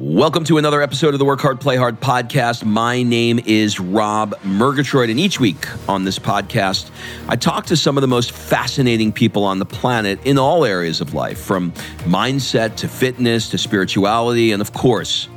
Welcome 0.00 0.44
to 0.44 0.58
another 0.58 0.80
episode 0.80 1.12
of 1.14 1.18
the 1.18 1.24
Work 1.24 1.40
Hard, 1.40 1.60
Play 1.60 1.74
Hard 1.74 1.98
podcast. 1.98 2.64
My 2.64 3.02
name 3.02 3.40
is 3.44 3.80
Rob 3.80 4.32
Murgatroyd, 4.44 5.10
and 5.10 5.18
each 5.18 5.40
week 5.40 5.66
on 5.88 6.04
this 6.04 6.20
podcast, 6.20 6.90
I 7.26 7.34
talk 7.34 7.66
to 7.66 7.76
some 7.76 7.96
of 7.96 8.02
the 8.02 8.06
most 8.06 8.30
fascinating 8.30 9.10
people 9.10 9.42
on 9.42 9.58
the 9.58 9.66
planet 9.66 10.24
in 10.24 10.38
all 10.38 10.64
areas 10.64 11.00
of 11.00 11.14
life, 11.14 11.40
from 11.40 11.72
mindset 12.04 12.76
to 12.76 12.86
fitness 12.86 13.50
to 13.50 13.58
spirituality, 13.58 14.52
and 14.52 14.62
of 14.62 14.72
course, 14.72 15.28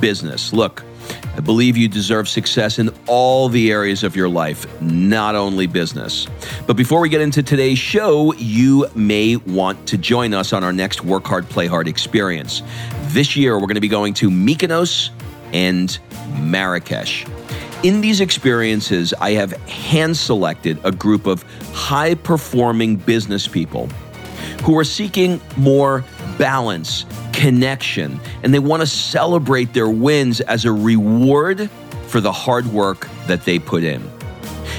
business. 0.00 0.52
Look, 0.52 0.82
I 1.36 1.40
believe 1.40 1.76
you 1.76 1.86
deserve 1.86 2.28
success 2.28 2.80
in 2.80 2.90
all 3.06 3.48
the 3.48 3.70
areas 3.70 4.02
of 4.02 4.16
your 4.16 4.28
life, 4.28 4.66
not 4.82 5.36
only 5.36 5.68
business. 5.68 6.26
But 6.66 6.76
before 6.76 7.00
we 7.00 7.08
get 7.08 7.20
into 7.20 7.44
today's 7.44 7.78
show, 7.78 8.34
you 8.34 8.88
may 8.96 9.36
want 9.36 9.86
to 9.86 9.96
join 9.96 10.34
us 10.34 10.52
on 10.52 10.64
our 10.64 10.72
next 10.72 11.04
Work 11.04 11.26
Hard, 11.26 11.48
Play 11.48 11.68
Hard 11.68 11.86
experience. 11.86 12.62
This 13.08 13.36
year, 13.36 13.54
we're 13.54 13.66
going 13.66 13.76
to 13.76 13.80
be 13.80 13.88
going 13.88 14.12
to 14.14 14.28
Mykonos 14.28 15.08
and 15.54 15.98
Marrakesh. 16.40 17.24
In 17.82 18.02
these 18.02 18.20
experiences, 18.20 19.14
I 19.14 19.30
have 19.30 19.52
hand 19.66 20.14
selected 20.14 20.78
a 20.84 20.92
group 20.92 21.26
of 21.26 21.42
high 21.72 22.16
performing 22.16 22.96
business 22.96 23.48
people 23.48 23.86
who 24.62 24.78
are 24.78 24.84
seeking 24.84 25.40
more 25.56 26.04
balance, 26.36 27.06
connection, 27.32 28.20
and 28.42 28.52
they 28.52 28.58
want 28.58 28.82
to 28.82 28.86
celebrate 28.86 29.72
their 29.72 29.88
wins 29.88 30.42
as 30.42 30.66
a 30.66 30.72
reward 30.72 31.70
for 32.08 32.20
the 32.20 32.32
hard 32.32 32.66
work 32.66 33.08
that 33.26 33.42
they 33.44 33.58
put 33.58 33.84
in. 33.84 34.02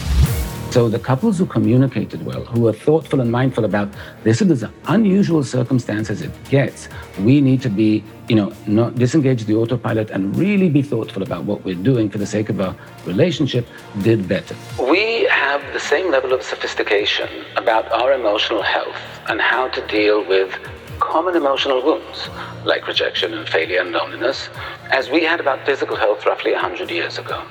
So 0.76 0.90
the 0.90 1.00
couples 1.00 1.38
who 1.38 1.46
communicated 1.46 2.26
well, 2.26 2.44
who 2.44 2.60
were 2.60 2.74
thoughtful 2.74 3.22
and 3.22 3.32
mindful 3.32 3.64
about 3.64 3.88
this 4.26 4.42
is 4.42 4.62
as 4.62 4.70
unusual 4.88 5.42
circumstance 5.42 6.10
as 6.10 6.22
it 6.22 6.32
gets, 6.50 6.90
we 7.22 7.40
need 7.40 7.62
to 7.62 7.70
be, 7.70 8.04
you 8.28 8.36
know, 8.36 8.52
not 8.68 8.96
disengage 8.96 9.46
the 9.46 9.56
autopilot 9.56 10.10
and 10.10 10.36
really 10.36 10.68
be 10.68 10.82
thoughtful 10.82 11.24
about 11.24 11.46
what 11.46 11.64
we're 11.64 11.82
doing 11.82 12.10
for 12.10 12.18
the 12.18 12.26
sake 12.26 12.50
of 12.50 12.60
our 12.60 12.76
relationship, 13.06 13.66
did 14.02 14.28
better. 14.28 14.54
We 14.78 15.24
have 15.30 15.62
the 15.72 15.80
same 15.80 16.12
level 16.12 16.34
of 16.34 16.44
sophistication 16.44 17.30
about 17.56 17.90
our 17.94 18.12
emotional 18.12 18.62
health 18.62 18.98
and 19.30 19.40
how 19.40 19.70
to 19.70 19.88
deal 19.88 20.28
with 20.28 20.54
common 21.00 21.38
emotional 21.38 21.82
wounds 21.86 22.28
like 22.66 22.86
rejection 22.86 23.34
and 23.34 23.48
failure 23.48 23.80
and 23.80 23.94
loneliness 23.94 24.50
as 24.92 25.10
we 25.10 25.24
had 25.24 25.40
about 25.40 25.66
physical 25.66 25.96
health 25.96 26.26
roughly 26.26 26.52
100 26.52 26.92
years 26.92 27.18
ago. 27.18 27.42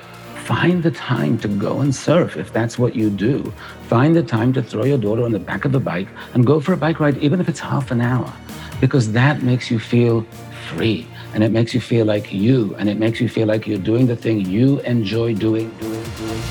Find 0.45 0.83
the 0.83 0.91
time 0.91 1.39
to 1.39 1.47
go 1.47 1.79
and 1.79 1.93
surf 1.93 2.37
if 2.37 2.53
that's 2.53 2.77
what 2.77 2.95
you 2.95 3.09
do. 3.09 3.51
Find 3.87 4.15
the 4.15 4.21
time 4.21 4.53
to 4.53 4.61
throw 4.61 4.85
your 4.85 4.99
daughter 4.99 5.23
on 5.23 5.31
the 5.31 5.39
back 5.39 5.65
of 5.65 5.73
a 5.73 5.79
bike 5.79 6.07
and 6.35 6.45
go 6.45 6.59
for 6.59 6.73
a 6.73 6.77
bike 6.77 6.99
ride, 6.99 7.17
even 7.17 7.41
if 7.41 7.49
it's 7.49 7.59
half 7.59 7.89
an 7.89 7.99
hour, 7.99 8.31
because 8.79 9.11
that 9.13 9.41
makes 9.41 9.71
you 9.71 9.79
feel 9.79 10.21
free 10.69 11.07
and 11.33 11.43
it 11.43 11.51
makes 11.51 11.73
you 11.73 11.81
feel 11.81 12.05
like 12.05 12.31
you 12.31 12.75
and 12.75 12.89
it 12.89 12.99
makes 12.99 13.19
you 13.19 13.27
feel 13.27 13.47
like 13.47 13.65
you're 13.65 13.79
doing 13.79 14.05
the 14.05 14.15
thing 14.15 14.39
you 14.41 14.79
enjoy 14.81 15.33
doing, 15.33 15.75
doing, 15.79 16.03
doing. 16.15 16.41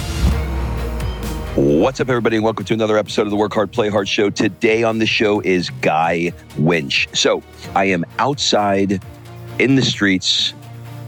What's 1.80 2.00
up, 2.00 2.08
everybody, 2.08 2.34
and 2.34 2.44
welcome 2.44 2.64
to 2.64 2.74
another 2.74 2.98
episode 2.98 3.28
of 3.28 3.30
the 3.30 3.36
Work 3.36 3.54
Hard, 3.54 3.70
Play 3.70 3.90
Hard 3.90 4.08
show. 4.08 4.28
Today 4.28 4.82
on 4.82 4.98
the 4.98 5.06
show 5.06 5.38
is 5.38 5.70
Guy 5.82 6.32
Winch. 6.58 7.08
So 7.12 7.44
I 7.76 7.84
am 7.84 8.04
outside 8.18 9.00
in 9.60 9.76
the 9.76 9.82
streets 9.82 10.52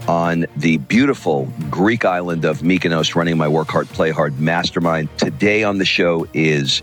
on 0.07 0.45
the 0.55 0.77
beautiful 0.77 1.51
Greek 1.69 2.05
island 2.05 2.45
of 2.45 2.59
Mykonos 2.59 3.15
running 3.15 3.37
my 3.37 3.47
Work 3.47 3.69
Hard, 3.69 3.87
Play 3.89 4.11
Hard 4.11 4.39
mastermind. 4.39 5.09
Today 5.17 5.63
on 5.63 5.77
the 5.77 5.85
show 5.85 6.27
is 6.33 6.81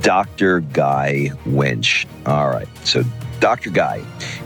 Dr. 0.00 0.60
Guy 0.60 1.30
Winch. 1.46 2.06
All 2.26 2.48
right. 2.48 2.68
So, 2.86 3.04
Dr. 3.40 3.70
Guy 3.70 4.02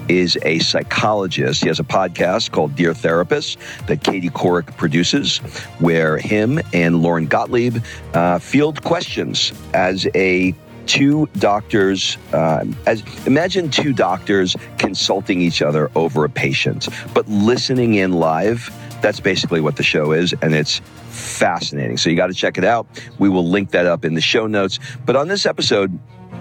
is 0.09 0.37
a 0.43 0.59
psychologist. 0.59 1.63
He 1.63 1.69
has 1.69 1.79
a 1.79 1.85
podcast 1.85 2.51
called 2.51 2.75
Dear 2.75 2.95
Therapist 2.95 3.59
that 3.87 4.03
Katie 4.03 4.31
Couric 4.31 4.77
produces, 4.77 5.39
where 5.79 6.19
him 6.19 6.61
and 6.73 7.03
Lori 7.03 7.27
Gottlieb 7.27 7.79
uh, 8.15 8.39
field 8.39 8.83
questions 8.83 9.53
as 9.73 10.09
a 10.15 10.55
two 10.89 11.29
doctors 11.39 12.17
uh, 12.33 12.65
as 12.87 13.03
imagine 13.27 13.71
two 13.71 13.93
doctors 13.93 14.57
consulting 14.79 15.41
each 15.41 15.61
other 15.63 15.91
over 15.95 16.25
a 16.25 16.31
patient 16.31 16.89
but 17.15 17.29
listening 17.29 17.95
in 17.95 18.13
live. 18.13 18.75
That's 19.03 19.21
basically 19.21 19.61
what 19.61 19.77
the 19.77 19.83
show 19.85 20.13
is 20.13 20.35
and 20.43 20.55
it's 20.55 20.81
fascinating. 21.11 21.99
So 21.99 22.11
you 22.11 22.17
got 22.17 22.29
to 22.29 22.35
check 22.35 22.59
it 22.59 22.65
out. 22.65 22.87
We 23.19 23.29
will 23.29 23.47
link 23.47 23.71
that 23.73 23.87
up 23.87 24.05
in 24.05 24.15
the 24.15 24.21
show 24.21 24.47
notes. 24.47 24.81
But 25.05 25.15
on 25.15 25.29
this 25.29 25.47
episode 25.47 25.97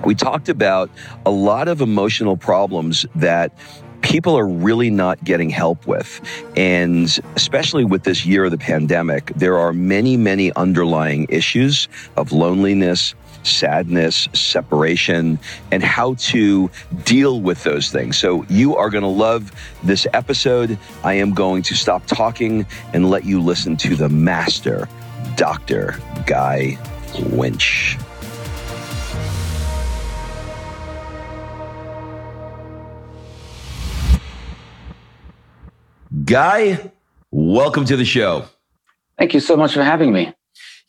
we 0.06 0.16
talked 0.16 0.50
about 0.50 0.90
a 1.26 1.32
lot 1.32 1.68
of 1.68 1.82
emotional 1.82 2.38
problems 2.38 3.06
that 3.16 3.52
people 4.02 4.38
are 4.38 4.48
really 4.48 4.90
not 4.90 5.22
getting 5.24 5.50
help 5.50 5.88
with. 5.88 6.22
And 6.56 7.06
especially 7.36 7.84
with 7.84 8.04
this 8.04 8.26
year 8.26 8.46
of 8.46 8.52
the 8.52 8.58
pandemic, 8.58 9.32
there 9.36 9.58
are 9.58 9.74
many, 9.74 10.18
many 10.18 10.54
underlying 10.54 11.26
issues 11.30 11.88
of 12.16 12.32
loneliness, 12.32 13.16
sadness, 13.44 14.28
separation, 14.34 15.40
and 15.72 15.84
how 15.84 16.16
to 16.16 16.70
deal 17.04 17.42
with 17.42 17.64
those 17.64 17.92
things. 17.92 18.18
So 18.18 18.46
you 18.50 18.76
are 18.76 18.90
going 18.90 19.04
to 19.04 19.10
love 19.10 19.52
this 19.84 20.08
episode. 20.14 20.78
I 21.04 21.14
am 21.14 21.34
going 21.34 21.64
to 21.64 21.76
stop 21.76 22.06
talking 22.06 22.66
and 22.94 23.10
let 23.10 23.26
you 23.26 23.42
listen 23.42 23.78
to 23.78 23.96
the 23.96 24.10
master, 24.10 24.88
Dr. 25.36 26.00
Guy 26.26 26.78
Winch. 27.32 27.98
Guy, 36.26 36.92
welcome 37.32 37.86
to 37.86 37.96
the 37.96 38.04
show. 38.04 38.46
Thank 39.18 39.34
you 39.34 39.40
so 39.40 39.56
much 39.56 39.74
for 39.74 39.84
having 39.84 40.12
me. 40.12 40.34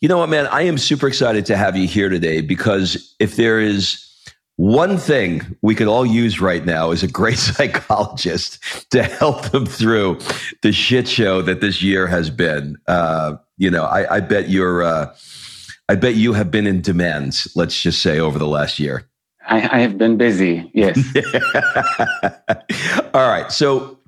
You 0.01 0.07
know 0.07 0.17
what, 0.17 0.29
man? 0.29 0.47
I 0.47 0.61
am 0.61 0.77
super 0.77 1.09
excited 1.09 1.45
to 1.47 1.57
have 1.57 1.75
you 1.75 1.85
here 1.85 2.07
today 2.07 2.39
because 2.39 3.15
if 3.19 3.35
there 3.35 3.59
is 3.59 4.05
one 4.55 4.97
thing 4.97 5.57
we 5.61 5.75
could 5.75 5.87
all 5.87 6.05
use 6.05 6.39
right 6.39 6.65
now 6.65 6.91
is 6.91 7.03
a 7.03 7.07
great 7.07 7.37
psychologist 7.37 8.59
to 8.91 9.03
help 9.03 9.51
them 9.51 9.65
through 9.65 10.19
the 10.61 10.71
shit 10.71 11.07
show 11.07 11.41
that 11.41 11.59
this 11.59 11.81
year 11.81 12.07
has 12.07 12.29
been. 12.29 12.77
Uh, 12.87 13.35
you 13.57 13.69
know, 13.69 13.83
I, 13.83 14.15
I 14.15 14.19
bet 14.21 14.49
you're, 14.49 14.83
uh, 14.83 15.13
I 15.89 15.95
bet 15.95 16.15
you 16.15 16.31
have 16.31 16.49
been 16.49 16.65
in 16.65 16.81
demand, 16.81 17.43
let's 17.55 17.81
just 17.81 18.01
say, 18.01 18.19
over 18.19 18.39
the 18.39 18.47
last 18.47 18.79
year. 18.79 19.05
I, 19.47 19.57
I 19.57 19.79
have 19.79 19.97
been 19.97 20.17
busy, 20.17 20.71
yes. 20.73 20.97
all 23.13 23.29
right. 23.29 23.51
So 23.51 23.99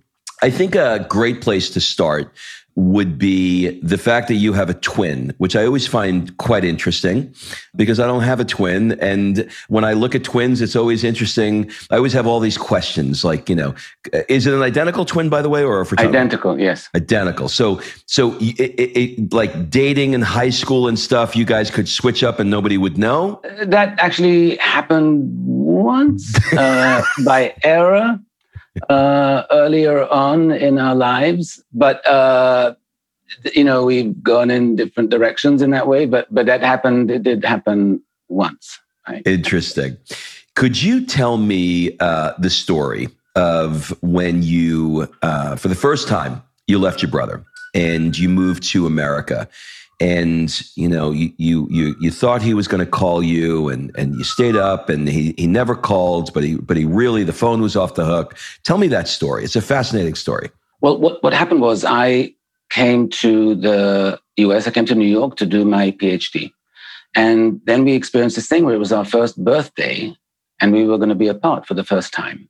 I 0.41 0.52
think 0.52 0.75
a 0.75 1.06
great 1.09 1.41
place 1.41 1.69
to 1.72 1.81
start 1.81 2.34
would 2.76 3.18
be 3.18 3.80
the 3.82 3.98
fact 3.98 4.28
that 4.30 4.36
you 4.36 4.54
have 4.54 4.70
a 4.70 4.74
twin, 4.74 5.34
which 5.38 5.56
I 5.56 5.66
always 5.66 5.88
find 5.88 6.36
quite 6.38 6.64
interesting 6.64 7.34
because 7.76 8.00
I 8.00 8.08
don't 8.08 8.24
have 8.24 8.40
a 8.40 8.46
twin. 8.46 8.94
And 9.00 9.50
when 9.68 9.84
I 9.84 9.94
look 9.94 10.16
at 10.16 10.24
twins, 10.24 10.62
it's 10.62 10.76
always 10.76 11.04
interesting. 11.04 11.70
I 11.90 11.98
always 11.98 12.14
have 12.14 12.28
all 12.28 12.40
these 12.40 12.58
questions 12.58 13.24
like, 13.26 13.50
you 13.50 13.56
know, 13.56 13.76
is 14.30 14.48
it 14.48 14.54
an 14.54 14.62
identical 14.62 15.04
twin, 15.04 15.30
by 15.30 15.42
the 15.42 15.50
way, 15.50 15.64
or 15.64 15.82
a 15.82 15.86
fraternal? 15.86 16.12
Identical, 16.12 16.59
yes. 16.59 16.90
Identical. 16.96 17.50
So, 17.50 17.82
so 18.06 18.38
it, 18.40 18.59
it, 18.59 18.98
it, 18.98 19.34
like 19.34 19.70
dating 19.70 20.14
in 20.14 20.22
high 20.22 20.50
school 20.50 20.88
and 20.88 20.98
stuff, 20.98 21.36
you 21.36 21.46
guys 21.46 21.70
could 21.70 21.90
switch 21.90 22.24
up 22.24 22.40
and 22.40 22.50
nobody 22.50 22.78
would 22.78 22.98
know? 22.98 23.42
That 23.64 24.00
actually 24.00 24.56
happened 24.58 25.29
once 25.46 26.34
uh, 26.53 27.03
by 27.26 27.53
error 27.64 28.20
uh, 28.90 29.44
earlier 29.52 30.08
on 30.08 30.52
in 30.52 30.78
our 30.79 30.96
lives, 30.96 31.64
but 31.73 32.06
uh, 32.08 32.76
you 33.53 33.64
know 33.64 33.85
we've 33.85 34.22
gone 34.23 34.50
in 34.52 34.76
different 34.76 35.09
directions 35.09 35.62
in 35.62 35.72
that 35.72 35.88
way. 35.88 36.06
But 36.06 36.34
but 36.34 36.46
that 36.46 36.62
happened. 36.62 37.12
It 37.12 37.23
did 37.23 37.44
happen 37.44 38.02
once. 38.29 38.79
Right? 39.08 39.23
Interesting. 39.26 39.97
Could 40.56 40.82
you 40.82 41.06
tell 41.06 41.38
me 41.38 41.97
uh, 42.00 42.34
the 42.38 42.50
story 42.50 43.09
of 43.35 43.96
when 44.02 44.44
you, 44.44 45.08
uh, 45.22 45.56
for 45.56 45.70
the 45.70 45.76
first 45.76 46.08
time, 46.08 46.44
you 46.67 46.78
left 46.78 47.02
your 47.02 47.09
brother 47.09 47.44
and 47.74 48.17
you 48.17 48.29
moved 48.29 48.64
to 48.64 48.85
America? 48.85 49.47
And 50.02 50.62
you 50.76 50.90
know 50.90 51.12
you 51.12 51.32
you 51.38 51.96
you, 52.00 52.12
thought 52.12 52.42
he 52.42 52.56
was 52.56 52.68
going 52.68 52.84
to 52.84 52.90
call 52.90 53.22
you 53.22 53.70
and 53.70 53.92
and 53.96 54.16
you 54.16 54.24
stayed 54.24 54.56
up 54.56 54.90
and 54.90 55.08
he 55.08 55.34
he 55.38 55.46
never 55.46 55.76
called 55.76 56.34
but 56.34 56.44
he 56.44 56.56
but 56.56 56.76
he 56.76 56.86
really 56.86 57.24
the 57.24 57.32
phone 57.32 57.62
was 57.62 57.76
off 57.76 57.94
the 57.94 58.03
hook 58.03 58.38
tell 58.64 58.80
me 58.80 58.88
that 58.88 59.08
story 59.08 59.44
it's 59.44 59.56
a 59.56 59.62
fascinating 59.62 60.16
story 60.16 60.50
well 60.82 60.98
what 60.98 61.22
what 61.24 61.34
happened 61.34 61.62
was 61.62 61.86
i 61.86 62.34
came 62.70 63.08
to 63.09 63.53
the 63.56 64.20
us 64.38 64.68
i 64.68 64.72
came 64.72 64.88
to 64.88 64.96
new 64.96 65.06
york 65.06 65.36
to 65.38 65.46
do 65.46 65.64
my 65.64 65.92
phd 65.92 66.52
And 67.16 67.62
then 67.66 67.84
we 67.84 67.94
experienced 67.94 68.38
this 68.38 68.48
thing 68.48 68.66
where 68.66 68.76
it 68.76 68.80
was 68.80 68.92
our 68.92 69.06
first 69.06 69.44
birthday 69.44 70.16
and 70.62 70.72
we 70.72 70.86
were 70.86 70.98
going 70.98 71.09
to 71.09 71.16
be 71.16 71.28
apart 71.28 71.68
for 71.68 71.74
the 71.74 71.84
first 71.84 72.14
time. 72.14 72.50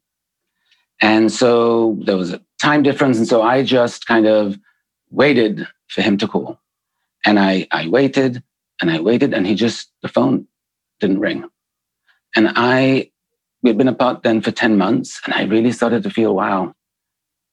And 1.01 1.31
so 1.31 1.98
there 2.06 2.18
was 2.18 2.31
a 2.31 2.42
time 2.62 2.83
difference. 2.83 3.18
And 3.18 3.27
so 3.27 3.42
I 3.42 3.63
just 3.63 4.06
kind 4.06 4.27
of 4.27 4.59
waited 5.09 5.68
for 5.88 6.01
him 6.03 6.18
to 6.19 6.27
call. 6.27 6.60
And 7.25 7.39
I, 7.39 7.68
I 7.71 7.88
waited 7.88 8.44
and 8.81 8.89
I 8.89 9.00
waited 9.00 9.33
and 9.33 9.45
he 9.45 9.56
just, 9.56 9.91
the 10.01 10.07
phone 10.07 10.47
didn't 11.00 11.19
ring. 11.19 11.45
And 12.35 12.51
I, 12.56 13.12
we'd 13.62 13.77
been 13.77 13.88
apart 13.88 14.23
then 14.23 14.41
for 14.41 14.51
10 14.51 14.77
months 14.77 15.21
and 15.25 15.33
I 15.33 15.44
really 15.44 15.71
started 15.71 16.03
to 16.03 16.09
feel, 16.09 16.35
wow, 16.35 16.73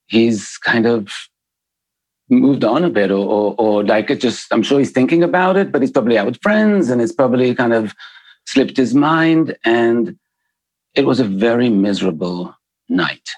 he's 0.06 0.56
kind 0.58 0.86
of 0.86 1.12
moved 2.30 2.64
on 2.64 2.84
a 2.84 2.90
bit 2.90 3.10
or, 3.10 3.26
or, 3.26 3.54
or 3.58 3.84
like 3.84 4.10
it 4.10 4.20
just, 4.20 4.52
I'm 4.52 4.62
sure 4.62 4.78
he's 4.78 4.90
thinking 4.90 5.22
about 5.22 5.56
it, 5.56 5.72
but 5.72 5.82
he's 5.82 5.90
probably 5.90 6.18
out 6.18 6.26
with 6.26 6.42
friends 6.42 6.90
and 6.90 7.00
it's 7.00 7.12
probably 7.12 7.54
kind 7.54 7.72
of 7.72 7.94
slipped 8.46 8.76
his 8.76 8.94
mind. 8.94 9.56
And 9.64 10.18
it 10.94 11.06
was 11.06 11.20
a 11.20 11.24
very 11.24 11.68
miserable 11.68 12.54
night. 12.88 13.28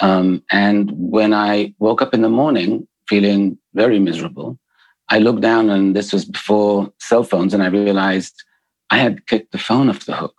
Um, 0.00 0.42
and 0.50 0.90
when 0.92 1.32
I 1.32 1.74
woke 1.78 2.02
up 2.02 2.14
in 2.14 2.22
the 2.22 2.28
morning 2.28 2.88
feeling 3.08 3.58
very 3.74 3.98
miserable, 3.98 4.58
I 5.14 5.18
looked 5.18 5.42
down 5.42 5.70
and 5.70 5.94
this 5.94 6.12
was 6.12 6.24
before 6.24 6.92
cell 6.98 7.22
phones 7.22 7.54
and 7.54 7.62
I 7.62 7.68
realized 7.68 8.42
I 8.90 8.98
had 8.98 9.26
kicked 9.26 9.52
the 9.52 9.58
phone 9.58 9.88
off 9.88 10.06
the 10.06 10.16
hook 10.16 10.34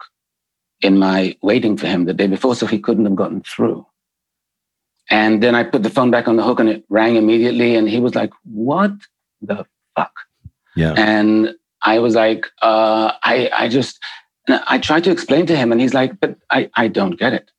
in 0.81 0.99
my 0.99 1.37
waiting 1.41 1.77
for 1.77 1.87
him 1.87 2.03
the 2.03 2.13
day 2.13 2.27
before, 2.27 2.55
so 2.55 2.65
he 2.65 2.77
couldn't 2.77 3.05
have 3.05 3.15
gotten 3.15 3.41
through. 3.41 3.85
And 5.09 5.41
then 5.41 5.55
I 5.55 5.63
put 5.63 5.83
the 5.83 5.89
phone 5.89 6.11
back 6.11 6.27
on 6.27 6.35
the 6.35 6.43
hook 6.43 6.59
and 6.59 6.67
it 6.67 6.83
rang 6.89 7.15
immediately. 7.15 7.77
And 7.77 7.87
he 7.87 8.01
was 8.01 8.15
like, 8.15 8.31
What 8.43 8.91
the 9.41 9.65
fuck? 9.95 10.11
Yeah. 10.75 10.93
And 10.97 11.55
I 11.83 11.99
was 11.99 12.15
like, 12.15 12.45
uh, 12.61 13.13
I, 13.23 13.49
I 13.53 13.69
just, 13.69 13.97
I 14.49 14.77
tried 14.77 15.05
to 15.05 15.11
explain 15.11 15.45
to 15.45 15.55
him, 15.55 15.71
and 15.71 15.79
he's 15.79 15.93
like, 15.93 16.19
But 16.19 16.35
I, 16.51 16.69
I 16.75 16.89
don't 16.89 17.17
get 17.17 17.31
it. 17.31 17.49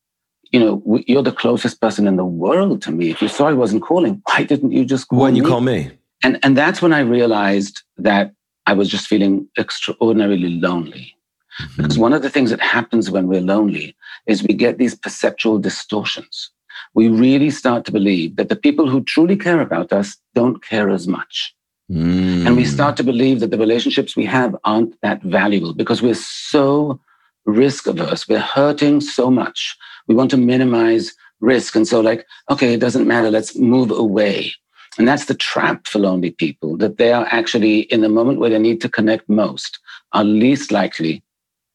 You 0.51 0.59
know, 0.59 1.01
you're 1.07 1.23
the 1.23 1.31
closest 1.31 1.81
person 1.81 2.05
in 2.05 2.15
the 2.15 2.25
world 2.25 2.83
to 2.83 2.91
me. 2.91 3.09
If 3.09 3.23
you 3.23 3.27
saw 3.27 3.47
I 3.47 3.53
wasn't 3.53 3.81
calling, 3.81 4.21
why 4.25 4.43
didn't 4.43 4.71
you 4.71 4.85
just 4.85 5.07
call 5.07 5.19
Why 5.19 5.31
didn't 5.31 5.39
me? 5.41 5.47
you 5.47 5.51
call 5.51 5.61
me? 5.61 5.96
And, 6.23 6.39
and 6.43 6.57
that's 6.57 6.81
when 6.81 6.93
I 6.93 6.99
realized 6.99 7.81
that 7.97 8.33
I 8.65 8.73
was 8.73 8.89
just 8.89 9.07
feeling 9.07 9.47
extraordinarily 9.57 10.49
lonely. 10.49 11.15
Mm-hmm. 11.61 11.81
Because 11.83 11.97
one 11.97 12.13
of 12.13 12.21
the 12.21 12.29
things 12.29 12.49
that 12.49 12.59
happens 12.59 13.09
when 13.09 13.27
we're 13.27 13.41
lonely 13.41 13.95
is 14.25 14.43
we 14.43 14.53
get 14.53 14.77
these 14.77 14.95
perceptual 14.95 15.59
distortions 15.59 16.51
we 16.93 17.07
really 17.07 17.49
start 17.49 17.85
to 17.85 17.91
believe 17.91 18.35
that 18.35 18.49
the 18.49 18.55
people 18.55 18.89
who 18.89 19.03
truly 19.03 19.35
care 19.35 19.61
about 19.61 19.93
us 19.93 20.17
don't 20.33 20.63
care 20.63 20.89
as 20.89 21.07
much. 21.07 21.53
Mm. 21.91 22.45
And 22.45 22.57
we 22.57 22.65
start 22.65 22.97
to 22.97 23.03
believe 23.03 23.39
that 23.39 23.51
the 23.51 23.57
relationships 23.57 24.15
we 24.15 24.25
have 24.25 24.55
aren't 24.63 24.99
that 25.01 25.21
valuable 25.23 25.73
because 25.73 26.01
we're 26.01 26.15
so 26.15 26.99
risk 27.45 27.87
averse. 27.87 28.27
We're 28.27 28.39
hurting 28.39 29.01
so 29.01 29.31
much. 29.31 29.77
We 30.07 30.15
want 30.15 30.31
to 30.31 30.37
minimize 30.37 31.13
risk. 31.39 31.75
And 31.75 31.87
so, 31.87 32.01
like, 32.01 32.25
okay, 32.49 32.73
it 32.73 32.79
doesn't 32.79 33.07
matter. 33.07 33.31
Let's 33.31 33.55
move 33.55 33.91
away. 33.91 34.53
And 34.97 35.07
that's 35.07 35.25
the 35.25 35.35
trap 35.35 35.87
for 35.87 35.99
lonely 35.99 36.31
people 36.31 36.77
that 36.77 36.97
they 36.97 37.11
are 37.11 37.27
actually 37.29 37.81
in 37.81 38.01
the 38.01 38.09
moment 38.09 38.39
where 38.39 38.49
they 38.49 38.59
need 38.59 38.81
to 38.81 38.89
connect 38.89 39.29
most, 39.29 39.79
are 40.13 40.23
least 40.23 40.71
likely 40.71 41.23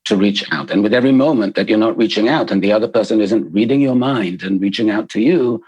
to 0.04 0.16
reach 0.16 0.44
out. 0.50 0.70
And 0.70 0.82
with 0.82 0.92
every 0.92 1.12
moment 1.12 1.54
that 1.54 1.68
you're 1.68 1.78
not 1.78 1.96
reaching 1.96 2.28
out 2.28 2.50
and 2.50 2.62
the 2.62 2.72
other 2.72 2.88
person 2.88 3.20
isn't 3.20 3.52
reading 3.52 3.80
your 3.80 3.94
mind 3.94 4.42
and 4.42 4.60
reaching 4.60 4.90
out 4.90 5.08
to 5.10 5.20
you, 5.20 5.62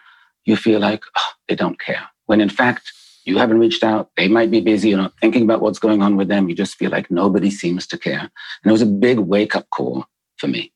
you 0.45 0.57
feel 0.57 0.81
like 0.81 1.05
oh, 1.17 1.31
they 1.49 1.55
don't 1.55 1.81
care. 1.81 2.03
When 2.27 2.41
in 2.41 2.49
fact, 2.49 2.93
you 3.25 3.39
haven't 3.39 3.59
reached 3.59 3.83
out. 3.83 4.11
They 4.17 4.29
might 4.29 4.51
be 4.51 4.61
busy. 4.61 4.91
You're 4.91 4.99
not 4.99 5.15
thinking 5.21 5.43
about 5.43 5.63
what's 5.63 5.79
going 5.79 6.03
on 6.03 6.17
with 6.17 6.29
them. 6.29 6.49
You 6.49 6.55
just 6.55 6.77
feel 6.77 6.91
like 6.91 7.11
nobody 7.11 7.51
seems 7.51 7.87
to 7.87 7.99
care. 7.99 8.21
And 8.21 8.31
it 8.67 8.73
was 8.73 8.83
a 8.83 8.87
big 8.87 9.19
wake 9.19 9.57
up 9.57 9.71
call 9.71 10.05
for 10.37 10.49
me. 10.49 10.73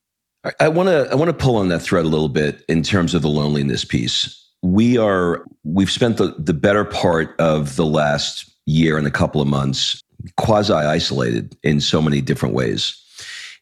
I 0.59 0.69
want 0.69 0.87
to 0.87 1.09
I 1.11 1.15
want 1.15 1.27
to 1.29 1.33
pull 1.33 1.57
on 1.57 1.67
that 1.67 1.81
thread 1.81 2.05
a 2.05 2.07
little 2.07 2.29
bit 2.29 2.63
in 2.69 2.81
terms 2.81 3.13
of 3.13 3.21
the 3.21 3.27
loneliness 3.27 3.83
piece. 3.83 4.48
We 4.61 4.97
are 4.97 5.45
we've 5.63 5.91
spent 5.91 6.17
the, 6.17 6.35
the 6.37 6.53
better 6.53 6.85
part 6.85 7.39
of 7.39 7.75
the 7.75 7.85
last 7.85 8.49
year 8.65 8.97
and 8.97 9.07
a 9.07 9.11
couple 9.11 9.41
of 9.41 9.47
months 9.47 10.01
quasi 10.37 10.73
isolated 10.73 11.57
in 11.63 11.79
so 11.79 12.01
many 12.01 12.21
different 12.21 12.53
ways 12.53 12.99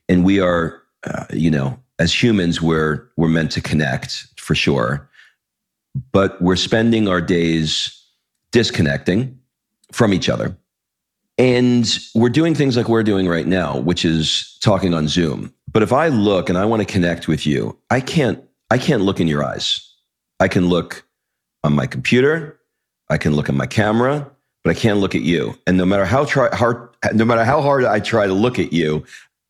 and 0.10 0.24
we 0.24 0.40
are, 0.40 0.82
uh, 1.04 1.26
you 1.32 1.52
know, 1.52 1.80
as 2.00 2.14
humans, 2.14 2.62
we're 2.62 3.10
we're 3.18 3.28
meant 3.28 3.52
to 3.52 3.62
connect 3.62 4.28
for 4.38 4.56
sure, 4.56 5.10
but 6.12 6.42
we're 6.42 6.56
spending 6.56 7.08
our 7.08 7.22
days 7.22 7.94
disconnecting 8.52 9.38
from 9.92 10.14
each 10.14 10.30
other. 10.30 10.56
And 11.40 11.88
we're 12.16 12.30
doing 12.30 12.56
things 12.56 12.76
like 12.76 12.90
we're 12.90 13.04
doing 13.04 13.28
right 13.28 13.46
now, 13.46 13.78
which 13.78 14.04
is 14.04 14.58
talking 14.62 14.94
on 14.94 15.08
Zoom. 15.08 15.54
But 15.72 15.84
if 15.84 15.94
I 15.94 16.08
look 16.08 16.50
and 16.50 16.58
I 16.58 16.66
want 16.66 16.82
to 16.82 16.92
connect 16.92 17.28
with 17.28 17.46
you, 17.46 17.78
I 17.90 18.00
can't 18.00 18.44
I 18.70 18.78
can't 18.78 19.04
look 19.04 19.20
in 19.20 19.28
your 19.28 19.44
eyes. 19.44 19.87
I 20.40 20.48
can 20.48 20.68
look 20.68 21.04
on 21.64 21.74
my 21.74 21.88
computer, 21.88 22.60
I 23.10 23.18
can 23.18 23.36
look 23.36 23.50
at 23.50 23.56
my 23.56 23.66
camera, 23.66 24.30
but 24.64 24.72
I 24.72 24.80
can't 24.80 25.00
look 25.00 25.16
at 25.16 25.22
you. 25.22 25.58
And 25.66 25.78
no 25.78 25.86
matter 25.86 26.06
how 26.06 26.26
try 26.26 26.54
hard 26.56 26.90
no 27.14 27.26
matter 27.26 27.44
how 27.44 27.62
hard 27.62 27.86
I 27.86 28.00
try 28.00 28.28
to 28.28 28.34
look 28.34 28.60
at 28.60 28.74
you, 28.74 29.06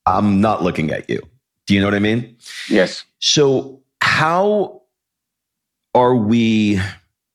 I'm 0.06 0.42
not 0.42 0.64
looking 0.64 0.92
at 0.92 1.10
you. 1.10 1.22
Do 1.66 1.74
you 1.74 1.82
know 1.82 1.88
what 1.88 1.96
I 1.96 2.00
mean? 2.00 2.38
Yes. 2.70 3.04
So, 3.20 3.82
how 4.02 4.82
are 5.94 6.16
we, 6.16 6.80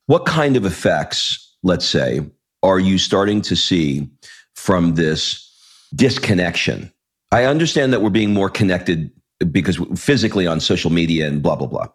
what 0.06 0.25
kind 0.26 0.56
of 0.56 0.64
effects, 0.64 1.55
let's 1.62 1.84
say, 1.87 2.20
are 2.62 2.78
you 2.78 2.98
starting 2.98 3.43
to 3.43 3.56
see 3.56 4.08
from 4.55 4.94
this 4.94 5.50
disconnection? 5.94 6.93
I 7.31 7.44
understand 7.44 7.93
that 7.93 8.00
we're 8.00 8.10
being 8.10 8.32
more 8.32 8.48
connected 8.48 9.10
because 9.50 9.78
physically 9.96 10.46
on 10.46 10.60
social 10.60 10.90
media 10.90 11.26
and 11.26 11.43
blah, 11.43 11.56
blah, 11.56 11.66
blah. 11.66 11.88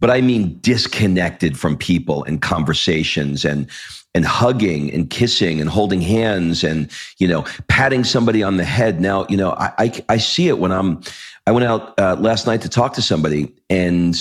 But 0.00 0.10
I 0.10 0.20
mean 0.20 0.58
disconnected 0.60 1.58
from 1.58 1.76
people 1.76 2.24
and 2.24 2.40
conversations 2.40 3.44
and 3.44 3.68
and 4.12 4.24
hugging 4.24 4.92
and 4.92 5.08
kissing 5.08 5.60
and 5.60 5.70
holding 5.70 6.00
hands 6.00 6.64
and 6.64 6.90
you 7.18 7.28
know 7.28 7.44
patting 7.68 8.04
somebody 8.04 8.42
on 8.42 8.56
the 8.56 8.64
head. 8.64 9.00
Now 9.00 9.26
you 9.28 9.36
know 9.36 9.52
i 9.52 9.72
i, 9.78 10.04
I 10.08 10.16
see 10.16 10.48
it 10.48 10.58
when 10.58 10.72
i'm 10.72 11.00
i 11.46 11.52
went 11.52 11.64
out 11.64 11.98
uh, 11.98 12.16
last 12.18 12.46
night 12.46 12.62
to 12.62 12.68
talk 12.68 12.94
to 12.94 13.02
somebody 13.02 13.54
and 13.68 14.16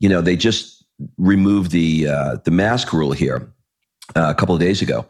you 0.00 0.08
know 0.08 0.20
they 0.20 0.36
just 0.36 0.84
removed 1.18 1.70
the 1.72 2.08
uh, 2.08 2.36
the 2.44 2.50
mask 2.50 2.92
rule 2.92 3.12
here 3.12 3.52
uh, 4.14 4.30
a 4.30 4.34
couple 4.34 4.54
of 4.54 4.60
days 4.60 4.80
ago. 4.80 5.04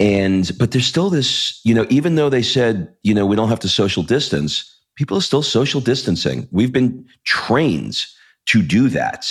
And 0.00 0.50
but 0.58 0.70
there's 0.70 0.86
still 0.86 1.10
this 1.10 1.60
you 1.64 1.74
know 1.74 1.86
even 1.90 2.14
though 2.14 2.30
they 2.30 2.42
said 2.42 2.92
you 3.02 3.14
know 3.14 3.26
we 3.26 3.36
don't 3.36 3.48
have 3.48 3.60
to 3.60 3.68
social 3.68 4.02
distance 4.02 4.74
people 4.96 5.16
are 5.16 5.22
still 5.22 5.42
social 5.42 5.80
distancing. 5.80 6.48
We've 6.52 6.72
been 6.72 7.04
trained 7.24 8.04
to 8.46 8.62
do 8.62 8.88
that 8.88 9.26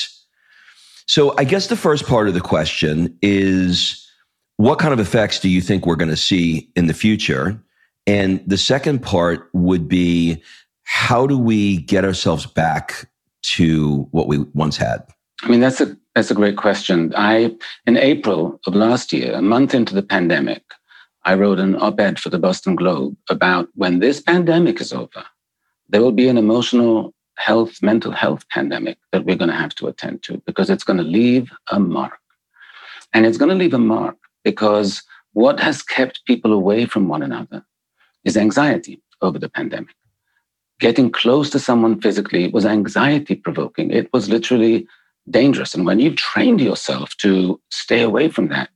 so 1.05 1.36
i 1.38 1.43
guess 1.43 1.67
the 1.67 1.75
first 1.75 2.05
part 2.05 2.27
of 2.27 2.34
the 2.34 2.41
question 2.41 3.17
is 3.22 4.03
what 4.58 4.79
kind 4.79 4.93
of 4.93 5.00
effects 5.00 5.39
do 5.39 5.50
you 5.50 5.62
think 5.62 5.86
we're 5.86 5.96
going 5.96 6.10
to 6.10 6.17
see 6.17 6.70
in 6.75 6.88
the 6.88 6.93
future? 6.93 7.62
And 8.05 8.43
the 8.48 8.58
second 8.58 9.01
part 9.01 9.50
would 9.53 9.88
be 9.88 10.41
how 10.84 11.25
do 11.25 11.38
we 11.38 11.77
get 11.77 12.05
ourselves 12.05 12.46
back 12.46 13.10
to 13.43 14.08
what 14.12 14.27
we 14.27 14.39
once 14.53 14.77
had? 14.77 15.03
I 15.41 15.50
mean, 15.50 15.60
that's 15.60 15.82
a 15.82 15.98
that's 16.15 16.32
a 16.32 16.36
great 16.36 16.58
question. 16.58 17.13
I 17.17 17.55
in 17.88 17.98
April 17.98 18.60
of 18.67 18.75
last 18.75 19.12
year, 19.12 19.34
a 19.34 19.41
month 19.41 19.74
into 19.74 19.96
the 19.96 20.03
pandemic, 20.03 20.63
I 21.25 21.34
wrote 21.34 21.60
an 21.60 21.75
op-ed 21.75 22.20
for 22.20 22.29
the 22.29 22.39
Boston 22.39 22.75
Globe 22.75 23.17
about 23.29 23.70
when 23.75 24.00
this 24.00 24.22
pandemic 24.22 24.79
is 24.79 24.93
over, 24.93 25.25
there 25.89 26.01
will 26.01 26.12
be 26.12 26.27
an 26.27 26.38
emotional 26.38 27.13
health, 27.38 27.82
mental 27.82 28.12
health 28.12 28.48
pandemic 28.50 28.98
that 29.12 29.25
we're 29.25 29.36
going 29.36 29.50
to 29.50 29.56
have 29.56 29.75
to 29.75 29.88
attend 29.88 30.24
to 30.24 30.42
because 30.46 30.70
it's 30.70 30.84
going 30.84 30.98
to 30.98 31.04
leave 31.04 31.52
a 31.72 31.80
mark. 31.80 32.20
And 33.13 33.25
it's 33.25 33.38
going 33.38 33.50
to 33.50 33.56
leave 33.56 33.74
a 33.74 33.80
mark 33.80 34.18
because 34.44 35.04
what 35.34 35.60
has 35.60 35.82
kept 35.82 36.25
people 36.25 36.54
away 36.54 36.86
from 36.86 37.08
one 37.08 37.24
another 37.24 37.66
is 38.24 38.38
anxiety 38.38 39.02
over 39.22 39.40
the 39.40 39.50
pandemic. 39.50 39.96
Getting 40.80 41.12
close 41.12 41.50
to 41.52 41.60
someone 41.60 42.02
physically 42.02 42.50
was 42.50 42.66
anxiety 42.66 43.36
provoking. 43.36 43.92
It 43.92 44.12
was 44.13 44.30
literally 44.30 44.88
dangerous. 45.30 45.74
And 45.74 45.86
when 45.86 46.00
you've 46.00 46.18
trained 46.18 46.62
yourself 46.62 47.16
to 47.18 47.60
stay 47.70 48.02
away 48.02 48.30
from 48.30 48.50
that, 48.50 48.70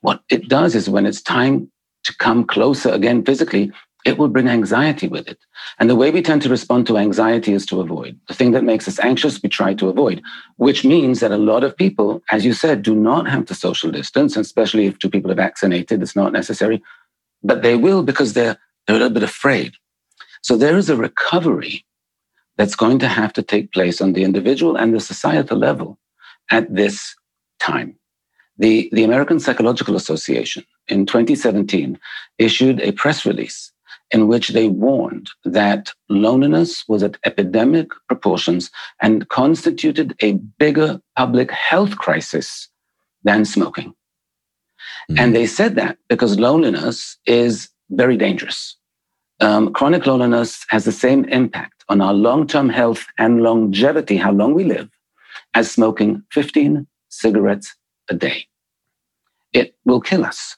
what 0.00 0.22
it 0.30 0.48
does 0.48 0.74
is 0.74 0.88
when 0.88 1.06
it's 1.06 1.22
time 1.22 1.70
to 2.04 2.16
come 2.16 2.44
closer 2.44 2.90
again 2.90 3.24
physically, 3.24 3.72
it 4.08 4.16
will 4.16 4.28
bring 4.28 4.48
anxiety 4.48 5.06
with 5.06 5.28
it. 5.28 5.38
And 5.78 5.90
the 5.90 5.94
way 5.94 6.10
we 6.10 6.22
tend 6.22 6.40
to 6.42 6.48
respond 6.48 6.86
to 6.86 6.96
anxiety 6.96 7.52
is 7.52 7.66
to 7.66 7.82
avoid. 7.82 8.18
The 8.26 8.32
thing 8.32 8.52
that 8.52 8.64
makes 8.64 8.88
us 8.88 8.98
anxious, 9.00 9.42
we 9.42 9.50
try 9.50 9.74
to 9.74 9.88
avoid, 9.90 10.22
which 10.56 10.82
means 10.82 11.20
that 11.20 11.30
a 11.30 11.36
lot 11.36 11.62
of 11.62 11.76
people, 11.76 12.22
as 12.30 12.42
you 12.46 12.54
said, 12.54 12.82
do 12.82 12.94
not 12.94 13.28
have 13.28 13.44
to 13.46 13.54
social 13.54 13.90
distance, 13.90 14.34
especially 14.34 14.86
if 14.86 14.98
two 14.98 15.10
people 15.10 15.30
are 15.30 15.42
vaccinated, 15.46 16.00
it's 16.02 16.16
not 16.16 16.32
necessary, 16.32 16.82
but 17.42 17.60
they 17.60 17.76
will 17.76 18.02
because 18.02 18.32
they're, 18.32 18.56
they're 18.86 18.96
a 18.96 18.98
little 18.98 19.12
bit 19.12 19.22
afraid. 19.22 19.74
So 20.40 20.56
there 20.56 20.78
is 20.78 20.88
a 20.88 20.96
recovery 20.96 21.84
that's 22.56 22.74
going 22.74 22.98
to 23.00 23.08
have 23.08 23.34
to 23.34 23.42
take 23.42 23.72
place 23.72 24.00
on 24.00 24.14
the 24.14 24.24
individual 24.24 24.74
and 24.76 24.94
the 24.94 25.00
societal 25.00 25.58
level 25.58 25.98
at 26.50 26.74
this 26.74 27.14
time. 27.60 27.94
The, 28.56 28.88
the 28.90 29.04
American 29.04 29.38
Psychological 29.38 29.96
Association 29.96 30.64
in 30.88 31.04
2017 31.04 31.98
issued 32.38 32.80
a 32.80 32.92
press 32.92 33.26
release 33.26 33.70
in 34.10 34.26
which 34.26 34.48
they 34.48 34.68
warned 34.68 35.28
that 35.44 35.92
loneliness 36.08 36.84
was 36.88 37.02
at 37.02 37.18
epidemic 37.24 37.88
proportions 38.06 38.70
and 39.02 39.28
constituted 39.28 40.14
a 40.20 40.32
bigger 40.58 41.00
public 41.16 41.50
health 41.50 41.98
crisis 41.98 42.68
than 43.24 43.44
smoking. 43.44 43.90
Mm-hmm. 45.10 45.18
And 45.18 45.36
they 45.36 45.46
said 45.46 45.74
that 45.76 45.98
because 46.08 46.38
loneliness 46.38 47.18
is 47.26 47.68
very 47.90 48.16
dangerous. 48.16 48.76
Um, 49.40 49.72
chronic 49.72 50.06
loneliness 50.06 50.64
has 50.68 50.84
the 50.84 50.92
same 50.92 51.24
impact 51.26 51.84
on 51.88 52.00
our 52.00 52.14
long 52.14 52.46
term 52.46 52.68
health 52.68 53.06
and 53.18 53.42
longevity, 53.42 54.16
how 54.16 54.32
long 54.32 54.54
we 54.54 54.64
live, 54.64 54.88
as 55.54 55.70
smoking 55.70 56.22
15 56.32 56.86
cigarettes 57.08 57.74
a 58.10 58.14
day. 58.14 58.46
It 59.52 59.76
will 59.84 60.00
kill 60.00 60.24
us 60.24 60.56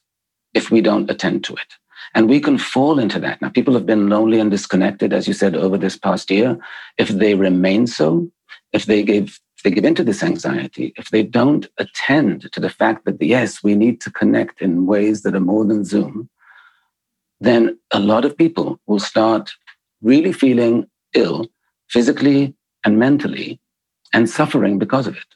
if 0.54 0.70
we 0.70 0.80
don't 0.80 1.10
attend 1.10 1.44
to 1.44 1.54
it. 1.54 1.74
And 2.14 2.28
we 2.28 2.40
can 2.40 2.58
fall 2.58 2.98
into 2.98 3.20
that. 3.20 3.40
Now, 3.40 3.50
people 3.50 3.74
have 3.74 3.86
been 3.86 4.08
lonely 4.08 4.40
and 4.40 4.50
disconnected, 4.50 5.12
as 5.12 5.28
you 5.28 5.34
said, 5.34 5.54
over 5.54 5.78
this 5.78 5.96
past 5.96 6.30
year. 6.30 6.58
If 6.98 7.08
they 7.08 7.34
remain 7.34 7.86
so, 7.86 8.30
if 8.72 8.86
they 8.86 9.02
give 9.02 9.38
if 9.56 9.64
they 9.64 9.70
give 9.70 9.84
into 9.84 10.02
this 10.02 10.22
anxiety, 10.22 10.94
if 10.96 11.10
they 11.10 11.22
don't 11.22 11.66
attend 11.76 12.50
to 12.50 12.60
the 12.60 12.70
fact 12.70 13.04
that 13.04 13.20
yes, 13.20 13.62
we 13.62 13.74
need 13.74 14.00
to 14.00 14.10
connect 14.10 14.62
in 14.62 14.86
ways 14.86 15.20
that 15.22 15.34
are 15.34 15.40
more 15.40 15.66
than 15.66 15.84
Zoom, 15.84 16.30
then 17.40 17.78
a 17.90 18.00
lot 18.00 18.24
of 18.24 18.38
people 18.38 18.80
will 18.86 18.98
start 18.98 19.52
really 20.00 20.32
feeling 20.32 20.88
ill 21.12 21.46
physically 21.90 22.54
and 22.84 22.98
mentally 22.98 23.60
and 24.14 24.30
suffering 24.30 24.78
because 24.78 25.06
of 25.06 25.14
it. 25.14 25.26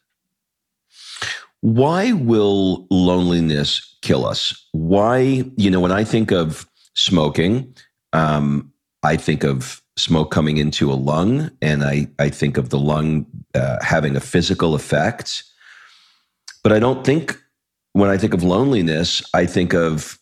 Why 1.65 2.13
will 2.13 2.87
loneliness 2.91 3.97
kill 4.03 4.27
us? 4.27 4.69
Why, 4.73 5.51
you 5.57 5.71
know, 5.71 5.81
when 5.81 5.93
I 5.93 6.05
think 6.05 6.31
of 6.31 6.69
smoking, 6.95 7.75
um, 8.13 8.71
I 9.03 9.17
think 9.17 9.45
of 9.45 9.81
smoke 9.97 10.31
coming 10.31 10.59
into 10.59 10.93
a 10.93 10.95
lung, 10.95 11.51
and 11.63 11.83
I, 11.83 12.09
I 12.19 12.29
think 12.29 12.59
of 12.59 12.69
the 12.69 12.79
lung 12.79 13.25
uh, 13.55 13.79
having 13.81 14.15
a 14.15 14.21
physical 14.21 14.75
effect. 14.75 15.43
But 16.63 16.73
I 16.73 16.79
don't 16.79 17.03
think, 17.03 17.35
when 17.95 18.11
I 18.11 18.19
think 18.19 18.35
of 18.35 18.43
loneliness, 18.43 19.23
I 19.33 19.47
think 19.47 19.73
of 19.73 20.19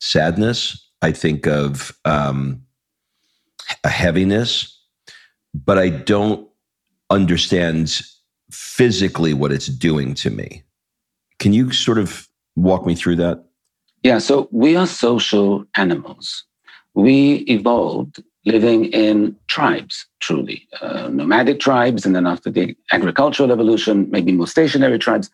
sadness, 0.00 0.88
I 1.02 1.12
think 1.12 1.46
of 1.46 1.92
um, 2.06 2.62
a 3.84 3.90
heaviness, 3.90 4.74
but 5.52 5.76
I 5.76 5.90
don't 5.90 6.48
understand 7.10 8.00
physically 8.52 9.34
what 9.34 9.52
it's 9.52 9.66
doing 9.66 10.14
to 10.14 10.30
me. 10.30 10.62
Can 11.38 11.52
you 11.52 11.72
sort 11.72 11.98
of 11.98 12.28
walk 12.56 12.86
me 12.86 12.94
through 12.94 13.16
that? 13.16 13.44
Yeah, 14.02 14.18
so 14.18 14.48
we 14.50 14.76
are 14.76 14.86
social 14.86 15.64
animals. 15.74 16.44
We 16.94 17.44
evolved 17.48 18.22
living 18.44 18.86
in 18.86 19.36
tribes, 19.46 20.06
truly, 20.20 20.68
uh, 20.80 21.08
nomadic 21.08 21.60
tribes, 21.60 22.04
and 22.04 22.14
then 22.14 22.26
after 22.26 22.50
the 22.50 22.76
agricultural 22.90 23.52
evolution, 23.52 24.10
maybe 24.10 24.32
more 24.32 24.48
stationary 24.48 24.98
tribes. 24.98 25.30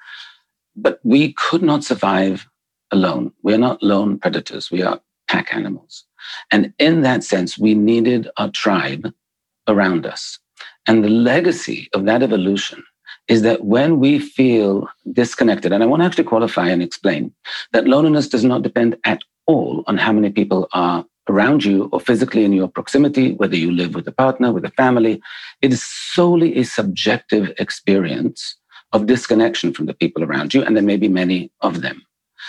But 0.76 1.00
we 1.02 1.32
could 1.32 1.62
not 1.62 1.84
survive 1.84 2.46
alone. 2.90 3.32
We 3.42 3.54
are 3.54 3.58
not 3.58 3.82
lone 3.82 4.18
predators, 4.18 4.70
we 4.70 4.82
are 4.82 5.00
pack 5.26 5.54
animals. 5.54 6.04
And 6.52 6.72
in 6.78 7.02
that 7.02 7.24
sense, 7.24 7.58
we 7.58 7.74
needed 7.74 8.28
a 8.38 8.50
tribe 8.50 9.12
around 9.66 10.06
us. 10.06 10.38
And 10.86 11.04
the 11.04 11.08
legacy 11.08 11.88
of 11.94 12.04
that 12.04 12.22
evolution 12.22 12.82
is 13.28 13.42
that 13.42 13.64
when 13.64 14.00
we 14.00 14.18
feel 14.18 14.88
disconnected, 15.12 15.72
and 15.72 15.82
I 15.82 15.86
want 15.86 16.00
to 16.02 16.06
actually 16.06 16.24
qualify 16.24 16.68
and 16.68 16.82
explain 16.82 17.32
that 17.72 17.86
loneliness 17.86 18.28
does 18.28 18.44
not 18.44 18.62
depend 18.62 18.96
at 19.04 19.22
all 19.46 19.84
on 19.86 19.98
how 19.98 20.12
many 20.12 20.30
people 20.30 20.68
are 20.72 21.04
around 21.28 21.64
you 21.64 21.88
or 21.92 22.00
physically 22.00 22.44
in 22.44 22.52
your 22.52 22.68
proximity, 22.68 23.34
whether 23.34 23.56
you 23.56 23.70
live 23.70 23.94
with 23.94 24.08
a 24.08 24.12
partner, 24.12 24.50
with 24.50 24.64
a 24.64 24.70
family. 24.70 25.20
It 25.60 25.72
is 25.72 25.84
solely 25.84 26.56
a 26.58 26.64
subjective 26.64 27.52
experience 27.58 28.56
of 28.92 29.06
disconnection 29.06 29.74
from 29.74 29.86
the 29.86 29.94
people 29.94 30.24
around 30.24 30.54
you, 30.54 30.62
and 30.62 30.74
there 30.74 30.82
may 30.82 30.96
be 30.96 31.08
many 31.08 31.50
of 31.60 31.82
them. 31.82 32.02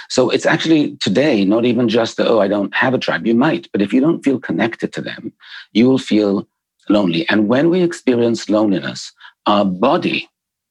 So 0.07 0.29
it's 0.29 0.45
actually 0.45 0.95
today 0.97 1.43
not 1.43 1.65
even 1.65 1.89
just 1.89 2.15
the, 2.15 2.27
oh, 2.27 2.39
I 2.39 2.47
don't 2.47 2.73
have 2.73 2.93
a 2.93 2.97
tribe. 2.97 3.27
You 3.27 3.35
might, 3.35 3.69
but 3.73 3.81
if 3.81 3.91
you 3.91 3.99
don't 3.99 4.23
feel 4.23 4.39
connected 4.39 4.93
to 4.93 5.01
them, 5.01 5.33
you 5.73 5.89
will 5.89 5.97
feel 5.97 6.47
lonely. 6.87 7.27
And 7.27 7.49
when 7.49 7.69
we 7.69 7.81
experience 7.81 8.49
loneliness, 8.49 9.11
our 9.45 9.65
body 9.65 10.29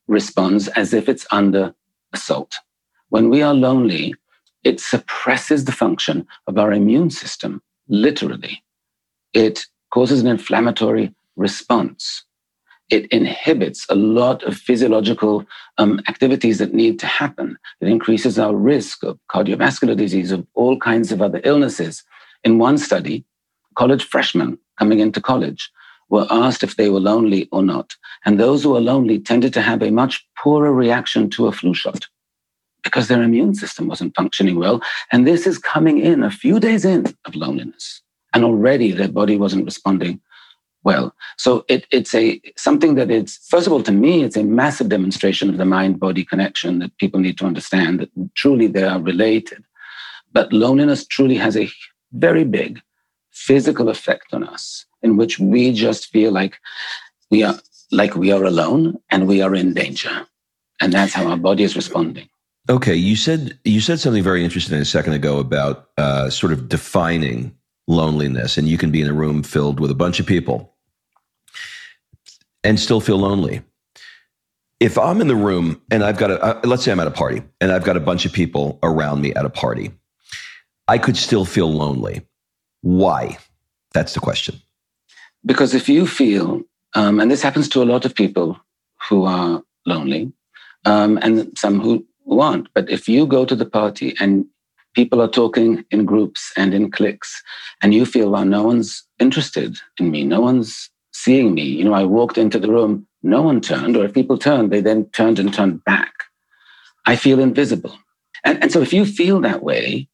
responds 0.08 0.68
as 0.68 0.92
if 0.92 1.08
it's 1.08 1.26
under 1.30 1.74
assault. 2.12 2.56
When 3.10 3.30
we 3.30 3.42
are 3.42 3.54
lonely, 3.54 4.14
it 4.64 4.80
suppresses 4.80 5.64
the 5.64 5.72
function 5.72 6.26
of 6.46 6.58
our 6.58 6.72
immune 6.72 7.10
system, 7.10 7.62
literally. 7.88 8.62
It 9.32 9.66
causes 9.90 10.20
an 10.20 10.26
inflammatory 10.26 11.14
response. 11.36 12.24
It 12.90 13.06
inhibits 13.12 13.86
a 13.88 13.94
lot 13.94 14.42
of 14.44 14.56
physiological 14.56 15.44
um, 15.76 16.00
activities 16.08 16.58
that 16.58 16.74
need 16.74 16.98
to 17.00 17.06
happen. 17.06 17.58
It 17.80 17.88
increases 17.88 18.38
our 18.38 18.56
risk 18.56 19.04
of 19.04 19.18
cardiovascular 19.30 19.96
disease, 19.96 20.32
of 20.32 20.46
all 20.54 20.78
kinds 20.78 21.12
of 21.12 21.20
other 21.20 21.40
illnesses. 21.44 22.02
In 22.44 22.58
one 22.58 22.78
study, 22.78 23.24
college 23.74 24.04
freshmen 24.04 24.58
coming 24.78 25.00
into 25.00 25.20
college 25.20 25.70
were 26.08 26.26
asked 26.30 26.62
if 26.62 26.76
they 26.76 26.88
were 26.88 27.00
lonely 27.00 27.48
or 27.52 27.62
not. 27.62 27.94
And 28.24 28.38
those 28.38 28.62
who 28.62 28.70
were 28.70 28.80
lonely 28.80 29.18
tended 29.18 29.52
to 29.54 29.62
have 29.62 29.82
a 29.82 29.90
much 29.90 30.26
poorer 30.38 30.72
reaction 30.72 31.30
to 31.30 31.46
a 31.46 31.52
flu 31.52 31.74
shot 31.74 32.06
because 32.82 33.08
their 33.08 33.22
immune 33.22 33.54
system 33.54 33.88
wasn't 33.88 34.14
functioning 34.14 34.56
well. 34.56 34.80
And 35.12 35.26
this 35.26 35.46
is 35.46 35.58
coming 35.58 35.98
in 35.98 36.22
a 36.22 36.30
few 36.30 36.60
days 36.60 36.84
in 36.84 37.06
of 37.24 37.34
loneliness. 37.34 38.02
And 38.34 38.44
already 38.44 38.92
their 38.92 39.08
body 39.08 39.36
wasn't 39.36 39.64
responding 39.64 40.20
well. 40.84 41.14
So 41.36 41.64
it, 41.68 41.86
it's 41.90 42.14
a 42.14 42.40
something 42.56 42.94
that 42.94 43.10
it's 43.10 43.36
first 43.48 43.66
of 43.66 43.72
all 43.72 43.82
to 43.82 43.92
me, 43.92 44.22
it's 44.22 44.36
a 44.36 44.44
massive 44.44 44.88
demonstration 44.88 45.48
of 45.48 45.58
the 45.58 45.64
mind-body 45.64 46.24
connection 46.24 46.78
that 46.78 46.96
people 46.98 47.20
need 47.20 47.36
to 47.38 47.46
understand 47.46 48.00
that 48.00 48.10
truly 48.34 48.68
they 48.68 48.84
are 48.84 49.00
related. 49.00 49.64
But 50.32 50.52
loneliness 50.52 51.06
truly 51.06 51.36
has 51.36 51.56
a 51.56 51.68
very 52.12 52.44
big 52.44 52.80
physical 53.38 53.88
effect 53.88 54.34
on 54.34 54.42
us 54.42 54.84
in 55.02 55.16
which 55.16 55.38
we 55.38 55.72
just 55.72 56.06
feel 56.06 56.32
like 56.32 56.58
we 57.30 57.42
are 57.42 57.58
like 57.90 58.14
we 58.14 58.32
are 58.32 58.44
alone 58.44 58.98
and 59.10 59.26
we 59.26 59.40
are 59.40 59.54
in 59.54 59.74
danger. 59.74 60.26
And 60.80 60.92
that's 60.92 61.14
how 61.14 61.26
our 61.26 61.36
body 61.36 61.64
is 61.64 61.74
responding. 61.74 62.28
Okay, 62.68 62.94
you 62.94 63.16
said 63.16 63.58
you 63.64 63.80
said 63.80 64.00
something 64.00 64.22
very 64.22 64.44
interesting 64.44 64.78
a 64.78 64.84
second 64.84 65.14
ago 65.14 65.38
about 65.38 65.88
uh, 65.96 66.28
sort 66.30 66.52
of 66.52 66.68
defining 66.68 67.54
loneliness, 67.86 68.58
and 68.58 68.68
you 68.68 68.76
can 68.76 68.90
be 68.90 69.00
in 69.00 69.08
a 69.08 69.14
room 69.14 69.42
filled 69.42 69.80
with 69.80 69.90
a 69.90 69.94
bunch 69.94 70.20
of 70.20 70.26
people 70.26 70.74
and 72.62 72.78
still 72.78 73.00
feel 73.00 73.18
lonely. 73.18 73.62
If 74.80 74.98
I'm 74.98 75.20
in 75.20 75.28
the 75.28 75.34
room 75.34 75.80
and 75.90 76.04
I've 76.04 76.18
got 76.18 76.30
a, 76.30 76.40
uh, 76.42 76.60
let's 76.64 76.84
say 76.84 76.92
I'm 76.92 77.00
at 77.00 77.06
a 77.06 77.12
party 77.12 77.42
and 77.60 77.72
I've 77.72 77.84
got 77.84 77.96
a 77.96 78.00
bunch 78.00 78.26
of 78.26 78.32
people 78.32 78.78
around 78.82 79.22
me 79.22 79.32
at 79.34 79.44
a 79.44 79.50
party, 79.50 79.90
I 80.86 80.98
could 80.98 81.16
still 81.16 81.44
feel 81.44 81.72
lonely. 81.72 82.26
Why? 82.82 83.38
That's 83.92 84.14
the 84.14 84.20
question. 84.20 84.60
Because 85.44 85.74
if 85.74 85.88
you 85.88 86.06
feel, 86.06 86.62
um, 86.94 87.20
and 87.20 87.30
this 87.30 87.42
happens 87.42 87.68
to 87.70 87.82
a 87.82 87.90
lot 87.92 88.04
of 88.04 88.14
people 88.14 88.58
who 89.08 89.24
are 89.24 89.62
lonely, 89.86 90.32
um, 90.84 91.18
and 91.22 91.56
some 91.56 91.80
who, 91.80 92.06
who 92.26 92.40
aren't, 92.40 92.72
but 92.74 92.88
if 92.90 93.08
you 93.08 93.26
go 93.26 93.44
to 93.44 93.56
the 93.56 93.66
party 93.66 94.14
and 94.20 94.44
people 94.94 95.20
are 95.20 95.28
talking 95.28 95.84
in 95.90 96.04
groups 96.04 96.52
and 96.56 96.74
in 96.74 96.90
cliques, 96.90 97.42
and 97.82 97.94
you 97.94 98.04
feel, 98.04 98.30
well, 98.30 98.44
no 98.44 98.62
one's 98.62 99.04
interested 99.18 99.76
in 99.98 100.10
me, 100.10 100.24
no 100.24 100.40
one's 100.40 100.90
seeing 101.12 101.54
me. 101.54 101.62
You 101.62 101.84
know, 101.84 101.94
I 101.94 102.04
walked 102.04 102.38
into 102.38 102.58
the 102.58 102.70
room, 102.70 103.06
no 103.22 103.42
one 103.42 103.60
turned, 103.60 103.96
or 103.96 104.04
if 104.04 104.14
people 104.14 104.38
turned, 104.38 104.70
they 104.70 104.80
then 104.80 105.06
turned 105.10 105.38
and 105.38 105.52
turned 105.52 105.84
back. 105.84 106.12
I 107.06 107.16
feel 107.16 107.40
invisible. 107.40 107.96
And, 108.44 108.62
and 108.62 108.72
so 108.72 108.80
if 108.80 108.92
you 108.92 109.04
feel 109.04 109.40
that 109.40 109.62
way, 109.62 110.08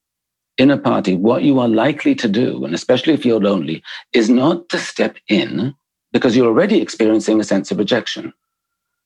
in 0.57 0.71
a 0.71 0.77
party, 0.77 1.15
what 1.15 1.43
you 1.43 1.59
are 1.59 1.67
likely 1.67 2.15
to 2.15 2.27
do, 2.27 2.63
and 2.63 2.73
especially 2.73 3.13
if 3.13 3.25
you're 3.25 3.41
lonely, 3.41 3.83
is 4.13 4.29
not 4.29 4.69
to 4.69 4.77
step 4.77 5.17
in 5.27 5.73
because 6.13 6.35
you're 6.35 6.47
already 6.47 6.81
experiencing 6.81 7.39
a 7.39 7.43
sense 7.43 7.71
of 7.71 7.77
rejection, 7.77 8.33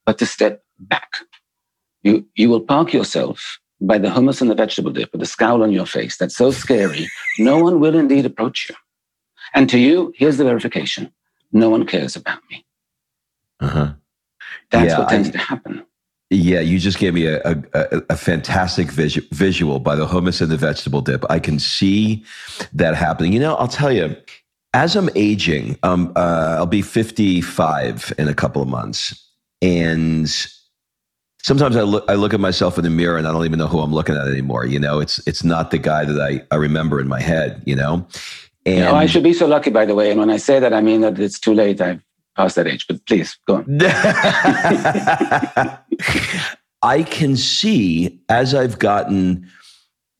but 0.05 0.17
to 0.19 0.25
step 0.25 0.63
back. 0.79 1.09
You, 2.03 2.25
you 2.35 2.49
will 2.49 2.61
park 2.61 2.93
yourself 2.93 3.59
by 3.81 3.97
the 3.97 4.09
hummus 4.09 4.41
and 4.41 4.49
the 4.49 4.55
vegetable 4.55 4.91
dip 4.91 5.11
with 5.11 5.21
a 5.21 5.25
scowl 5.25 5.63
on 5.63 5.71
your 5.71 5.85
face 5.85 6.17
that's 6.17 6.35
so 6.35 6.51
scary, 6.51 7.09
no 7.39 7.57
one 7.57 7.79
will 7.79 7.95
indeed 7.95 8.25
approach 8.25 8.69
you. 8.69 8.75
And 9.53 9.69
to 9.69 9.79
you, 9.79 10.13
here's 10.15 10.37
the 10.37 10.43
verification 10.43 11.11
no 11.51 11.69
one 11.69 11.85
cares 11.85 12.15
about 12.15 12.41
me. 12.51 12.63
Uh-huh. 13.59 13.93
That's 14.69 14.91
yeah, 14.91 14.99
what 14.99 15.09
tends 15.09 15.29
I, 15.29 15.31
to 15.31 15.37
happen. 15.39 15.83
Yeah, 16.29 16.59
you 16.59 16.77
just 16.77 16.99
gave 16.99 17.15
me 17.15 17.25
a, 17.25 17.41
a, 17.73 18.01
a 18.09 18.15
fantastic 18.15 18.91
visu- 18.91 19.25
visual 19.31 19.79
by 19.79 19.95
the 19.95 20.05
hummus 20.05 20.41
and 20.41 20.51
the 20.51 20.57
vegetable 20.57 21.01
dip. 21.01 21.25
I 21.29 21.39
can 21.39 21.57
see 21.57 22.23
that 22.73 22.93
happening. 22.95 23.33
You 23.33 23.39
know, 23.39 23.55
I'll 23.55 23.67
tell 23.67 23.91
you, 23.91 24.15
as 24.75 24.95
I'm 24.95 25.09
aging, 25.15 25.79
um, 25.81 26.13
uh, 26.15 26.57
I'll 26.59 26.67
be 26.67 26.83
55 26.83 28.13
in 28.19 28.27
a 28.27 28.35
couple 28.35 28.61
of 28.61 28.67
months. 28.67 29.27
And 29.63 30.29
sometimes 31.41 31.75
I 31.75 31.81
look, 31.81 32.05
I 32.07 32.13
look 32.13 32.35
at 32.35 32.39
myself 32.39 32.77
in 32.77 32.83
the 32.83 32.91
mirror 32.91 33.17
and 33.17 33.27
I 33.27 33.31
don't 33.31 33.45
even 33.45 33.57
know 33.57 33.67
who 33.67 33.79
I'm 33.79 33.93
looking 33.93 34.15
at 34.15 34.27
anymore. 34.27 34.65
You 34.65 34.79
know, 34.79 34.99
it's, 34.99 35.25
it's 35.27 35.43
not 35.43 35.71
the 35.71 35.79
guy 35.79 36.05
that 36.05 36.21
I, 36.21 36.45
I 36.53 36.57
remember 36.57 36.99
in 36.99 37.07
my 37.07 37.21
head, 37.21 37.63
you 37.65 37.75
know? 37.75 38.07
And 38.67 38.77
you 38.77 38.83
know, 38.83 38.93
I 38.93 39.07
should 39.07 39.23
be 39.23 39.33
so 39.33 39.47
lucky, 39.47 39.71
by 39.71 39.85
the 39.85 39.95
way. 39.95 40.11
And 40.11 40.19
when 40.19 40.29
I 40.29 40.37
say 40.37 40.59
that, 40.59 40.73
I 40.73 40.81
mean 40.81 41.01
that 41.01 41.17
it's 41.17 41.39
too 41.39 41.55
late. 41.55 41.81
I've 41.81 42.03
passed 42.39 42.55
that 42.55 42.67
age, 42.67 42.87
but 42.87 43.05
please 43.05 43.37
go 43.47 43.57
on. 43.57 43.65
I 46.81 47.03
can 47.03 47.35
see 47.35 48.21
as 48.29 48.55
I've 48.55 48.79
gotten 48.79 49.49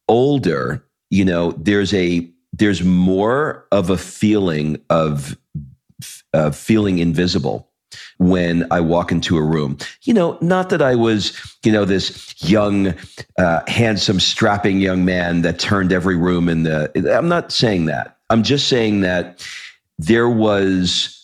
older, 0.09 0.85
you 1.09 1.23
know, 1.23 1.51
there's 1.53 1.93
a 1.93 2.29
there's 2.51 2.83
more 2.83 3.65
of 3.71 3.89
a 3.89 3.97
feeling 3.97 4.81
of 4.89 5.37
uh, 6.33 6.51
feeling 6.51 6.99
invisible 6.99 7.69
when 8.17 8.67
I 8.69 8.81
walk 8.81 9.13
into 9.13 9.37
a 9.37 9.41
room. 9.41 9.77
You 10.03 10.13
know, 10.13 10.37
not 10.41 10.69
that 10.71 10.81
I 10.81 10.95
was, 10.95 11.57
you 11.63 11.71
know, 11.71 11.85
this 11.85 12.35
young, 12.43 12.93
uh, 13.37 13.61
handsome, 13.67 14.19
strapping 14.19 14.79
young 14.79 15.05
man 15.05 15.41
that 15.43 15.57
turned 15.57 15.93
every 15.93 16.17
room 16.17 16.49
in 16.49 16.63
the. 16.63 16.91
I'm 17.15 17.29
not 17.29 17.53
saying 17.53 17.85
that. 17.85 18.17
I'm 18.29 18.43
just 18.43 18.67
saying 18.67 19.01
that 19.01 19.47
there 19.97 20.29
was, 20.29 21.18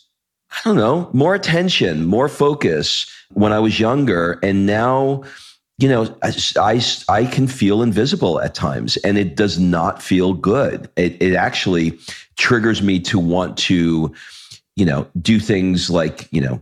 I 0.55 0.61
don't 0.63 0.77
know, 0.77 1.09
more 1.13 1.35
attention, 1.35 2.05
more 2.05 2.29
focus 2.29 3.11
when 3.33 3.51
I 3.51 3.59
was 3.59 3.79
younger. 3.79 4.39
And 4.41 4.65
now, 4.65 5.23
you 5.77 5.89
know, 5.89 6.15
I, 6.23 6.33
I, 6.57 6.81
I 7.09 7.25
can 7.25 7.47
feel 7.47 7.81
invisible 7.81 8.39
at 8.39 8.55
times 8.55 8.95
and 8.97 9.17
it 9.17 9.35
does 9.35 9.59
not 9.59 10.01
feel 10.01 10.33
good. 10.33 10.89
It, 10.95 11.21
it 11.21 11.35
actually 11.35 11.99
triggers 12.37 12.81
me 12.81 12.99
to 13.01 13.19
want 13.19 13.57
to, 13.57 14.13
you 14.75 14.85
know, 14.85 15.07
do 15.21 15.39
things 15.39 15.89
like, 15.89 16.31
you 16.31 16.41
know, 16.41 16.61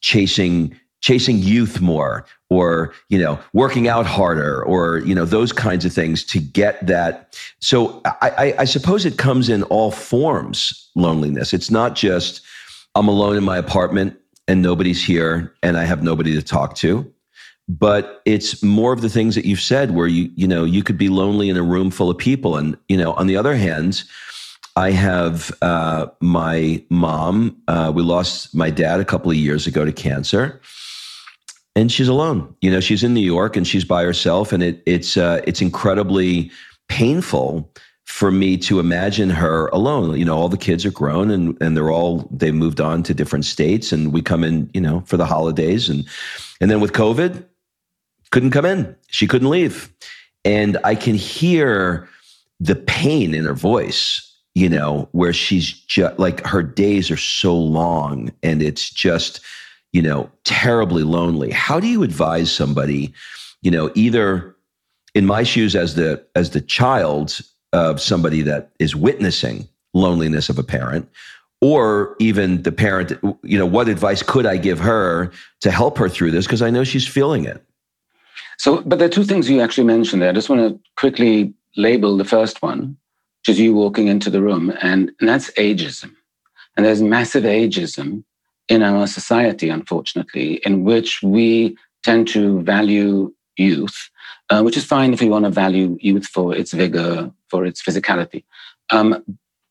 chasing 0.00 0.76
chasing 1.00 1.38
youth 1.38 1.80
more 1.80 2.26
or 2.50 2.92
you 3.08 3.18
know 3.18 3.38
working 3.52 3.88
out 3.88 4.04
harder 4.06 4.62
or 4.64 4.98
you 4.98 5.14
know 5.14 5.24
those 5.24 5.52
kinds 5.52 5.84
of 5.84 5.92
things 5.92 6.22
to 6.24 6.38
get 6.38 6.84
that 6.86 7.38
so 7.58 8.02
I, 8.04 8.30
I, 8.30 8.54
I, 8.58 8.64
suppose 8.64 9.06
it 9.06 9.16
comes 9.16 9.48
in 9.48 9.62
all 9.64 9.90
forms 9.90 10.90
loneliness 10.94 11.54
it's 11.54 11.70
not 11.70 11.94
just 11.94 12.42
i'm 12.94 13.08
alone 13.08 13.36
in 13.36 13.44
my 13.44 13.56
apartment 13.56 14.16
and 14.48 14.62
nobody's 14.62 15.04
here 15.04 15.54
and 15.62 15.76
i 15.76 15.84
have 15.84 16.02
nobody 16.02 16.34
to 16.34 16.42
talk 16.42 16.74
to 16.74 17.10
but 17.68 18.20
it's 18.24 18.62
more 18.64 18.92
of 18.92 19.00
the 19.00 19.08
things 19.08 19.36
that 19.36 19.44
you've 19.44 19.60
said 19.60 19.94
where 19.94 20.08
you 20.08 20.30
you 20.34 20.46
know 20.46 20.64
you 20.64 20.82
could 20.82 20.98
be 20.98 21.08
lonely 21.08 21.48
in 21.48 21.56
a 21.56 21.62
room 21.62 21.90
full 21.90 22.10
of 22.10 22.18
people 22.18 22.56
and 22.56 22.76
you 22.88 22.96
know 22.96 23.12
on 23.14 23.26
the 23.26 23.36
other 23.36 23.54
hand 23.54 24.02
I 24.76 24.92
have 24.92 25.52
uh, 25.62 26.06
my 26.20 26.82
mom. 26.90 27.60
Uh, 27.66 27.92
we 27.94 28.02
lost 28.02 28.54
my 28.54 28.70
dad 28.70 29.00
a 29.00 29.04
couple 29.04 29.30
of 29.30 29.36
years 29.36 29.66
ago 29.66 29.84
to 29.84 29.92
cancer, 29.92 30.60
and 31.74 31.90
she's 31.90 32.08
alone. 32.08 32.54
You 32.60 32.70
know, 32.70 32.80
she's 32.80 33.02
in 33.02 33.12
New 33.12 33.20
York 33.20 33.56
and 33.56 33.66
she's 33.66 33.84
by 33.84 34.04
herself, 34.04 34.52
and 34.52 34.62
it, 34.62 34.82
it's 34.86 35.16
uh, 35.16 35.42
it's 35.44 35.60
incredibly 35.60 36.50
painful 36.88 37.70
for 38.20 38.30
me 38.30 38.58
to 38.58 38.78
imagine 38.78 39.30
her 39.30 39.68
alone. 39.68 40.18
You 40.18 40.26
know, 40.26 40.36
all 40.36 40.50
the 40.50 40.58
kids 40.58 40.84
are 40.84 40.90
grown 40.90 41.30
and 41.30 41.56
and 41.62 41.74
they're 41.74 41.90
all 41.90 42.28
they 42.30 42.52
moved 42.52 42.78
on 42.78 43.02
to 43.04 43.14
different 43.14 43.46
states, 43.46 43.92
and 43.92 44.12
we 44.12 44.20
come 44.20 44.44
in, 44.44 44.68
you 44.74 44.80
know, 44.82 45.00
for 45.06 45.16
the 45.16 45.24
holidays, 45.24 45.88
and 45.88 46.06
and 46.60 46.70
then 46.70 46.80
with 46.80 46.92
COVID, 46.92 47.42
couldn't 48.30 48.50
come 48.50 48.66
in. 48.66 48.94
She 49.06 49.26
couldn't 49.26 49.48
leave, 49.48 49.90
and 50.44 50.76
I 50.84 50.96
can 50.96 51.14
hear 51.14 52.10
the 52.60 52.76
pain 52.76 53.32
in 53.32 53.46
her 53.46 53.54
voice 53.54 54.26
you 54.54 54.68
know, 54.68 55.08
where 55.12 55.32
she's 55.32 55.72
just 55.72 56.18
like 56.18 56.44
her 56.44 56.62
days 56.62 57.08
are 57.08 57.16
so 57.16 57.56
long 57.56 58.32
and 58.42 58.60
it's 58.62 58.90
just, 58.90 59.40
you 59.92 60.02
know, 60.02 60.28
terribly 60.42 61.04
lonely. 61.04 61.52
How 61.52 61.78
do 61.78 61.86
you 61.86 62.02
advise 62.02 62.50
somebody, 62.50 63.14
you 63.62 63.70
know, 63.70 63.92
either 63.94 64.56
in 65.14 65.24
my 65.24 65.44
shoes 65.44 65.76
as 65.76 65.94
the 65.94 66.26
as 66.34 66.50
the 66.50 66.60
child 66.60 67.40
of 67.72 68.00
somebody 68.00 68.42
that 68.42 68.70
is 68.78 68.96
witnessing 68.96 69.68
loneliness 69.94 70.48
of 70.48 70.58
a 70.58 70.62
parent 70.62 71.08
or 71.60 72.16
even 72.20 72.62
the 72.62 72.72
parent 72.72 73.12
you 73.42 73.58
know 73.58 73.66
what 73.66 73.88
advice 73.88 74.22
could 74.22 74.46
i 74.46 74.56
give 74.56 74.78
her 74.78 75.30
to 75.60 75.70
help 75.70 75.98
her 75.98 76.08
through 76.08 76.30
this? 76.30 76.46
Because 76.46 76.62
i 76.62 76.70
know 76.70 76.84
she's 76.84 77.06
feeling 77.06 77.44
it. 77.44 77.62
So 78.58 78.82
but 78.82 78.98
there 78.98 79.08
are 79.08 79.12
two 79.12 79.24
things 79.24 79.50
you 79.50 79.60
actually 79.60 79.84
mentioned 79.84 80.22
there. 80.22 80.30
I 80.30 80.32
just 80.32 80.48
want 80.48 80.60
to 80.62 80.80
quickly 80.96 81.52
label 81.76 82.16
the 82.16 82.24
first 82.24 82.62
one 82.62 82.96
which 83.40 83.54
is 83.56 83.60
you 83.60 83.74
walking 83.74 84.08
into 84.08 84.28
the 84.28 84.42
room, 84.42 84.72
and, 84.82 85.12
and 85.18 85.28
that's 85.28 85.50
ageism. 85.52 86.14
And 86.76 86.84
there's 86.84 87.00
massive 87.00 87.44
ageism 87.44 88.24
in 88.68 88.82
our 88.82 89.06
society, 89.06 89.70
unfortunately, 89.70 90.60
in 90.66 90.84
which 90.84 91.22
we 91.22 91.76
tend 92.04 92.28
to 92.28 92.60
value 92.62 93.32
youth, 93.56 94.10
uh, 94.50 94.62
which 94.62 94.76
is 94.76 94.84
fine 94.84 95.14
if 95.14 95.20
we 95.20 95.28
want 95.28 95.46
to 95.46 95.50
value 95.50 95.96
youth 96.00 96.26
for 96.26 96.54
its 96.54 96.72
vigor, 96.72 97.32
for 97.50 97.66
its 97.66 97.82
physicality. 97.82 98.44
Um, 98.90 99.24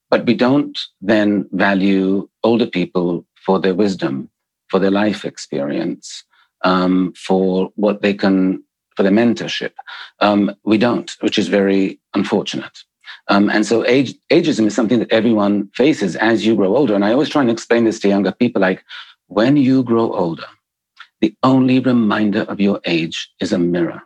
but 0.09 0.25
we 0.25 0.33
don't 0.33 0.77
then 1.01 1.47
value 1.51 2.27
older 2.43 2.65
people 2.65 3.25
for 3.45 3.59
their 3.59 3.75
wisdom, 3.75 4.29
for 4.67 4.79
their 4.79 4.91
life 4.91 5.23
experience, 5.25 6.23
um, 6.63 7.13
for 7.15 7.71
what 7.75 8.01
they 8.01 8.13
can, 8.13 8.63
for 8.95 9.03
their 9.03 9.11
mentorship. 9.11 9.71
Um, 10.19 10.55
we 10.63 10.77
don't, 10.77 11.15
which 11.21 11.37
is 11.37 11.47
very 11.47 11.99
unfortunate. 12.13 12.83
Um, 13.27 13.49
and 13.49 13.65
so 13.65 13.85
age, 13.85 14.15
ageism 14.31 14.65
is 14.65 14.75
something 14.75 14.99
that 14.99 15.11
everyone 15.11 15.69
faces 15.75 16.15
as 16.15 16.45
you 16.45 16.55
grow 16.55 16.75
older. 16.75 16.95
And 16.95 17.05
I 17.05 17.11
always 17.11 17.29
try 17.29 17.41
and 17.41 17.51
explain 17.51 17.85
this 17.85 17.99
to 17.99 18.07
younger 18.07 18.31
people 18.31 18.61
like, 18.61 18.83
when 19.27 19.57
you 19.57 19.83
grow 19.83 20.11
older, 20.13 20.45
the 21.21 21.35
only 21.43 21.79
reminder 21.79 22.41
of 22.41 22.59
your 22.59 22.79
age 22.85 23.29
is 23.39 23.53
a 23.53 23.59
mirror. 23.59 24.01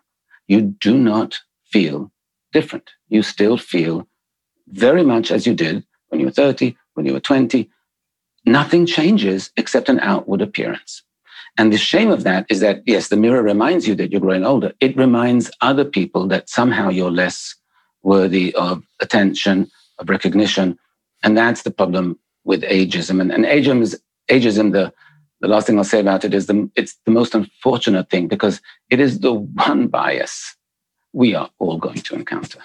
You 0.47 0.61
do 0.61 0.97
not 0.97 1.39
feel 1.71 2.11
different. 2.53 2.91
You 3.09 3.23
still 3.23 3.57
feel 3.57 4.07
very 4.67 5.03
much 5.03 5.31
as 5.31 5.45
you 5.45 5.53
did 5.53 5.83
when 6.09 6.19
you 6.19 6.27
were 6.27 6.31
30, 6.31 6.77
when 6.93 7.05
you 7.05 7.13
were 7.13 7.19
20. 7.19 7.69
Nothing 8.45 8.85
changes 8.85 9.51
except 9.57 9.89
an 9.89 9.99
outward 9.99 10.41
appearance. 10.41 11.03
And 11.57 11.71
the 11.71 11.77
shame 11.77 12.09
of 12.09 12.23
that 12.23 12.45
is 12.49 12.61
that, 12.61 12.81
yes, 12.85 13.09
the 13.09 13.17
mirror 13.17 13.43
reminds 13.43 13.87
you 13.87 13.95
that 13.95 14.11
you're 14.11 14.21
growing 14.21 14.45
older. 14.45 14.73
It 14.79 14.97
reminds 14.97 15.51
other 15.61 15.85
people 15.85 16.27
that 16.27 16.49
somehow 16.49 16.89
you're 16.89 17.11
less 17.11 17.55
worthy 18.01 18.53
of 18.55 18.83
attention, 18.99 19.69
of 19.99 20.09
recognition. 20.09 20.77
And 21.21 21.37
that's 21.37 21.63
the 21.63 21.71
problem 21.71 22.19
with 22.43 22.63
ageism. 22.63 23.21
And, 23.21 23.31
and 23.31 23.45
ageism 23.45 23.81
is 23.81 24.01
ageism, 24.29 24.71
the, 24.71 24.91
the 25.41 25.47
last 25.47 25.67
thing 25.67 25.77
I'll 25.77 25.83
say 25.83 25.99
about 25.99 26.25
it 26.25 26.33
is 26.33 26.47
the, 26.47 26.69
it's 26.75 26.95
the 27.05 27.11
most 27.11 27.35
unfortunate 27.35 28.09
thing 28.09 28.27
because 28.27 28.61
it 28.89 28.99
is 28.99 29.19
the 29.19 29.33
one 29.33 29.87
bias 29.87 30.55
we 31.13 31.35
are 31.35 31.49
all 31.59 31.77
going 31.77 31.99
to 31.99 32.15
encounter. 32.15 32.59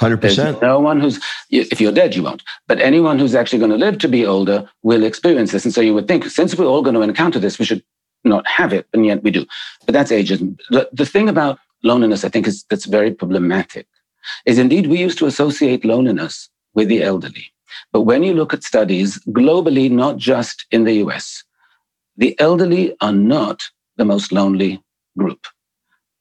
100%. 0.00 0.20
There's 0.20 0.60
no 0.62 0.78
one 0.78 1.00
who's, 1.00 1.20
if 1.50 1.80
you're 1.80 1.92
dead, 1.92 2.14
you 2.14 2.22
won't. 2.22 2.44
But 2.68 2.80
anyone 2.80 3.18
who's 3.18 3.34
actually 3.34 3.58
going 3.58 3.72
to 3.72 3.76
live 3.76 3.98
to 3.98 4.08
be 4.08 4.24
older 4.24 4.68
will 4.82 5.02
experience 5.02 5.50
this. 5.50 5.64
And 5.64 5.74
so 5.74 5.80
you 5.80 5.92
would 5.94 6.06
think, 6.06 6.24
since 6.26 6.56
we're 6.56 6.66
all 6.66 6.82
going 6.82 6.94
to 6.94 7.02
encounter 7.02 7.40
this, 7.40 7.58
we 7.58 7.64
should 7.64 7.82
not 8.24 8.46
have 8.46 8.72
it. 8.72 8.86
And 8.92 9.04
yet 9.04 9.24
we 9.24 9.32
do. 9.32 9.44
But 9.86 9.94
that's 9.94 10.12
ageism. 10.12 10.56
The, 10.70 10.88
the 10.92 11.04
thing 11.04 11.28
about 11.28 11.58
loneliness, 11.82 12.24
I 12.24 12.28
think, 12.28 12.46
is 12.46 12.64
that's 12.70 12.86
very 12.86 13.12
problematic 13.12 13.86
is 14.46 14.58
indeed 14.58 14.86
we 14.86 14.98
used 14.98 15.18
to 15.18 15.26
associate 15.26 15.84
loneliness 15.84 16.48
with 16.74 16.88
the 16.88 17.02
elderly. 17.02 17.52
But 17.92 18.02
when 18.02 18.22
you 18.22 18.34
look 18.34 18.52
at 18.52 18.64
studies 18.64 19.18
globally, 19.28 19.90
not 19.90 20.16
just 20.16 20.66
in 20.70 20.84
the 20.84 20.94
US, 21.04 21.42
the 22.16 22.38
elderly 22.38 22.94
are 23.00 23.12
not 23.12 23.62
the 23.96 24.04
most 24.04 24.32
lonely 24.32 24.82
group. 25.16 25.46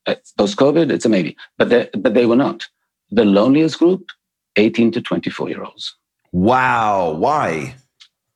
Uh, 0.07 0.15
Post 0.37 0.57
COVID, 0.57 0.91
it's 0.91 1.05
a 1.05 1.09
maybe, 1.09 1.35
but 1.57 1.69
they, 1.69 1.89
but 1.93 2.13
they 2.13 2.25
were 2.25 2.35
not. 2.35 2.65
The 3.11 3.25
loneliest 3.25 3.79
group, 3.79 4.09
18 4.55 4.91
to 4.93 5.01
24 5.01 5.49
year 5.49 5.63
olds. 5.63 5.95
Wow. 6.31 7.11
Why? 7.11 7.75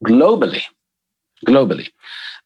Globally. 0.05 0.63
Globally 1.45 1.89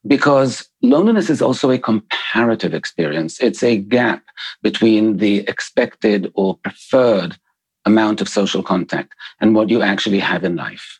because 0.07 0.69
loneliness 0.81 1.29
is 1.29 1.41
also 1.41 1.71
a 1.71 1.79
comparative 1.79 2.73
experience. 2.73 3.39
It's 3.39 3.63
a 3.63 3.77
gap 3.77 4.23
between 4.61 5.17
the 5.17 5.39
expected 5.47 6.31
or 6.35 6.57
preferred 6.57 7.37
amount 7.85 8.21
of 8.21 8.29
social 8.29 8.63
contact 8.63 9.13
and 9.39 9.55
what 9.55 9.69
you 9.69 9.81
actually 9.81 10.19
have 10.19 10.43
in 10.43 10.55
life. 10.55 10.99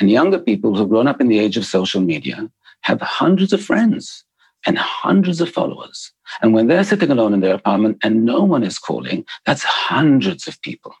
And 0.00 0.10
younger 0.10 0.38
people 0.38 0.74
who've 0.74 0.88
grown 0.88 1.06
up 1.06 1.20
in 1.20 1.28
the 1.28 1.38
age 1.38 1.56
of 1.56 1.64
social 1.64 2.00
media 2.00 2.50
have 2.82 3.00
hundreds 3.00 3.52
of 3.52 3.64
friends 3.64 4.24
and 4.66 4.78
hundreds 4.78 5.40
of 5.40 5.50
followers. 5.50 6.12
And 6.42 6.54
when 6.54 6.66
they're 6.66 6.84
sitting 6.84 7.10
alone 7.10 7.34
in 7.34 7.40
their 7.40 7.54
apartment 7.54 7.98
and 8.02 8.24
no 8.24 8.42
one 8.42 8.62
is 8.62 8.78
calling, 8.78 9.24
that's 9.44 9.62
hundreds 9.62 10.46
of 10.46 10.60
people 10.62 10.94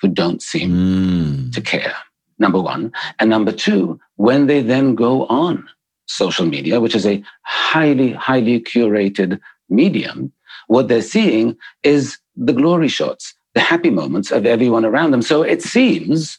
who 0.00 0.08
don't 0.08 0.42
seem 0.42 0.70
mm. 0.70 1.52
to 1.52 1.60
care. 1.60 1.94
Number 2.38 2.60
one. 2.60 2.92
And 3.18 3.30
number 3.30 3.52
two, 3.52 4.00
when 4.16 4.46
they 4.46 4.60
then 4.60 4.94
go 4.94 5.26
on 5.26 5.68
social 6.06 6.46
media, 6.46 6.80
which 6.80 6.94
is 6.94 7.06
a 7.06 7.22
highly, 7.42 8.12
highly 8.12 8.60
curated 8.60 9.40
medium, 9.68 10.32
what 10.66 10.88
they're 10.88 11.02
seeing 11.02 11.56
is 11.82 12.18
the 12.36 12.52
glory 12.52 12.88
shots, 12.88 13.34
the 13.54 13.60
happy 13.60 13.90
moments 13.90 14.30
of 14.30 14.46
everyone 14.46 14.84
around 14.84 15.12
them. 15.12 15.22
So 15.22 15.42
it 15.42 15.62
seems 15.62 16.38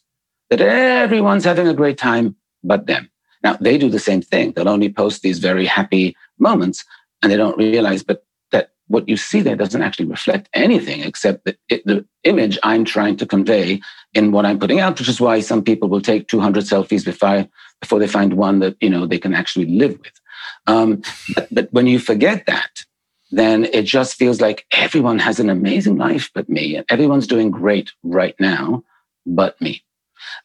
that 0.49 0.61
everyone's 0.61 1.45
having 1.45 1.67
a 1.67 1.73
great 1.73 1.97
time 1.97 2.35
but 2.63 2.87
them. 2.87 3.09
Now, 3.43 3.57
they 3.61 3.77
do 3.77 3.89
the 3.89 3.99
same 3.99 4.21
thing. 4.21 4.51
They'll 4.51 4.69
only 4.69 4.91
post 4.91 5.21
these 5.21 5.39
very 5.39 5.65
happy 5.65 6.15
moments 6.39 6.83
and 7.25 7.31
they 7.31 7.37
don't 7.37 7.57
realize 7.57 8.03
but 8.03 8.23
that 8.51 8.69
what 8.87 9.09
you 9.09 9.17
see 9.17 9.41
there 9.41 9.55
doesn't 9.55 9.81
actually 9.81 10.05
reflect 10.05 10.47
anything 10.53 11.01
except 11.01 11.43
the, 11.43 11.57
the 11.69 12.05
image 12.23 12.59
I'm 12.61 12.85
trying 12.85 13.17
to 13.17 13.25
convey 13.25 13.81
in 14.13 14.31
what 14.31 14.45
I'm 14.45 14.59
putting 14.59 14.79
out, 14.79 14.99
which 14.99 15.09
is 15.09 15.19
why 15.19 15.39
some 15.39 15.63
people 15.63 15.89
will 15.89 16.01
take 16.01 16.27
200 16.27 16.65
selfies 16.65 17.03
before, 17.03 17.47
before 17.81 17.97
they 17.97 18.07
find 18.07 18.33
one 18.33 18.59
that, 18.59 18.77
you 18.79 18.91
know, 18.91 19.07
they 19.07 19.17
can 19.17 19.33
actually 19.33 19.65
live 19.65 19.97
with. 19.97 20.11
Um, 20.67 21.01
but, 21.33 21.47
but 21.51 21.73
when 21.73 21.87
you 21.87 21.97
forget 21.97 22.45
that, 22.45 22.85
then 23.31 23.65
it 23.65 23.85
just 23.85 24.13
feels 24.13 24.39
like 24.39 24.67
everyone 24.71 25.17
has 25.17 25.39
an 25.39 25.49
amazing 25.49 25.97
life 25.97 26.29
but 26.35 26.47
me, 26.47 26.75
and 26.75 26.85
everyone's 26.89 27.25
doing 27.25 27.49
great 27.49 27.91
right 28.03 28.35
now 28.39 28.83
but 29.25 29.59
me. 29.59 29.83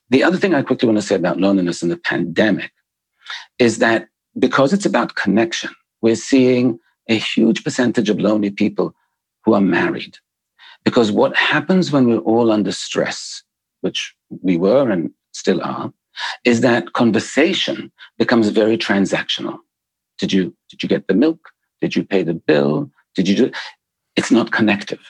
The 0.09 0.25
other 0.25 0.39
thing 0.39 0.55
I 0.55 0.63
quickly 0.63 0.87
want 0.87 0.97
to 0.97 1.07
say 1.07 1.15
about 1.15 1.39
loneliness 1.39 1.83
in 1.83 1.91
the 1.91 1.99
pandemic 1.99 2.73
is 3.59 3.81
that 3.81 4.09
because 4.39 4.73
it's 4.73 4.87
about 4.87 5.15
connection, 5.15 5.71
we're 6.03 6.17
seeing 6.17 6.79
a 7.09 7.19
huge 7.19 7.65
percentage 7.65 8.09
of 8.09 8.21
lonely 8.21 8.51
people 8.51 8.95
who 9.45 9.55
are 9.55 9.61
married. 9.61 10.17
Because 10.85 11.13
what 11.13 11.37
happens 11.37 11.93
when 11.93 12.07
we're 12.07 12.19
all 12.19 12.51
under 12.51 12.73
stress, 12.73 13.43
which 13.81 14.15
we 14.43 14.57
were 14.57 14.91
and 14.91 15.11
still 15.33 15.63
are, 15.63 15.93
is 16.45 16.61
that 16.61 16.93
conversation 16.93 17.93
becomes 18.19 18.49
very 18.49 18.77
transactional. 18.77 19.59
Did 20.19 20.33
you, 20.33 20.55
did 20.69 20.83
you 20.83 20.89
get 20.89 21.07
the 21.09 21.15
milk? 21.15 21.51
Did 21.81 21.97
you 21.97 22.05
pay 22.05 22.23
the 22.23 22.35
bill? 22.35 22.91
Did 23.15 23.29
you 23.29 23.37
do? 23.37 23.51
It's 24.17 24.31
not 24.31 24.53
connective. 24.53 25.01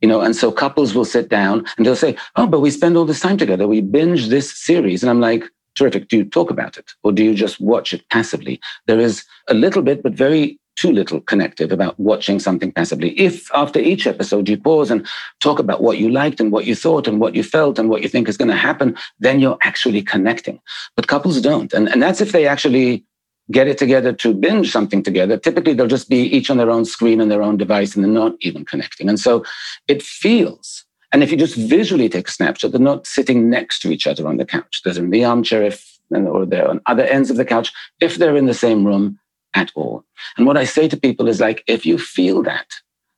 You 0.00 0.08
know, 0.08 0.20
and 0.20 0.34
so 0.34 0.50
couples 0.50 0.94
will 0.94 1.04
sit 1.04 1.28
down 1.28 1.66
and 1.76 1.84
they'll 1.84 1.94
say, 1.94 2.16
Oh, 2.36 2.46
but 2.46 2.60
we 2.60 2.70
spend 2.70 2.96
all 2.96 3.04
this 3.04 3.20
time 3.20 3.36
together. 3.36 3.68
We 3.68 3.80
binge 3.80 4.28
this 4.28 4.50
series. 4.50 5.02
And 5.02 5.10
I'm 5.10 5.20
like, 5.20 5.44
terrific. 5.80 6.08
Do 6.08 6.18
you 6.18 6.24
talk 6.24 6.50
about 6.50 6.76
it 6.76 6.92
or 7.02 7.10
do 7.10 7.24
you 7.24 7.34
just 7.34 7.58
watch 7.58 7.94
it 7.94 8.06
passively? 8.10 8.60
There 8.86 9.00
is 9.00 9.24
a 9.48 9.54
little 9.54 9.80
bit, 9.80 10.02
but 10.02 10.12
very 10.12 10.60
too 10.76 10.92
little 10.92 11.22
connective 11.22 11.72
about 11.72 11.98
watching 11.98 12.38
something 12.38 12.70
passively. 12.70 13.18
If 13.18 13.50
after 13.54 13.78
each 13.78 14.06
episode 14.06 14.48
you 14.48 14.58
pause 14.58 14.90
and 14.90 15.06
talk 15.40 15.58
about 15.58 15.82
what 15.82 15.96
you 15.96 16.10
liked 16.10 16.38
and 16.38 16.52
what 16.52 16.66
you 16.66 16.74
thought 16.74 17.08
and 17.08 17.18
what 17.18 17.34
you 17.34 17.42
felt 17.42 17.78
and 17.78 17.88
what 17.88 18.02
you 18.02 18.08
think 18.08 18.28
is 18.28 18.36
going 18.36 18.50
to 18.50 18.56
happen, 18.56 18.94
then 19.20 19.40
you're 19.40 19.58
actually 19.62 20.02
connecting. 20.02 20.60
But 20.96 21.08
couples 21.08 21.40
don't. 21.40 21.72
And, 21.72 21.88
and 21.88 22.02
that's 22.02 22.20
if 22.20 22.32
they 22.32 22.46
actually 22.46 23.04
get 23.50 23.66
it 23.66 23.78
together 23.78 24.12
to 24.12 24.34
binge 24.34 24.70
something 24.70 25.02
together. 25.02 25.38
Typically, 25.38 25.72
they'll 25.72 25.86
just 25.86 26.10
be 26.10 26.22
each 26.36 26.50
on 26.50 26.58
their 26.58 26.70
own 26.70 26.84
screen 26.84 27.20
and 27.22 27.30
their 27.30 27.42
own 27.42 27.56
device 27.56 27.94
and 27.94 28.04
they're 28.04 28.12
not 28.12 28.34
even 28.40 28.64
connecting. 28.66 29.08
And 29.08 29.18
so 29.18 29.44
it 29.88 30.02
feels 30.02 30.84
and 31.12 31.22
if 31.22 31.30
you 31.30 31.36
just 31.36 31.56
visually 31.56 32.08
take 32.08 32.28
a 32.28 32.30
snapshot, 32.30 32.70
they're 32.70 32.80
not 32.80 33.06
sitting 33.06 33.50
next 33.50 33.80
to 33.80 33.90
each 33.90 34.06
other 34.06 34.26
on 34.28 34.36
the 34.36 34.44
couch. 34.44 34.82
They're 34.84 34.96
in 34.96 35.10
the 35.10 35.24
armchair 35.24 35.62
if, 35.62 35.98
or 36.10 36.46
they're 36.46 36.68
on 36.68 36.80
other 36.86 37.04
ends 37.04 37.30
of 37.30 37.36
the 37.36 37.44
couch, 37.44 37.72
if 38.00 38.16
they're 38.16 38.36
in 38.36 38.46
the 38.46 38.54
same 38.54 38.84
room 38.84 39.18
at 39.54 39.72
all. 39.74 40.04
And 40.36 40.46
what 40.46 40.56
I 40.56 40.64
say 40.64 40.88
to 40.88 40.96
people 40.96 41.28
is 41.28 41.40
like, 41.40 41.64
if 41.66 41.84
you 41.84 41.98
feel 41.98 42.42
that, 42.44 42.66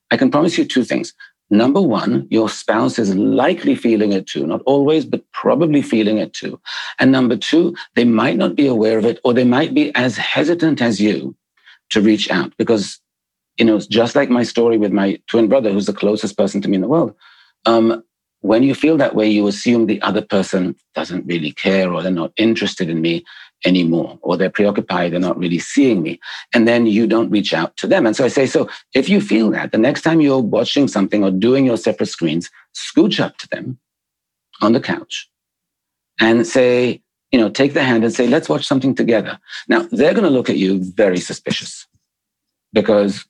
I 0.09 0.17
can 0.17 0.31
promise 0.31 0.57
you 0.57 0.65
two 0.65 0.83
things. 0.83 1.13
Number 1.51 1.81
one, 1.81 2.27
your 2.31 2.49
spouse 2.49 2.97
is 2.97 3.13
likely 3.15 3.75
feeling 3.75 4.11
it 4.11 4.25
too, 4.25 4.47
not 4.47 4.63
always, 4.65 5.05
but 5.05 5.29
probably 5.33 5.83
feeling 5.83 6.17
it 6.17 6.33
too. 6.33 6.59
And 6.97 7.11
number 7.11 7.37
two, 7.37 7.75
they 7.93 8.05
might 8.05 8.37
not 8.37 8.55
be 8.55 8.65
aware 8.65 8.97
of 8.97 9.05
it, 9.05 9.19
or 9.23 9.33
they 9.33 9.43
might 9.43 9.75
be 9.75 9.93
as 9.93 10.17
hesitant 10.17 10.81
as 10.81 10.99
you 10.99 11.35
to 11.91 12.01
reach 12.01 12.31
out 12.31 12.53
because, 12.57 12.99
you 13.57 13.65
know, 13.65 13.77
just 13.77 14.15
like 14.15 14.31
my 14.31 14.41
story 14.41 14.79
with 14.79 14.91
my 14.91 15.19
twin 15.27 15.47
brother, 15.47 15.71
who's 15.71 15.85
the 15.85 15.93
closest 15.93 16.37
person 16.37 16.59
to 16.61 16.67
me 16.67 16.75
in 16.75 16.81
the 16.81 16.87
world 16.87 17.13
um, 17.65 18.03
when 18.41 18.61
you 18.61 18.75
feel 18.75 18.97
that 18.97 19.15
way, 19.15 19.27
you 19.27 19.47
assume 19.47 19.85
the 19.85 20.01
other 20.01 20.21
person 20.21 20.75
doesn't 20.95 21.25
really 21.25 21.51
care 21.51 21.91
or 21.91 22.01
they're 22.03 22.11
not 22.11 22.33
interested 22.35 22.89
in 22.89 23.01
me 23.01 23.23
anymore 23.65 24.19
or 24.21 24.35
they're 24.35 24.49
preoccupied, 24.49 25.13
they're 25.13 25.19
not 25.19 25.37
really 25.37 25.59
seeing 25.59 26.01
me. 26.01 26.19
And 26.53 26.67
then 26.67 26.85
you 26.85 27.07
don't 27.07 27.29
reach 27.29 27.53
out 27.53 27.77
to 27.77 27.87
them. 27.87 28.05
And 28.05 28.15
so 28.15 28.25
I 28.25 28.27
say, 28.27 28.45
so 28.45 28.69
if 28.93 29.07
you 29.07 29.21
feel 29.21 29.49
that, 29.51 29.71
the 29.71 29.77
next 29.77 30.01
time 30.01 30.19
you're 30.19 30.39
watching 30.39 30.89
something 30.89 31.23
or 31.23 31.31
doing 31.31 31.65
your 31.65 31.77
separate 31.77 32.07
screens, 32.07 32.49
scooch 32.75 33.19
up 33.21 33.37
to 33.37 33.47
them 33.47 33.79
on 34.61 34.73
the 34.73 34.81
couch 34.81 35.29
and 36.19 36.45
say, 36.45 37.01
you 37.31 37.39
know, 37.39 37.49
take 37.49 37.73
the 37.73 37.83
hand 37.83 38.03
and 38.03 38.13
say, 38.13 38.27
let's 38.27 38.49
watch 38.49 38.65
something 38.67 38.93
together. 38.93 39.39
Now, 39.69 39.87
they're 39.91 40.13
going 40.13 40.25
to 40.25 40.29
look 40.29 40.49
at 40.49 40.57
you 40.57 40.83
very 40.83 41.17
suspicious 41.17 41.87
because 42.73 43.25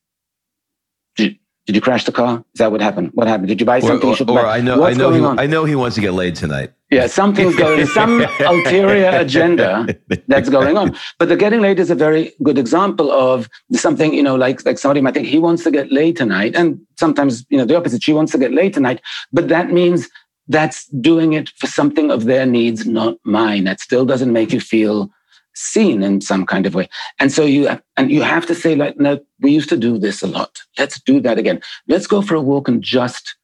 did 1.65 1.76
you 1.76 1.82
crash 1.82 2.04
the 2.04 2.12
car? 2.12 2.43
Is 2.54 2.60
that 2.60 2.71
what 2.71 2.82
happened? 2.82 3.12
What 3.13 3.28
happened? 3.28 3.47
Did 3.47 3.62
you 3.62 3.65
buy 3.65 3.80
something? 3.80 4.10
Or, 4.10 4.38
or, 4.38 4.39
or 4.39 4.45
I 4.45 4.60
know, 4.60 4.80
What's 4.80 4.97
I 4.97 4.99
know, 4.99 5.12
he, 5.12 5.21
on? 5.21 5.39
I 5.39 5.45
know 5.45 5.63
he 5.63 5.76
wants 5.76 5.95
to 5.95 6.02
get 6.02 6.13
laid 6.13 6.36
tonight. 6.36 6.73
Yeah, 6.91 7.08
something's 7.08 7.56
going, 7.56 7.86
some 7.88 8.21
ulterior 8.39 9.10
agenda 9.13 9.88
that's 10.28 10.49
going 10.49 10.78
on. 10.78 10.95
But 11.19 11.30
the 11.30 11.38
getting 11.38 11.62
laid 11.62 11.80
is 11.80 11.89
a 11.89 11.95
very 11.95 12.34
good 12.43 12.58
example 12.58 13.12
of 13.12 13.49
something, 13.71 14.13
you 14.13 14.21
know, 14.21 14.36
like 14.36 14.65
like 14.65 14.78
somebody 14.78 14.99
might 14.99 15.13
think 15.13 15.28
he 15.28 15.39
wants 15.39 15.63
to 15.63 15.71
get 15.71 15.91
laid 15.91 16.17
tonight, 16.17 16.54
and 16.56 16.80
sometimes 16.99 17.45
you 17.49 17.58
know 17.58 17.65
the 17.65 17.78
opposite. 17.78 18.04
She 18.04 18.13
wants 18.13 18.34
to 18.34 18.38
get 18.38 18.52
laid 18.52 18.73
tonight, 18.73 19.02
but 19.32 19.47
that 19.47 19.71
means 19.71 20.10
that's 20.49 20.88
doing 20.88 21.34
it 21.34 21.49
for 21.58 21.67
something 21.67 22.12
of 22.12 22.26
their 22.26 22.45
needs, 22.45 22.86
not 22.86 23.15
mine. 23.23 23.63
That 23.63 23.80
still 23.80 24.06
doesn't 24.06 24.34
make 24.34 24.52
you 24.52 24.60
feel 24.60 25.10
seen 25.55 26.03
in 26.03 26.21
some 26.21 26.45
kind 26.45 26.65
of 26.65 26.75
way. 26.75 26.89
And 27.19 27.31
so 27.31 27.45
you 27.45 27.69
and 27.97 28.11
you 28.11 28.21
have 28.21 28.45
to 28.47 28.55
say 28.55 28.75
like, 28.75 28.97
no, 28.97 29.19
we 29.41 29.51
used 29.51 29.69
to 29.69 29.77
do 29.77 29.97
this 29.97 30.21
a 30.21 30.27
lot. 30.27 30.61
Let's 30.77 30.99
do 31.01 31.19
that 31.21 31.37
again. 31.37 31.61
Let's 31.87 32.07
go 32.07 32.21
for 32.21 32.35
a 32.35 32.41
walk 32.41 32.67
and 32.67 32.81
just 32.81 33.35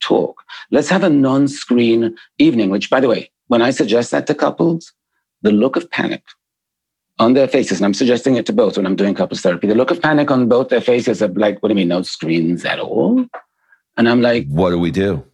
talk. 0.00 0.42
Let's 0.70 0.88
have 0.88 1.04
a 1.04 1.10
non-screen 1.10 2.16
evening. 2.38 2.70
Which, 2.70 2.90
by 2.90 3.00
the 3.00 3.08
way, 3.08 3.30
when 3.48 3.62
I 3.62 3.70
suggest 3.70 4.10
that 4.10 4.26
to 4.28 4.34
couples, 4.34 4.92
the 5.42 5.52
look 5.52 5.76
of 5.76 5.90
panic 5.90 6.22
on 7.18 7.34
their 7.34 7.48
faces, 7.48 7.78
and 7.78 7.84
I'm 7.84 7.94
suggesting 7.94 8.36
it 8.36 8.46
to 8.46 8.52
both 8.52 8.76
when 8.76 8.86
I'm 8.86 8.96
doing 8.96 9.14
couples 9.14 9.40
therapy, 9.40 9.66
the 9.66 9.74
look 9.74 9.90
of 9.90 10.00
panic 10.00 10.30
on 10.30 10.48
both 10.48 10.68
their 10.68 10.80
faces 10.80 11.20
of 11.20 11.36
like, 11.36 11.60
what 11.62 11.68
do 11.68 11.72
you 11.72 11.76
mean, 11.76 11.88
no 11.88 12.02
screens 12.02 12.64
at 12.64 12.78
all? 12.78 13.26
And 13.96 14.08
I'm 14.08 14.22
like, 14.22 14.46
what 14.46 14.70
do 14.70 14.78
we 14.78 14.92
do? 14.92 15.27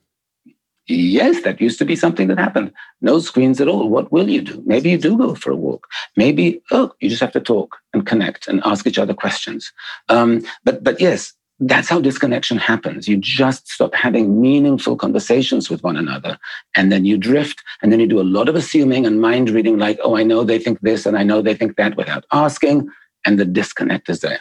Yes, 0.87 1.43
that 1.43 1.61
used 1.61 1.79
to 1.79 1.87
be 1.87 1.97
something 1.97 2.29
that 2.29 2.39
happened. 2.39 2.71
No 3.01 3.19
screens 3.19 3.61
at 3.61 3.69
all. 3.69 3.89
What 3.89 4.13
will 4.13 4.29
you 4.29 4.43
do? 4.43 4.63
Maybe 4.67 4.91
you 4.91 4.99
do 4.99 5.17
go 5.17 5.35
for 5.35 5.51
a 5.51 5.57
walk. 5.57 5.87
Maybe, 6.17 6.61
oh, 6.73 6.93
you 7.01 7.09
just 7.09 7.23
have 7.23 7.33
to 7.33 7.41
talk 7.41 7.79
and 7.95 8.07
connect 8.07 8.47
and 8.49 8.61
ask 8.65 8.87
each 8.87 8.99
other 8.99 9.15
questions. 9.15 9.73
Um, 10.11 10.45
but, 10.63 10.85
but 10.85 11.01
yes, 11.01 11.33
that's 11.59 11.89
how 11.89 12.01
disconnection 12.01 12.59
happens. 12.59 13.09
You 13.09 13.17
just 13.17 13.69
stop 13.69 13.95
having 13.95 14.43
meaningful 14.43 14.97
conversations 14.97 15.71
with 15.71 15.83
one 15.83 15.97
another. 15.97 16.39
And 16.77 16.93
then 16.93 17.07
you 17.07 17.17
drift 17.17 17.63
and 17.81 17.91
then 17.91 18.01
you 18.01 18.07
do 18.07 18.21
a 18.21 18.23
lot 18.23 18.51
of 18.51 18.57
assuming 18.57 19.07
and 19.07 19.23
mind 19.23 19.49
reading, 19.49 19.79
like, 19.79 19.99
oh, 20.05 20.17
I 20.17 20.23
know 20.23 20.45
they 20.45 20.59
think 20.59 20.81
this 20.81 21.07
and 21.07 21.17
I 21.17 21.23
know 21.23 21.41
they 21.41 21.55
think 21.55 21.77
that 21.77 21.97
without 21.97 22.25
asking. 22.33 22.91
And 23.25 23.39
the 23.39 23.47
disconnect 23.47 24.11
is 24.11 24.21
there 24.21 24.41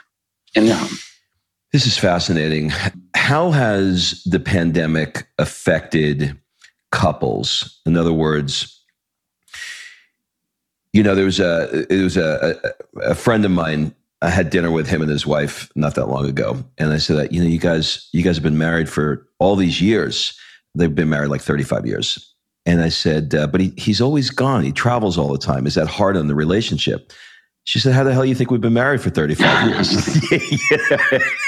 in 0.56 0.66
the 0.66 0.76
home. 0.76 0.98
This 1.74 1.88
is 1.88 1.98
fascinating. 1.98 2.72
How 3.16 3.50
has 3.50 4.24
the 4.26 4.40
pandemic 4.40 5.28
affected 5.40 6.40
couples? 6.92 7.82
In 7.88 7.98
other 7.98 8.14
words, 8.14 8.80
you 10.94 11.02
know, 11.02 11.16
there 11.16 11.26
was 11.26 11.40
a 11.40 11.88
it 11.90 12.04
was 12.04 12.16
a, 12.16 12.56
a, 12.96 13.10
a 13.10 13.16
friend 13.16 13.44
of 13.44 13.50
mine. 13.50 13.96
I 14.22 14.30
had 14.30 14.52
dinner 14.52 14.70
with 14.70 14.88
him 14.88 15.02
and 15.02 15.10
his 15.10 15.26
wife 15.26 15.68
not 15.76 15.96
that 15.96 16.06
long 16.06 16.30
ago, 16.30 16.64
and 16.78 16.94
I 16.94 17.00
said 17.00 17.18
that 17.18 17.32
you 17.32 17.42
know 17.42 17.50
you 17.50 17.60
guys 17.60 18.08
you 18.14 18.22
guys 18.22 18.36
have 18.36 18.44
been 18.44 18.60
married 18.60 18.88
for 18.88 19.28
all 19.40 19.56
these 19.56 19.82
years. 19.82 20.40
They've 20.76 20.94
been 20.94 21.10
married 21.10 21.30
like 21.30 21.42
thirty 21.42 21.64
five 21.64 21.88
years, 21.88 22.36
and 22.68 22.82
I 22.82 22.90
said, 22.90 23.34
uh, 23.34 23.48
but 23.48 23.62
he, 23.62 23.74
he's 23.78 24.00
always 24.00 24.30
gone. 24.30 24.64
He 24.64 24.72
travels 24.72 25.18
all 25.18 25.32
the 25.32 25.40
time. 25.40 25.66
Is 25.66 25.74
that 25.74 25.88
hard 25.88 26.18
on 26.18 26.28
the 26.28 26.36
relationship? 26.36 27.12
She 27.66 27.80
said, 27.80 27.94
How 27.94 28.04
the 28.04 28.14
hell 28.14 28.24
do 28.24 28.30
you 28.30 28.36
think 28.36 28.52
we've 28.52 28.62
been 28.62 28.74
married 28.74 29.02
for 29.02 29.10
35 29.10 29.70
years? 29.70 29.90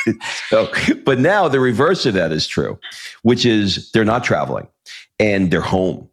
so, 0.49 0.71
but 1.03 1.19
now 1.19 1.47
the 1.47 1.59
reverse 1.59 2.05
of 2.05 2.13
that 2.13 2.31
is 2.31 2.47
true, 2.47 2.79
which 3.23 3.45
is 3.45 3.91
they're 3.91 4.05
not 4.05 4.23
traveling 4.23 4.67
and 5.19 5.51
they're 5.51 5.61
home. 5.61 6.09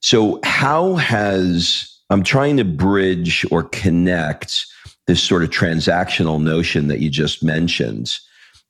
So, 0.00 0.40
how 0.44 0.96
has, 0.96 1.98
I'm 2.10 2.22
trying 2.22 2.56
to 2.58 2.64
bridge 2.64 3.46
or 3.50 3.64
connect 3.64 4.66
this 5.06 5.22
sort 5.22 5.42
of 5.42 5.50
transactional 5.50 6.42
notion 6.42 6.88
that 6.88 7.00
you 7.00 7.10
just 7.10 7.42
mentioned 7.42 8.18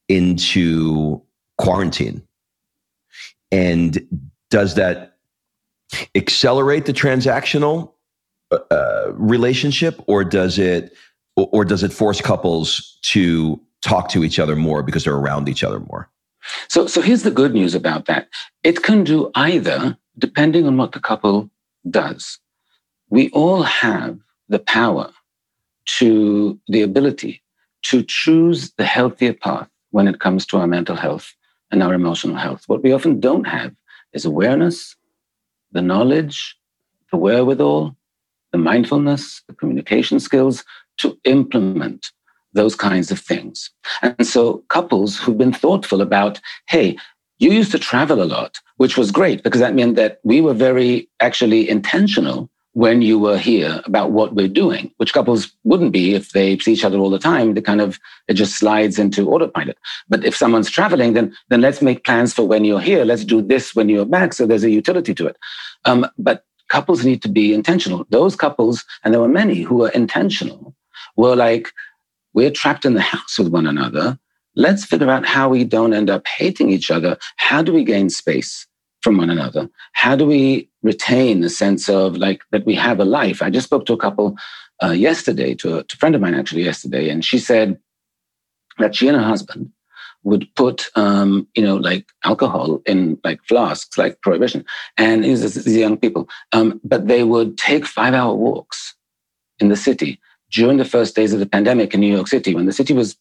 into 0.09 1.23
quarantine. 1.59 2.23
And 3.51 4.07
does 4.51 4.75
that 4.75 5.17
accelerate 6.15 6.87
the 6.87 6.93
transactional 6.93 7.94
uh, 8.51 9.13
relationship, 9.13 10.03
or 10.07 10.25
does 10.25 10.59
it, 10.59 10.95
or 11.37 11.65
does 11.65 11.83
it 11.83 11.93
force 11.93 12.21
couples 12.21 12.99
to 13.03 13.61
talk 13.83 14.09
to 14.11 14.25
each 14.25 14.39
other 14.39 14.57
more 14.57 14.83
because 14.83 15.05
they're 15.05 15.15
around 15.15 15.49
each 15.49 15.65
other 15.65 15.81
more? 15.81 16.11
So, 16.69 16.87
so 16.87 17.01
here's 17.01 17.23
the 17.23 17.31
good 17.31 17.55
news 17.55 17.75
about 17.75 18.07
that. 18.07 18.29
It 18.63 18.83
can 18.83 19.05
do 19.05 19.31
either, 19.35 19.97
depending 20.19 20.67
on 20.67 20.77
what 20.77 20.93
the 20.93 21.01
couple 21.01 21.51
does. 21.91 22.39
We 23.11 23.31
all 23.31 23.63
have 23.63 24.19
the 24.49 24.59
power 24.59 25.11
to 25.99 26.59
the 26.69 26.83
ability 26.83 27.43
to 27.85 28.03
choose 28.03 28.73
the 28.73 28.85
healthier 28.85 29.35
path 29.35 29.69
when 29.91 30.09
it 30.09 30.21
comes 30.21 30.47
to 30.47 30.59
our 30.59 30.67
mental 30.67 30.97
health 30.97 31.35
and 31.71 31.83
our 31.83 31.95
emotional 31.95 32.37
health. 32.37 32.65
What 32.67 32.83
we 32.83 32.93
often 32.93 33.21
don't 33.21 33.47
have 33.47 33.75
is 34.13 34.25
awareness, 34.25 34.97
the 35.73 35.83
knowledge, 35.83 36.57
the 37.11 37.17
wherewithal, 37.19 37.97
the 38.55 38.59
mindfulness, 38.59 39.43
the 39.49 39.55
communication 39.55 40.21
skills 40.21 40.65
to 40.97 41.19
implement 41.25 42.13
those 42.53 42.77
kinds 42.77 43.11
of 43.11 43.19
things. 43.19 43.69
And 44.01 44.25
so 44.25 44.63
couples 44.69 45.19
who've 45.19 45.37
been 45.37 45.53
thoughtful 45.53 46.01
about, 46.01 46.41
hey, 46.69 46.97
you 47.41 47.51
used 47.51 47.73
to 47.73 47.81
travel 47.81 48.23
a 48.23 48.31
lot, 48.37 48.61
which 48.77 48.97
was 48.97 49.11
great 49.11 49.43
because 49.43 49.61
that 49.61 49.75
meant 49.75 49.97
that 49.97 50.21
we 50.23 50.41
were 50.41 50.55
very 50.55 51.09
actually 51.19 51.69
intentional 51.69 52.49
when 52.75 53.03
you 53.03 53.19
were 53.19 53.39
here 53.39 53.83
about 53.87 54.13
what 54.13 54.37
we're 54.37 54.47
doing, 54.47 54.93
which 54.99 55.13
couples 55.13 55.53
wouldn't 55.65 55.93
be 55.93 56.15
if 56.15 56.31
they 56.31 56.57
see 56.61 56.75
each 56.75 56.85
other 56.85 56.99
all 56.99 57.11
the 57.11 57.19
time. 57.19 57.55
They 57.55 57.61
kind 57.61 57.81
of 57.81 57.99
it 58.29 58.35
just 58.35 58.57
slides 58.57 59.01
into 59.01 59.29
autopilot. 59.31 59.79
But 60.09 60.25
if 60.25 60.37
someone's 60.37 60.71
traveling, 60.71 61.15
then 61.15 61.35
then 61.49 61.61
let's 61.61 61.83
make 61.83 62.05
plans 62.05 62.33
for 62.33 62.47
when 62.47 62.65
you're 62.65 62.81
here. 62.81 63.05
Let's 63.05 63.25
do 63.25 63.43
this 63.43 63.75
when 63.75 63.89
you're 63.89 64.07
back. 64.07 64.33
So 64.33 64.47
there's 64.47 64.65
a 64.65 64.71
utility 64.71 65.13
to 65.15 65.27
it. 65.27 65.37
Um, 65.85 66.07
but 66.19 66.45
couples 66.75 67.05
need 67.05 67.23
to 67.23 67.29
be 67.29 67.55
intentional. 67.55 68.05
Those 68.11 68.35
couples, 68.35 68.85
and 69.03 69.13
there 69.13 69.21
were 69.21 69.39
many 69.43 69.63
who 69.63 69.77
were 69.77 69.91
intentional, 70.03 70.75
were 71.17 71.37
like, 71.37 71.67
we're 72.33 72.51
trapped 72.51 72.85
in 72.85 72.95
the 72.95 73.09
house 73.15 73.39
with 73.39 73.49
one 73.59 73.69
another. 73.75 74.19
Let's 74.57 74.85
figure 74.85 75.11
out 75.15 75.25
how 75.25 75.49
we 75.49 75.63
don't 75.65 75.95
end 75.95 76.11
up 76.11 76.27
hating 76.27 76.71
each 76.71 76.91
other. 76.91 77.17
How 77.37 77.63
do 77.63 77.73
we 77.73 77.85
gain 77.85 78.11
space? 78.11 78.67
from 79.05 79.19
one 79.19 79.29
another? 79.29 79.69
How 79.93 80.17
do 80.17 80.25
we 80.25 80.71
retain 80.83 81.43
the 81.43 81.51
sense 81.51 81.91
of 81.91 82.17
like 82.17 82.41
that 82.53 82.65
we 82.65 82.75
have 82.75 82.99
a 83.01 83.05
life? 83.05 83.43
I 83.43 83.51
just 83.51 83.67
spoke 83.67 83.85
to 83.85 83.93
a 83.93 83.99
couple 83.99 84.35
uh, 84.83 84.93
yesterday, 85.09 85.55
to 85.57 85.77
a, 85.77 85.85
to 85.85 85.95
a 85.97 85.99
friend 85.99 86.15
of 86.15 86.23
mine 86.23 86.35
actually 86.35 86.65
yesterday, 86.65 87.11
and 87.11 87.23
she 87.23 87.39
said 87.39 87.79
that 88.79 88.97
she 88.97 89.07
and 89.09 89.19
her 89.19 89.23
husband 89.23 89.71
would 90.25 90.49
put, 90.57 90.91
um, 90.97 91.47
you 91.55 91.63
know, 91.63 91.77
like 91.77 92.07
alcohol 92.25 92.83
in 92.87 93.19
like 93.25 93.41
flasks, 93.45 93.97
like 93.97 94.21
prohibition, 94.23 94.65
and 94.97 95.25
these, 95.25 95.67
young 95.67 95.97
people, 95.97 96.29
um, 96.53 96.81
but 96.83 97.07
they 97.07 97.23
would 97.23 97.57
take 97.57 97.87
five-hour 97.87 98.35
walks 98.35 98.95
in 99.61 99.69
the 99.69 99.77
city 99.77 100.19
during 100.51 100.79
the 100.79 100.85
first 100.85 101.15
days 101.15 101.33
of 101.33 101.41
the 101.41 101.47
pandemic 101.47 101.95
in 101.95 102.01
New 102.01 102.15
York 102.15 102.29
City, 102.29 102.55
when 102.55 102.67
the 102.67 102.73
city 102.73 102.95
was 102.95 103.17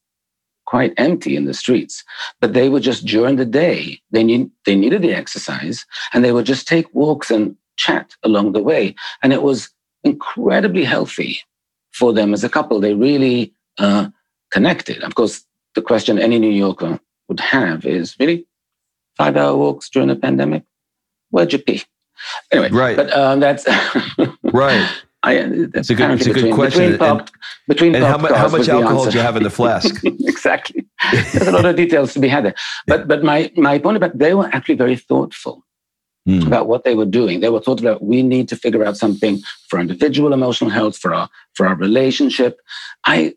quite 0.66 0.94
empty 0.98 1.36
in 1.36 1.46
the 1.46 1.54
streets. 1.54 2.04
But 2.40 2.54
they 2.54 2.70
would 2.70 2.84
just 2.84 3.06
during 3.06 3.36
the 3.36 3.46
day, 3.46 4.00
they 4.12 4.24
need 4.24 4.50
they 4.66 4.76
needed 4.76 5.02
the 5.02 5.14
exercise 5.14 5.86
and 6.14 6.24
they 6.24 6.32
would 6.32 6.46
just 6.46 6.68
take 6.68 6.94
walks 6.94 7.30
and 7.32 7.56
chat 7.76 8.16
along 8.24 8.54
the 8.54 8.64
way. 8.64 8.96
And 9.22 9.34
it 9.34 9.42
was 9.42 9.70
incredibly 10.04 10.84
healthy 10.84 11.40
for 11.92 12.14
them 12.14 12.34
as 12.34 12.44
a 12.44 12.50
couple. 12.50 12.80
They 12.80 12.94
really 12.94 13.54
uh, 13.78 14.08
connected. 14.52 15.04
Of 15.04 15.16
course, 15.16 15.46
the 15.76 15.82
question 15.82 16.20
any 16.20 16.40
New 16.40 16.52
Yorker 16.52 17.00
would 17.28 17.40
have 17.40 17.86
is 17.86 18.16
really 18.20 18.48
five 19.18 19.38
hour 19.38 19.56
walks 19.56 19.90
during 19.90 20.10
the 20.10 20.16
pandemic? 20.16 20.64
Where'd 21.30 21.54
you 21.54 21.60
pee? 21.60 21.84
Anyway, 22.52 22.70
right. 22.70 22.96
But 22.96 23.12
um, 23.14 23.40
that's 23.40 23.66
right. 24.44 24.90
I, 25.24 25.36
it's 25.36 25.90
a 25.90 25.96
good, 25.96 26.12
it's 26.12 26.28
a 26.28 26.34
good 26.34 26.54
question. 26.54 26.92
Between 26.92 26.98
pop, 27.00 27.20
and, 27.20 27.32
between 27.68 27.96
and 27.96 28.04
how, 28.04 28.18
how, 28.18 28.50
much 28.50 28.68
alcohol 28.68 29.06
do 29.06 29.18
you 29.18 29.24
have 29.24 29.38
in 29.38 29.44
the 29.44 29.50
flask? 29.50 30.04
exactly. 30.04 30.86
There's 31.12 31.48
a 31.48 31.52
lot 31.52 31.66
of 31.66 31.78
details 31.78 32.14
to 32.14 32.20
be 32.20 32.28
had 32.28 32.44
there. 32.46 32.56
But 32.88 33.08
but 33.08 33.24
my 33.24 33.50
my 33.56 33.80
point 33.80 33.98
about 33.98 34.18
they 34.18 34.34
were 34.34 34.50
actually 34.54 34.76
very 34.76 34.98
thoughtful 34.98 35.64
mm. 36.28 36.46
about 36.46 36.68
what 36.68 36.84
they 36.84 36.94
were 36.94 37.06
doing. 37.06 37.40
They 37.40 37.50
were 37.50 37.62
thoughtful 37.62 37.88
about 37.88 38.04
we 38.04 38.22
need 38.22 38.50
to 38.50 38.58
figure 38.58 38.84
out 38.84 38.98
something 38.98 39.40
for 39.70 39.80
individual 39.80 40.34
emotional 40.34 40.70
health, 40.70 40.98
for 40.98 41.14
our 41.14 41.30
for 41.54 41.68
our 41.68 41.76
relationship. 41.76 42.60
I 43.06 43.36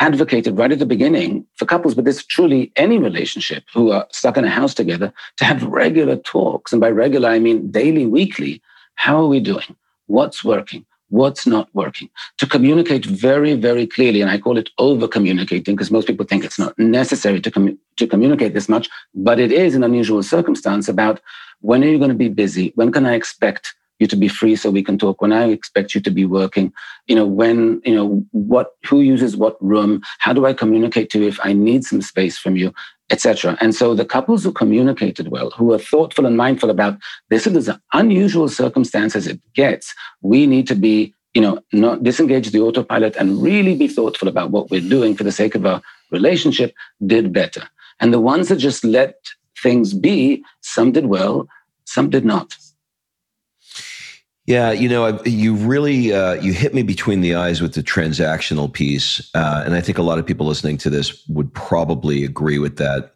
advocated 0.00 0.58
right 0.58 0.72
at 0.72 0.78
the 0.78 0.86
beginning 0.86 1.46
for 1.54 1.64
couples, 1.64 1.94
but 1.94 2.04
this 2.04 2.24
truly 2.24 2.72
any 2.76 2.98
relationship 2.98 3.64
who 3.72 3.92
are 3.92 4.06
stuck 4.10 4.36
in 4.36 4.44
a 4.44 4.50
house 4.50 4.74
together 4.74 5.12
to 5.38 5.44
have 5.44 5.62
regular 5.64 6.16
talks. 6.16 6.72
And 6.72 6.80
by 6.80 6.90
regular, 6.90 7.28
I 7.28 7.38
mean 7.38 7.70
daily, 7.70 8.06
weekly. 8.06 8.62
How 8.94 9.20
are 9.20 9.26
we 9.26 9.40
doing? 9.40 9.76
What's 10.06 10.44
working? 10.44 10.84
what's 11.08 11.46
not 11.46 11.68
working, 11.74 12.10
to 12.38 12.46
communicate 12.46 13.04
very, 13.04 13.54
very 13.54 13.86
clearly. 13.86 14.20
And 14.20 14.30
I 14.30 14.38
call 14.38 14.58
it 14.58 14.70
over 14.78 15.06
communicating 15.06 15.76
because 15.76 15.90
most 15.90 16.06
people 16.06 16.26
think 16.26 16.44
it's 16.44 16.58
not 16.58 16.78
necessary 16.78 17.40
to, 17.40 17.50
com- 17.50 17.78
to 17.96 18.06
communicate 18.06 18.54
this 18.54 18.68
much, 18.68 18.88
but 19.14 19.38
it 19.38 19.52
is 19.52 19.74
an 19.74 19.84
unusual 19.84 20.22
circumstance 20.22 20.88
about 20.88 21.20
when 21.60 21.82
are 21.84 21.88
you 21.88 21.98
going 21.98 22.10
to 22.10 22.16
be 22.16 22.28
busy? 22.28 22.72
When 22.74 22.92
can 22.92 23.06
I 23.06 23.14
expect 23.14 23.74
you 23.98 24.06
to 24.06 24.16
be 24.16 24.28
free 24.28 24.56
so 24.56 24.70
we 24.70 24.82
can 24.82 24.98
talk? 24.98 25.20
When 25.20 25.32
I 25.32 25.46
expect 25.46 25.94
you 25.94 26.00
to 26.02 26.10
be 26.10 26.24
working? 26.24 26.72
You 27.06 27.16
know, 27.16 27.26
when, 27.26 27.80
you 27.84 27.94
know, 27.94 28.24
what, 28.32 28.72
who 28.86 29.00
uses 29.00 29.36
what 29.36 29.56
room? 29.62 30.02
How 30.18 30.32
do 30.32 30.46
I 30.46 30.52
communicate 30.52 31.10
to 31.10 31.20
you 31.20 31.28
if 31.28 31.38
I 31.42 31.52
need 31.52 31.84
some 31.84 32.02
space 32.02 32.38
from 32.38 32.56
you? 32.56 32.72
etc. 33.10 33.56
And 33.60 33.74
so 33.74 33.94
the 33.94 34.04
couples 34.04 34.42
who 34.42 34.52
communicated 34.52 35.28
well, 35.28 35.50
who 35.50 35.66
were 35.66 35.78
thoughtful 35.78 36.26
and 36.26 36.36
mindful 36.36 36.70
about 36.70 36.98
this 37.30 37.46
is 37.46 37.68
as 37.68 37.78
unusual 37.92 38.48
circumstance 38.48 39.14
as 39.14 39.26
it 39.26 39.40
gets, 39.54 39.94
we 40.22 40.46
need 40.46 40.66
to 40.68 40.74
be, 40.74 41.14
you 41.34 41.40
know, 41.40 41.60
not 41.72 42.02
disengage 42.02 42.50
the 42.50 42.60
autopilot 42.60 43.14
and 43.16 43.40
really 43.40 43.76
be 43.76 43.86
thoughtful 43.86 44.28
about 44.28 44.50
what 44.50 44.70
we're 44.70 44.80
doing 44.80 45.14
for 45.14 45.22
the 45.22 45.32
sake 45.32 45.54
of 45.54 45.64
our 45.64 45.80
relationship, 46.10 46.74
did 47.06 47.32
better. 47.32 47.68
And 48.00 48.12
the 48.12 48.20
ones 48.20 48.48
that 48.48 48.56
just 48.56 48.84
let 48.84 49.16
things 49.62 49.94
be, 49.94 50.42
some 50.60 50.92
did 50.92 51.06
well, 51.06 51.46
some 51.84 52.10
did 52.10 52.24
not. 52.24 52.56
Yeah, 54.46 54.70
you 54.70 54.88
know, 54.88 55.20
you 55.24 55.56
really 55.56 56.12
uh, 56.12 56.34
you 56.34 56.52
hit 56.52 56.72
me 56.72 56.84
between 56.84 57.20
the 57.20 57.34
eyes 57.34 57.60
with 57.60 57.74
the 57.74 57.82
transactional 57.82 58.72
piece, 58.72 59.28
uh, 59.34 59.62
and 59.66 59.74
I 59.74 59.80
think 59.80 59.98
a 59.98 60.02
lot 60.02 60.18
of 60.18 60.26
people 60.26 60.46
listening 60.46 60.78
to 60.78 60.90
this 60.90 61.26
would 61.28 61.52
probably 61.52 62.24
agree 62.24 62.58
with 62.58 62.76
that. 62.76 63.14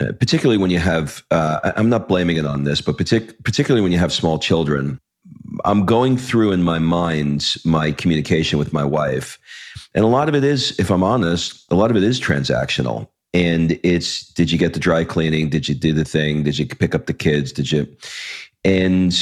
Uh, 0.00 0.10
particularly 0.18 0.58
when 0.58 0.72
you 0.72 0.80
have, 0.80 1.22
uh, 1.30 1.72
I'm 1.76 1.88
not 1.88 2.08
blaming 2.08 2.36
it 2.36 2.44
on 2.44 2.64
this, 2.64 2.80
but 2.80 2.98
partic- 2.98 3.44
particularly 3.44 3.80
when 3.80 3.92
you 3.92 3.98
have 3.98 4.12
small 4.12 4.40
children, 4.40 5.00
I'm 5.64 5.86
going 5.86 6.16
through 6.16 6.50
in 6.50 6.64
my 6.64 6.80
mind 6.80 7.54
my 7.64 7.92
communication 7.92 8.58
with 8.58 8.72
my 8.72 8.84
wife, 8.84 9.38
and 9.94 10.04
a 10.04 10.08
lot 10.08 10.28
of 10.28 10.34
it 10.34 10.42
is, 10.42 10.76
if 10.80 10.90
I'm 10.90 11.04
honest, 11.04 11.64
a 11.70 11.76
lot 11.76 11.92
of 11.92 11.96
it 11.96 12.02
is 12.02 12.20
transactional. 12.20 13.06
And 13.32 13.78
it's, 13.82 14.28
did 14.32 14.50
you 14.50 14.58
get 14.58 14.74
the 14.74 14.80
dry 14.80 15.04
cleaning? 15.04 15.48
Did 15.48 15.68
you 15.68 15.74
do 15.74 15.92
the 15.92 16.04
thing? 16.04 16.44
Did 16.44 16.58
you 16.58 16.66
pick 16.66 16.94
up 16.94 17.06
the 17.06 17.12
kids? 17.12 17.52
Did 17.52 17.70
you? 17.70 17.86
And 18.64 19.12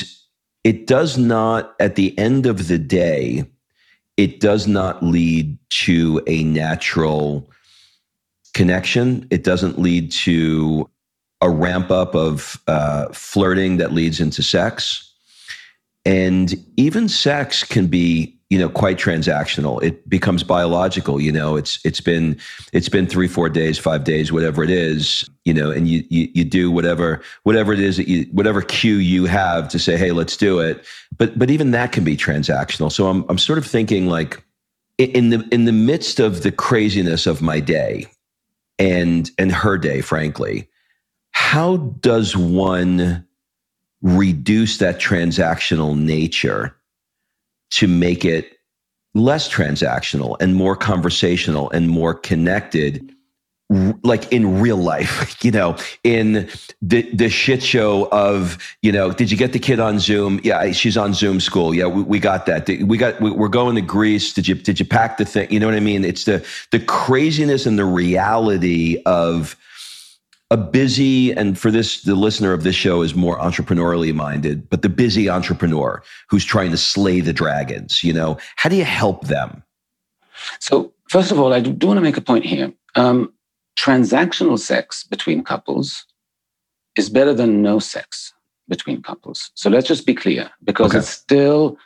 it 0.65 0.87
does 0.87 1.19
not, 1.19 1.75
at 1.81 1.97
the 1.97 2.17
end 2.19 2.47
of 2.47 2.69
the 2.69 2.79
day, 2.79 3.45
it 4.17 4.41
does 4.41 4.67
not 4.67 5.03
lead 5.03 5.59
to 5.71 6.23
a 6.27 6.45
natural 6.45 7.51
connection. 8.55 9.27
It 9.31 9.43
doesn't 9.45 9.79
lead 9.79 10.13
to 10.13 10.89
a 11.41 11.51
ramp 11.51 11.91
up 11.91 12.15
of 12.15 12.63
uh, 12.69 13.09
flirting 13.09 13.79
that 13.79 13.93
leads 13.93 14.21
into 14.21 14.43
sex. 14.43 15.12
And 16.05 16.55
even 16.77 17.09
sex 17.09 17.63
can 17.65 17.87
be 17.87 18.37
you 18.51 18.59
know 18.59 18.69
quite 18.69 18.99
transactional. 18.99 19.83
It 19.83 20.07
becomes 20.11 20.43
biological 20.43 21.19
you 21.19 21.33
know 21.33 21.57
it's 21.57 21.79
it's 21.87 22.03
been 22.03 22.39
it's 22.75 22.89
been 22.89 23.07
three 23.07 23.27
four 23.27 23.49
days 23.49 23.79
five 23.79 24.05
days 24.05 24.31
whatever 24.31 24.63
it 24.63 24.69
is 24.69 25.29
you 25.47 25.55
know 25.55 25.71
and 25.71 25.89
you 25.89 26.05
you, 26.11 26.29
you 26.35 26.45
do 26.45 26.71
whatever 26.71 27.23
whatever 27.45 27.73
it 27.73 27.81
is 27.81 27.97
that 27.97 28.09
you 28.09 28.25
whatever 28.33 28.61
cue 28.61 28.97
you 28.97 29.25
have 29.25 29.69
to 29.69 29.79
say 29.79 29.97
hey 29.97 30.13
let's 30.13 30.37
do 30.37 30.59
it. 30.59 30.85
But 31.17 31.39
but 31.39 31.51
even 31.51 31.71
that 31.71 31.93
can 31.93 32.05
be 32.05 32.15
transactional. 32.15 32.93
So 32.93 33.07
i'm 33.07 33.25
i'm 33.31 33.39
sort 33.39 33.59
of 33.59 33.65
thinking 33.65 34.07
like 34.07 34.45
in 34.99 35.31
the 35.31 35.49
in 35.51 35.65
the 35.65 35.73
midst 35.73 36.21
of 36.21 36.43
the 36.43 36.53
craziness 36.53 37.27
of 37.27 37.41
my 37.41 37.59
day 37.59 38.07
and 38.79 39.31
and 39.39 39.51
her 39.51 39.79
day 39.79 40.01
frankly 40.01 40.69
how 41.31 41.79
does 41.79 42.37
one 42.37 43.27
reduce 44.03 44.79
that 44.79 45.01
transactional 45.01 45.99
nature 45.99 46.75
to 47.71 47.89
make 47.89 48.25
it 48.25 48.59
less 49.15 49.49
transactional 49.49 50.37
and 50.41 50.55
more 50.55 50.77
conversational 50.77 51.71
and 51.71 51.89
more 51.89 52.15
connected 52.15 53.15
like 54.03 54.31
in 54.33 54.61
real 54.61 54.77
life, 54.77 55.37
you 55.45 55.51
know, 55.51 55.77
in 56.05 56.49
the 56.81 57.03
the 57.13 57.29
shit 57.29 57.63
show 57.63 58.09
of, 58.11 58.59
you 58.83 58.93
know, 58.93 59.13
did 59.13 59.31
you 59.31 59.37
get 59.37 59.53
the 59.53 59.59
kid 59.59 59.81
on 59.81 59.99
Zoom? 59.99 60.41
Yeah, 60.43 60.73
she's 60.73 60.97
on 60.97 61.15
Zoom 61.15 61.41
school. 61.41 61.75
Yeah, 61.75 61.87
we, 61.87 62.03
we 62.03 62.19
got 62.19 62.47
that. 62.47 62.69
We 62.69 62.99
got 62.99 63.21
we're 63.21 63.49
going 63.49 63.75
to 63.77 63.81
Greece. 63.81 64.33
Did 64.33 64.47
you 64.47 64.55
did 64.57 64.79
you 64.79 64.87
pack 64.87 65.17
the 65.17 65.25
thing? 65.25 65.51
You 65.51 65.61
know 65.61 65.67
what 65.67 65.75
I 65.75 65.81
mean? 65.81 66.05
It's 66.05 66.25
the 66.25 66.45
the 66.71 66.81
craziness 66.81 67.67
and 67.67 67.79
the 67.79 67.85
reality 67.85 69.01
of 69.07 69.57
a 70.53 70.57
busy 70.57 71.33
and 71.33 71.59
for 71.59 71.71
this 71.71 72.03
the 72.03 72.15
listener 72.15 72.53
of 72.53 72.63
this 72.63 72.77
show 72.77 73.01
is 73.01 73.15
more 73.15 73.39
entrepreneurially 73.39 74.15
minded 74.15 74.69
but 74.69 74.83
the 74.83 74.89
busy 74.89 75.31
entrepreneur 75.31 76.03
who's 76.29 76.45
trying 76.45 76.71
to 76.71 76.77
slay 76.77 77.21
the 77.21 77.33
dragons 77.33 78.05
you 78.05 78.13
know? 78.13 78.37
How 78.57 78.69
do 78.69 78.77
you 78.77 78.85
help 78.85 79.29
them? 79.29 79.63
So 80.61 80.93
first 81.09 81.33
of 81.33 81.41
all 81.41 81.55
i 81.55 81.61
do 81.61 81.87
want 81.87 81.97
to 81.97 82.03
make 82.03 82.19
a 82.19 82.21
point 82.21 82.45
here. 82.45 82.73
Um, 82.95 83.33
transactional 83.79 84.59
sex 84.59 85.05
between 85.05 85.43
couples 85.43 86.05
is 86.97 87.09
better 87.09 87.33
than 87.33 87.63
no 87.63 87.79
sex 87.79 88.35
between 88.69 89.03
couples. 89.03 89.51
So 89.55 89.71
let's 89.71 89.89
just 89.89 90.07
be 90.07 90.15
clear 90.15 90.51
because 90.63 90.91
okay. 90.91 90.99
it's 90.99 91.09
still 91.09 91.79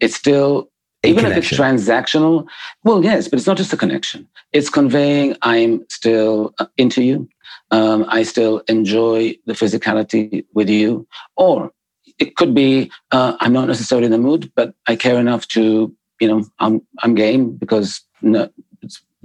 it's 0.00 0.16
still 0.16 0.70
even 1.04 1.24
connection. 1.24 1.38
if 1.38 1.52
it's 1.52 1.60
transactional 1.60 2.46
well 2.84 3.04
yes 3.04 3.28
but 3.28 3.38
it's 3.38 3.46
not 3.46 3.56
just 3.56 3.72
a 3.72 3.76
connection 3.76 4.26
it's 4.52 4.70
conveying 4.70 5.36
i'm 5.42 5.84
still 5.88 6.54
uh, 6.58 6.66
into 6.76 7.02
you 7.02 7.28
um, 7.70 8.04
I 8.08 8.22
still 8.22 8.62
enjoy 8.68 9.36
the 9.46 9.54
physicality 9.54 10.44
with 10.54 10.68
you. 10.68 11.06
Or 11.36 11.72
it 12.18 12.36
could 12.36 12.54
be 12.54 12.90
uh, 13.10 13.36
I'm 13.40 13.52
not 13.52 13.68
necessarily 13.68 14.06
in 14.06 14.12
the 14.12 14.18
mood, 14.18 14.52
but 14.54 14.74
I 14.86 14.96
care 14.96 15.18
enough 15.18 15.48
to, 15.48 15.94
you 16.20 16.28
know, 16.28 16.44
I'm 16.58 16.82
I'm 17.02 17.14
game 17.14 17.56
because 17.56 18.00
no, 18.22 18.48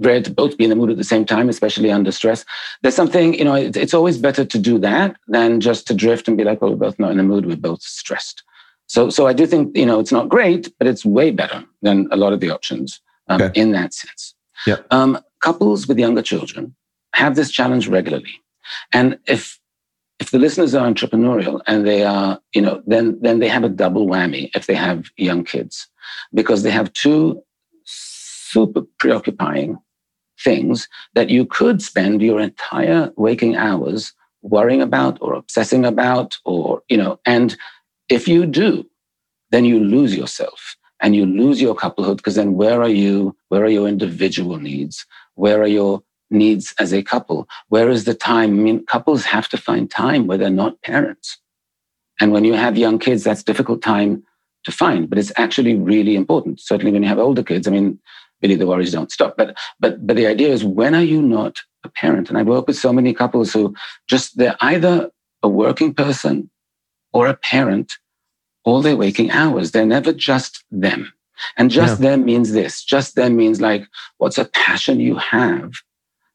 rare 0.00 0.22
to 0.22 0.30
both 0.30 0.56
be 0.56 0.64
in 0.64 0.70
the 0.70 0.76
mood 0.76 0.90
at 0.90 0.96
the 0.96 1.04
same 1.04 1.24
time, 1.24 1.48
especially 1.48 1.90
under 1.90 2.10
stress. 2.10 2.44
There's 2.82 2.96
something, 2.96 3.34
you 3.34 3.44
know, 3.44 3.54
it's 3.54 3.94
always 3.94 4.18
better 4.18 4.44
to 4.44 4.58
do 4.58 4.78
that 4.78 5.16
than 5.28 5.60
just 5.60 5.86
to 5.86 5.94
drift 5.94 6.26
and 6.26 6.36
be 6.36 6.44
like, 6.44 6.60
well, 6.60 6.72
we're 6.72 6.88
both 6.88 6.98
not 6.98 7.12
in 7.12 7.18
the 7.18 7.22
mood, 7.22 7.46
we're 7.46 7.56
both 7.56 7.82
stressed. 7.82 8.42
So, 8.90 9.08
so 9.08 9.28
I 9.28 9.32
do 9.32 9.46
think, 9.46 9.76
you 9.76 9.86
know, 9.86 10.00
it's 10.00 10.10
not 10.10 10.28
great, 10.28 10.76
but 10.76 10.88
it's 10.88 11.04
way 11.04 11.30
better 11.30 11.64
than 11.80 12.08
a 12.10 12.16
lot 12.16 12.32
of 12.32 12.40
the 12.40 12.50
options 12.50 13.00
um, 13.28 13.40
okay. 13.40 13.60
in 13.60 13.70
that 13.70 13.94
sense. 13.94 14.34
Yeah. 14.66 14.78
Um, 14.90 15.16
couples 15.40 15.86
with 15.86 15.96
younger 15.96 16.22
children 16.22 16.74
have 17.14 17.36
this 17.36 17.52
challenge 17.52 17.86
regularly. 17.86 18.42
And 18.92 19.16
if 19.28 19.60
if 20.18 20.32
the 20.32 20.40
listeners 20.40 20.74
are 20.74 20.90
entrepreneurial 20.92 21.60
and 21.68 21.86
they 21.86 22.02
are, 22.02 22.40
you 22.52 22.60
know, 22.60 22.82
then 22.84 23.16
then 23.22 23.38
they 23.38 23.46
have 23.46 23.62
a 23.62 23.68
double 23.68 24.08
whammy 24.08 24.50
if 24.56 24.66
they 24.66 24.74
have 24.74 25.04
young 25.16 25.44
kids, 25.44 25.86
because 26.34 26.64
they 26.64 26.72
have 26.72 26.92
two 26.92 27.40
super 27.84 28.82
preoccupying 28.98 29.78
things 30.42 30.88
that 31.14 31.30
you 31.30 31.46
could 31.46 31.80
spend 31.80 32.22
your 32.22 32.40
entire 32.40 33.12
waking 33.16 33.54
hours 33.54 34.12
worrying 34.42 34.82
about 34.82 35.16
or 35.20 35.34
obsessing 35.34 35.84
about 35.84 36.38
or 36.44 36.82
you 36.88 36.96
know 36.96 37.20
and 37.24 37.56
if 38.10 38.28
you 38.28 38.44
do 38.44 38.84
then 39.50 39.64
you 39.64 39.80
lose 39.80 40.16
yourself 40.16 40.76
and 41.00 41.16
you 41.16 41.26
lose 41.26 41.60
your 41.60 41.74
couplehood 41.74 42.18
because 42.18 42.34
then 42.34 42.54
where 42.54 42.82
are 42.82 42.88
you? 42.88 43.36
Where 43.48 43.64
are 43.64 43.68
your 43.68 43.88
individual 43.88 44.58
needs? 44.58 45.06
Where 45.34 45.60
are 45.62 45.66
your 45.66 46.02
needs 46.30 46.74
as 46.78 46.92
a 46.92 47.02
couple? 47.02 47.48
Where 47.68 47.88
is 47.88 48.04
the 48.04 48.14
time? 48.14 48.50
I 48.50 48.62
mean 48.62 48.86
couples 48.86 49.24
have 49.24 49.48
to 49.48 49.56
find 49.56 49.90
time 49.90 50.26
where 50.26 50.38
they're 50.38 50.50
not 50.50 50.80
parents. 50.82 51.38
And 52.20 52.32
when 52.32 52.44
you 52.44 52.54
have 52.54 52.76
young 52.76 52.98
kids 52.98 53.24
that's 53.24 53.42
difficult 53.42 53.82
time 53.82 54.22
to 54.64 54.72
find 54.72 55.08
but 55.08 55.18
it's 55.18 55.32
actually 55.36 55.74
really 55.74 56.14
important. 56.16 56.60
Certainly 56.60 56.92
when 56.92 57.02
you 57.02 57.08
have 57.08 57.18
older 57.18 57.42
kids 57.42 57.66
i 57.66 57.70
mean 57.70 57.98
really 58.42 58.56
the 58.56 58.66
worries 58.66 58.92
don't 58.92 59.10
stop. 59.10 59.36
But 59.36 59.56
but 59.80 60.06
but 60.06 60.16
the 60.16 60.26
idea 60.26 60.48
is 60.48 60.64
when 60.64 60.94
are 60.94 61.02
you 61.02 61.22
not 61.22 61.60
a 61.84 61.88
parent? 61.88 62.28
And 62.28 62.38
I 62.38 62.42
work 62.42 62.66
with 62.66 62.76
so 62.76 62.92
many 62.92 63.12
couples 63.12 63.52
who 63.52 63.74
just 64.06 64.36
they're 64.36 64.56
either 64.60 65.10
a 65.42 65.48
working 65.48 65.94
person 65.94 66.50
or 67.12 67.26
a 67.26 67.34
parent 67.34 67.94
all 68.64 68.82
their 68.82 68.96
waking 68.96 69.30
hours. 69.30 69.70
They're 69.70 69.86
never 69.86 70.12
just 70.12 70.64
them. 70.70 71.12
And 71.56 71.70
just 71.70 72.00
yeah. 72.00 72.10
them 72.10 72.24
means 72.24 72.52
this. 72.52 72.84
Just 72.84 73.14
them 73.14 73.36
means 73.36 73.60
like 73.60 73.86
what's 74.18 74.38
a 74.38 74.44
passion 74.44 75.00
you 75.00 75.16
have 75.16 75.72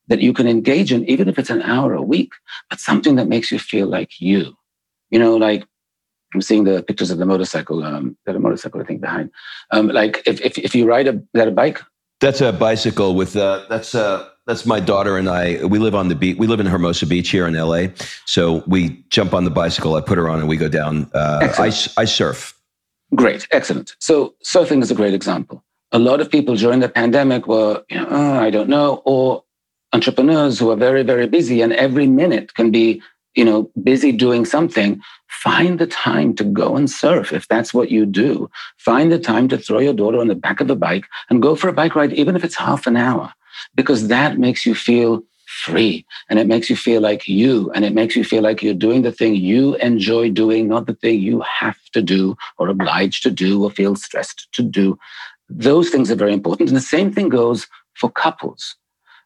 that 0.07 0.21
you 0.21 0.33
can 0.33 0.47
engage 0.47 0.91
in, 0.91 1.07
even 1.09 1.27
if 1.27 1.37
it's 1.39 1.49
an 1.49 1.61
hour 1.61 1.93
a 1.93 2.01
week, 2.01 2.33
but 2.69 2.79
something 2.79 3.15
that 3.15 3.27
makes 3.27 3.51
you 3.51 3.59
feel 3.59 3.87
like 3.87 4.19
you. 4.19 4.55
You 5.09 5.19
know, 5.19 5.35
like 5.37 5.65
I'm 6.33 6.41
seeing 6.41 6.63
the 6.63 6.83
pictures 6.83 7.11
of 7.11 7.17
the 7.17 7.25
motorcycle, 7.25 7.83
um, 7.83 8.17
that 8.25 8.35
a 8.35 8.39
motorcycle, 8.39 8.81
I 8.81 8.83
think, 8.83 9.01
behind. 9.01 9.31
Um, 9.71 9.87
like 9.87 10.21
if, 10.25 10.41
if, 10.41 10.57
if 10.57 10.75
you 10.75 10.85
ride 10.85 11.07
a, 11.07 11.21
that 11.33 11.47
a 11.47 11.51
bike, 11.51 11.81
that's 12.21 12.41
a 12.41 12.53
bicycle 12.53 13.15
with 13.15 13.35
uh, 13.35 13.65
that's 13.69 13.93
uh, 13.93 14.27
that's 14.47 14.65
my 14.65 14.79
daughter 14.79 15.17
and 15.17 15.29
I. 15.29 15.63
We 15.65 15.79
live 15.79 15.95
on 15.95 16.07
the 16.07 16.15
beach. 16.15 16.37
We 16.37 16.47
live 16.47 16.59
in 16.59 16.65
Hermosa 16.65 17.05
Beach 17.05 17.29
here 17.29 17.47
in 17.47 17.55
LA. 17.55 17.87
So 18.25 18.63
we 18.67 19.03
jump 19.09 19.33
on 19.33 19.43
the 19.43 19.51
bicycle. 19.51 19.95
I 19.95 20.01
put 20.01 20.17
her 20.17 20.29
on, 20.29 20.39
and 20.39 20.47
we 20.47 20.57
go 20.57 20.69
down. 20.69 21.09
Uh, 21.13 21.53
I 21.57 21.71
I 21.97 22.05
surf. 22.05 22.53
Great, 23.13 23.47
excellent. 23.51 23.95
So 23.99 24.35
surfing 24.43 24.81
is 24.81 24.91
a 24.91 24.95
great 24.95 25.13
example. 25.13 25.63
A 25.91 25.99
lot 25.99 26.21
of 26.21 26.29
people 26.29 26.55
during 26.55 26.79
the 26.79 26.89
pandemic 26.89 27.47
were, 27.47 27.83
you 27.89 27.97
know, 27.97 28.07
oh, 28.09 28.33
I 28.33 28.49
don't 28.49 28.69
know, 28.69 29.01
or 29.05 29.43
entrepreneurs 29.93 30.59
who 30.59 30.69
are 30.71 30.75
very 30.75 31.03
very 31.03 31.27
busy, 31.27 31.61
and 31.61 31.73
every 31.73 32.07
minute 32.07 32.53
can 32.53 32.71
be, 32.71 33.01
you 33.35 33.45
know, 33.45 33.71
busy 33.83 34.11
doing 34.11 34.45
something 34.45 35.01
find 35.45 35.79
the 35.79 35.87
time 35.87 36.33
to 36.33 36.43
go 36.43 36.75
and 36.75 36.89
surf 36.89 37.33
if 37.33 37.47
that's 37.47 37.73
what 37.73 37.91
you 37.91 38.05
do. 38.05 38.49
Find 38.77 39.11
the 39.11 39.19
time 39.19 39.47
to 39.49 39.57
throw 39.57 39.79
your 39.79 39.93
daughter 39.93 40.19
on 40.19 40.27
the 40.27 40.35
back 40.35 40.61
of 40.61 40.69
a 40.69 40.75
bike 40.75 41.05
and 41.29 41.41
go 41.41 41.55
for 41.55 41.67
a 41.67 41.73
bike 41.73 41.95
ride, 41.95 42.13
even 42.13 42.35
if 42.35 42.43
it's 42.43 42.55
half 42.55 42.87
an 42.87 42.97
hour, 42.97 43.33
because 43.75 44.07
that 44.07 44.37
makes 44.37 44.65
you 44.65 44.75
feel 44.75 45.23
free 45.63 46.05
and 46.29 46.39
it 46.39 46.47
makes 46.47 46.69
you 46.69 46.75
feel 46.75 47.01
like 47.01 47.27
you 47.27 47.71
and 47.71 47.85
it 47.85 47.93
makes 47.93 48.15
you 48.15 48.23
feel 48.23 48.41
like 48.41 48.61
you're 48.61 48.73
doing 48.73 49.03
the 49.03 49.11
thing 49.11 49.35
you 49.35 49.75
enjoy 49.75 50.29
doing, 50.29 50.67
not 50.67 50.85
the 50.85 50.93
thing 50.95 51.19
you 51.19 51.41
have 51.41 51.77
to 51.93 52.01
do 52.01 52.35
or 52.57 52.67
obliged 52.67 53.23
to 53.23 53.31
do 53.31 53.63
or 53.63 53.71
feel 53.71 53.95
stressed 53.95 54.47
to 54.53 54.61
do. 54.61 54.97
Those 55.49 55.89
things 55.89 56.11
are 56.11 56.15
very 56.15 56.33
important. 56.33 56.69
And 56.69 56.77
the 56.77 56.81
same 56.81 57.11
thing 57.11 57.29
goes 57.29 57.67
for 57.93 58.09
couples. 58.09 58.75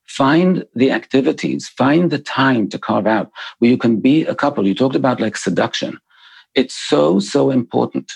Find 0.05 0.65
the 0.75 0.91
activities, 0.91 1.69
find 1.69 2.11
the 2.11 2.19
time 2.19 2.67
to 2.69 2.79
carve 2.79 3.07
out 3.07 3.31
where 3.59 3.71
you 3.71 3.77
can 3.77 3.99
be 3.99 4.25
a 4.25 4.35
couple. 4.35 4.67
You 4.67 4.75
talked 4.75 4.95
about 4.95 5.21
like 5.21 5.37
seduction. 5.37 5.99
It's 6.55 6.75
so, 6.75 7.19
so 7.19 7.51
important. 7.51 8.11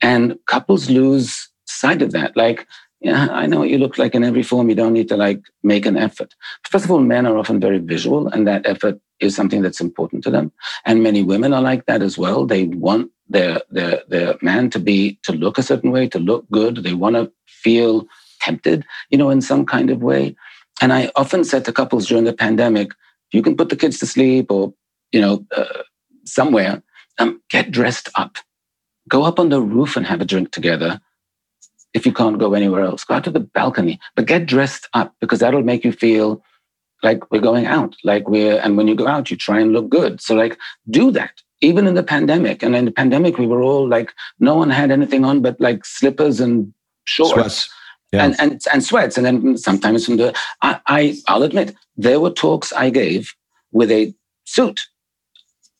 And 0.00 0.38
couples 0.46 0.90
lose 0.90 1.48
sight 1.66 2.02
of 2.02 2.12
that. 2.12 2.36
Like, 2.36 2.66
yeah, 3.04 3.28
I 3.30 3.44
know 3.44 3.58
what 3.58 3.68
you 3.68 3.76
look 3.76 3.98
like 3.98 4.14
in 4.14 4.24
every 4.24 4.42
form. 4.42 4.70
You 4.70 4.74
don't 4.74 4.94
need 4.94 5.08
to 5.10 5.16
like 5.16 5.42
make 5.62 5.84
an 5.84 5.98
effort. 5.98 6.34
First 6.66 6.86
of 6.86 6.90
all, 6.90 7.00
men 7.00 7.26
are 7.26 7.36
often 7.36 7.60
very 7.60 7.78
visual, 7.78 8.28
and 8.28 8.46
that 8.48 8.64
effort 8.64 8.98
is 9.20 9.36
something 9.36 9.60
that's 9.60 9.80
important 9.80 10.24
to 10.24 10.30
them. 10.30 10.50
And 10.86 11.02
many 11.02 11.22
women 11.22 11.52
are 11.52 11.60
like 11.60 11.84
that 11.84 12.00
as 12.00 12.16
well. 12.16 12.46
They 12.46 12.64
want 12.64 13.10
their 13.28 13.60
their 13.70 14.02
their 14.08 14.36
man 14.40 14.70
to 14.70 14.78
be 14.78 15.18
to 15.24 15.32
look 15.32 15.58
a 15.58 15.62
certain 15.62 15.90
way, 15.90 16.08
to 16.08 16.18
look 16.18 16.50
good. 16.50 16.76
They 16.76 16.94
want 16.94 17.16
to 17.16 17.30
feel 17.46 18.06
tempted, 18.40 18.86
you 19.10 19.18
know, 19.18 19.28
in 19.28 19.42
some 19.42 19.66
kind 19.66 19.90
of 19.90 20.02
way. 20.02 20.34
And 20.80 20.90
I 20.90 21.12
often 21.14 21.44
said 21.44 21.66
to 21.66 21.72
couples 21.72 22.06
during 22.06 22.24
the 22.24 22.32
pandemic, 22.32 22.92
you 23.32 23.42
can 23.42 23.54
put 23.54 23.68
the 23.68 23.76
kids 23.76 23.98
to 23.98 24.06
sleep 24.06 24.50
or, 24.50 24.72
you 25.12 25.20
know, 25.20 25.44
uh, 25.54 25.82
somewhere, 26.24 26.82
um, 27.18 27.42
get 27.50 27.70
dressed 27.70 28.08
up. 28.14 28.38
Go 29.10 29.24
up 29.24 29.38
on 29.38 29.50
the 29.50 29.60
roof 29.60 29.94
and 29.94 30.06
have 30.06 30.22
a 30.22 30.24
drink 30.24 30.52
together. 30.52 31.00
If 31.94 32.04
you 32.04 32.12
can't 32.12 32.38
go 32.38 32.54
anywhere 32.54 32.82
else, 32.82 33.04
go 33.04 33.14
out 33.14 33.24
to 33.24 33.30
the 33.30 33.40
balcony, 33.40 34.00
but 34.16 34.26
get 34.26 34.46
dressed 34.46 34.88
up 34.94 35.14
because 35.20 35.38
that'll 35.38 35.62
make 35.62 35.84
you 35.84 35.92
feel 35.92 36.42
like 37.02 37.30
we're 37.30 37.40
going 37.40 37.66
out, 37.66 37.94
like 38.02 38.28
we're, 38.28 38.58
and 38.58 38.76
when 38.76 38.88
you 38.88 38.94
go 38.94 39.06
out, 39.06 39.30
you 39.30 39.36
try 39.36 39.60
and 39.60 39.72
look 39.72 39.88
good. 39.90 40.20
So, 40.20 40.34
like, 40.34 40.58
do 40.90 41.10
that. 41.12 41.42
Even 41.60 41.86
in 41.86 41.94
the 41.94 42.02
pandemic. 42.02 42.62
And 42.62 42.74
in 42.74 42.86
the 42.86 42.90
pandemic, 42.90 43.38
we 43.38 43.46
were 43.46 43.62
all 43.62 43.88
like, 43.88 44.12
no 44.40 44.54
one 44.54 44.70
had 44.70 44.90
anything 44.90 45.24
on 45.24 45.40
but 45.40 45.60
like 45.60 45.84
slippers 45.84 46.40
and 46.40 46.72
shorts. 47.04 47.32
Sweats 47.32 47.70
yeah. 48.14 48.24
and, 48.24 48.40
and 48.40 48.60
and 48.72 48.84
sweats. 48.84 49.16
And 49.16 49.26
then 49.26 49.56
sometimes 49.56 50.06
from 50.06 50.16
the 50.16 50.34
I, 50.62 50.80
I 50.86 51.16
I'll 51.28 51.42
admit 51.42 51.74
there 51.96 52.20
were 52.20 52.30
talks 52.30 52.72
I 52.72 52.90
gave 52.90 53.34
with 53.72 53.90
a 53.90 54.14
suit 54.44 54.86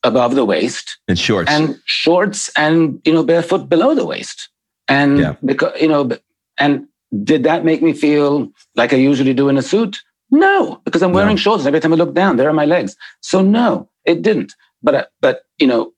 above 0.02 0.34
the 0.34 0.44
waist 0.44 0.98
and 1.08 1.18
shorts 1.18 1.50
and 1.50 1.80
shorts 1.86 2.50
and 2.56 3.00
you 3.04 3.12
know 3.12 3.24
barefoot 3.24 3.68
below 3.70 3.94
the 3.94 4.04
waist 4.04 4.50
and 4.88 5.18
yeah. 5.18 5.36
because 5.44 5.80
you 5.80 5.88
know 5.88 6.10
and 6.58 6.86
did 7.22 7.44
that 7.44 7.64
make 7.64 7.82
me 7.82 7.92
feel 7.92 8.50
like 8.74 8.92
I 8.92 8.96
usually 8.96 9.34
do 9.34 9.48
in 9.48 9.56
a 9.56 9.62
suit? 9.62 10.02
No, 10.30 10.80
because 10.84 11.02
I'm 11.02 11.12
wearing 11.12 11.36
no. 11.36 11.36
shorts. 11.36 11.66
Every 11.66 11.80
time 11.80 11.92
I 11.92 11.96
look 11.96 12.14
down, 12.14 12.36
there 12.36 12.48
are 12.48 12.54
my 12.54 12.64
legs. 12.64 12.96
So 13.20 13.40
no, 13.40 13.88
it 14.04 14.22
didn't. 14.22 14.52
But 14.82 14.94
uh, 14.94 15.04
but 15.20 15.42
you 15.58 15.66
know, 15.66 15.92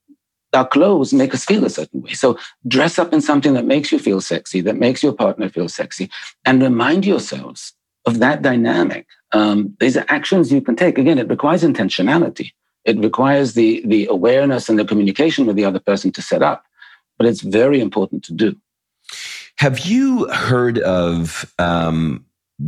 our 0.53 0.67
clothes 0.67 1.13
make 1.13 1.35
us 1.35 1.45
feel 1.45 1.65
a 1.65 1.71
certain 1.71 2.03
way. 2.03 2.13
So 2.13 2.39
dress 2.67 2.99
up 2.99 3.13
in 3.13 3.21
something 3.21 3.55
that 3.55 3.65
makes 3.65 3.93
you 3.93 3.99
feel 3.99 4.21
sexy, 4.21 4.61
that 4.63 4.77
makes 4.77 5.03
your 5.03 5.13
partner 5.13 5.49
feel 5.49 5.69
sexy, 5.69 6.11
and 6.45 6.63
remind 6.63 7.07
yourselves 7.07 7.73
of 8.07 8.19
that 8.21 8.43
dynamic. 8.43 9.07
Um, 9.33 9.77
these 9.81 9.97
are 9.97 10.05
actions 10.09 10.53
you 10.53 10.61
can 10.61 10.77
take. 10.77 10.99
Again, 10.99 11.19
it 11.19 11.29
requires 11.29 11.63
intentionality. 11.63 12.53
It 12.85 12.99
requires 12.99 13.55
the, 13.55 13.83
the 13.85 14.07
awareness 14.07 14.69
and 14.69 14.79
the 14.79 14.85
communication 14.85 15.45
with 15.45 15.57
the 15.57 15.65
other 15.65 15.81
person 15.81 16.13
to 16.13 16.23
set 16.23 16.43
up, 16.43 16.65
but 17.19 17.27
it's 17.27 17.41
very 17.41 17.81
important 17.81 18.23
to 18.25 18.33
do. 18.33 18.57
Have 19.59 19.81
you 19.81 20.29
heard 20.29 20.79
of 20.81 21.53
um, 21.59 22.25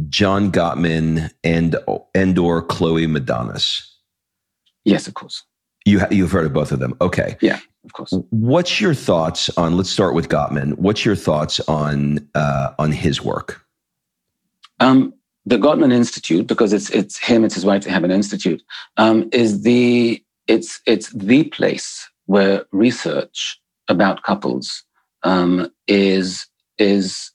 John 0.08 0.50
Gottman 0.50 1.30
and 1.44 1.76
and 2.14 2.38
or 2.38 2.62
Chloe 2.62 3.06
Madanes? 3.06 3.86
Yes, 4.84 5.06
of 5.06 5.14
course. 5.14 5.44
You 5.84 6.00
you've 6.10 6.32
heard 6.32 6.46
of 6.46 6.52
both 6.52 6.72
of 6.72 6.78
them. 6.78 6.96
Okay. 7.00 7.36
Yeah 7.40 7.60
of 7.88 7.92
course. 7.94 8.12
What's 8.30 8.80
your 8.80 8.94
thoughts 8.94 9.48
on? 9.56 9.76
Let's 9.76 9.90
start 9.90 10.14
with 10.14 10.28
Gottman. 10.28 10.76
What's 10.78 11.04
your 11.04 11.16
thoughts 11.16 11.58
on 11.60 12.28
uh, 12.34 12.72
on 12.78 12.92
his 12.92 13.22
work? 13.22 13.64
Um, 14.80 15.14
the 15.46 15.56
Gottman 15.56 15.92
Institute, 15.92 16.46
because 16.46 16.72
it's 16.72 16.90
it's 16.90 17.18
him, 17.18 17.44
it's 17.44 17.54
his 17.54 17.64
wife. 17.64 17.84
They 17.84 17.90
have 17.90 18.04
an 18.04 18.10
institute. 18.10 18.62
Um, 18.98 19.28
is 19.32 19.62
the 19.62 20.22
it's 20.46 20.80
it's 20.86 21.10
the 21.10 21.44
place 21.44 22.08
where 22.26 22.66
research 22.72 23.58
about 23.88 24.22
couples 24.22 24.84
um, 25.22 25.72
is 25.86 26.46
is 26.78 27.32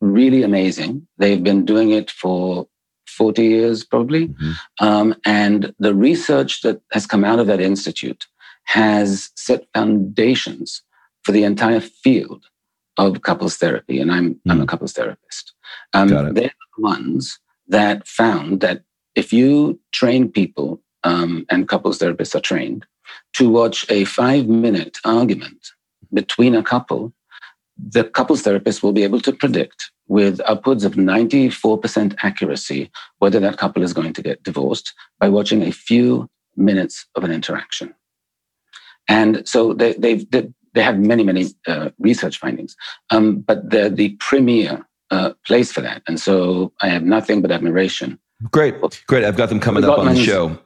really 0.00 0.42
amazing. 0.42 1.06
They've 1.18 1.42
been 1.42 1.64
doing 1.64 1.90
it 1.90 2.10
for 2.10 2.66
40 3.06 3.42
years, 3.42 3.84
probably. 3.84 4.28
Mm-hmm. 4.28 4.84
Um, 4.84 5.14
and 5.24 5.74
the 5.78 5.94
research 5.94 6.62
that 6.62 6.80
has 6.92 7.06
come 7.06 7.24
out 7.24 7.38
of 7.38 7.46
that 7.48 7.60
institute 7.60 8.26
has 8.64 9.30
set 9.36 9.66
foundations 9.74 10.82
for 11.22 11.32
the 11.32 11.44
entire 11.44 11.80
field 11.80 12.46
of 12.96 13.22
couples 13.22 13.56
therapy. 13.56 14.00
And 14.00 14.10
I'm, 14.12 14.34
mm. 14.34 14.40
I'm 14.48 14.58
a 14.58 14.60
hmm. 14.60 14.66
couples 14.66 14.92
therapist. 14.92 15.52
Um, 15.92 16.08
they're 16.08 16.32
the 16.32 16.50
ones 16.78 17.38
that 17.68 18.06
found 18.06 18.60
that 18.60 18.82
if 19.14 19.32
you 19.32 19.80
train 19.92 20.30
people, 20.30 20.80
um, 21.04 21.46
and 21.48 21.68
couples 21.68 21.98
therapists 21.98 22.34
are 22.34 22.40
trained, 22.40 22.86
to 23.34 23.48
watch 23.48 23.86
a 23.90 24.04
five 24.04 24.46
minute 24.46 24.98
argument 25.04 25.68
between 26.12 26.54
a 26.54 26.62
couple, 26.62 27.12
the 27.88 28.04
couples 28.04 28.42
therapist 28.42 28.82
will 28.82 28.92
be 28.92 29.04
able 29.04 29.20
to 29.20 29.32
predict 29.32 29.90
with 30.08 30.40
upwards 30.44 30.84
of 30.84 30.94
94% 30.94 32.16
accuracy 32.22 32.90
whether 33.18 33.40
that 33.40 33.58
couple 33.58 33.82
is 33.82 33.92
going 33.92 34.12
to 34.12 34.22
get 34.22 34.42
divorced 34.42 34.92
by 35.18 35.28
watching 35.28 35.62
a 35.62 35.72
few 35.72 36.28
minutes 36.56 37.06
of 37.14 37.24
an 37.24 37.30
interaction. 37.30 37.94
And 39.08 39.46
so 39.48 39.72
they, 39.72 39.94
they've, 39.94 40.28
they 40.30 40.82
have 40.82 40.98
many, 40.98 41.22
many 41.22 41.46
uh, 41.66 41.90
research 41.98 42.38
findings, 42.38 42.76
um, 43.10 43.40
but 43.40 43.70
they're 43.70 43.88
the 43.88 44.10
premier 44.20 44.86
uh, 45.10 45.32
place 45.46 45.72
for 45.72 45.80
that. 45.80 46.02
And 46.06 46.20
so 46.20 46.72
I 46.82 46.88
have 46.88 47.02
nothing 47.02 47.40
but 47.42 47.50
admiration. 47.50 48.18
Great, 48.50 48.74
great. 49.06 49.24
I've 49.24 49.36
got 49.36 49.48
them 49.48 49.60
coming 49.60 49.84
up 49.84 49.98
on 49.98 50.06
the 50.06 50.16
show. 50.16 50.58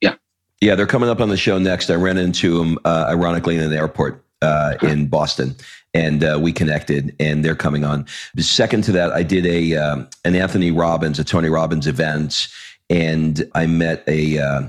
Yeah. 0.00 0.14
Yeah, 0.60 0.74
they're 0.74 0.86
coming 0.86 1.08
up 1.08 1.20
on 1.20 1.28
the 1.28 1.36
show 1.36 1.58
next. 1.58 1.90
I 1.90 1.94
ran 1.94 2.18
into 2.18 2.58
them, 2.58 2.78
uh, 2.84 3.06
ironically, 3.08 3.56
in 3.56 3.62
an 3.62 3.72
airport 3.72 4.24
uh, 4.42 4.74
in 4.82 5.08
Boston 5.08 5.56
and 5.94 6.24
uh, 6.24 6.38
we 6.40 6.52
connected 6.52 7.14
and 7.18 7.44
they're 7.44 7.54
coming 7.54 7.84
on 7.84 8.06
second 8.38 8.82
to 8.84 8.92
that 8.92 9.12
i 9.12 9.22
did 9.22 9.46
a 9.46 9.76
um, 9.76 10.08
an 10.24 10.34
anthony 10.34 10.70
robbins 10.70 11.18
a 11.18 11.24
tony 11.24 11.48
robbins 11.48 11.86
event 11.86 12.48
and 12.90 13.48
i 13.54 13.66
met 13.66 14.04
a 14.06 14.38
uh, 14.38 14.62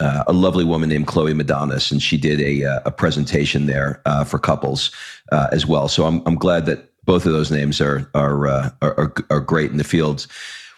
uh, 0.00 0.24
a 0.26 0.32
lovely 0.32 0.64
woman 0.64 0.88
named 0.88 1.06
Chloe 1.06 1.34
Madanes, 1.34 1.92
and 1.92 2.02
she 2.02 2.16
did 2.16 2.40
a, 2.40 2.64
uh, 2.64 2.80
a 2.86 2.90
presentation 2.90 3.66
there 3.66 4.00
uh, 4.06 4.24
for 4.24 4.38
couples 4.38 4.90
uh, 5.30 5.48
as 5.52 5.66
well. 5.66 5.88
So 5.88 6.06
I'm, 6.06 6.22
I'm 6.26 6.36
glad 6.36 6.66
that 6.66 6.90
both 7.04 7.26
of 7.26 7.32
those 7.32 7.50
names 7.50 7.80
are 7.80 8.10
are, 8.14 8.46
uh, 8.46 8.70
are, 8.82 9.12
are 9.30 9.40
great 9.40 9.70
in 9.70 9.76
the 9.76 9.84
fields. 9.84 10.26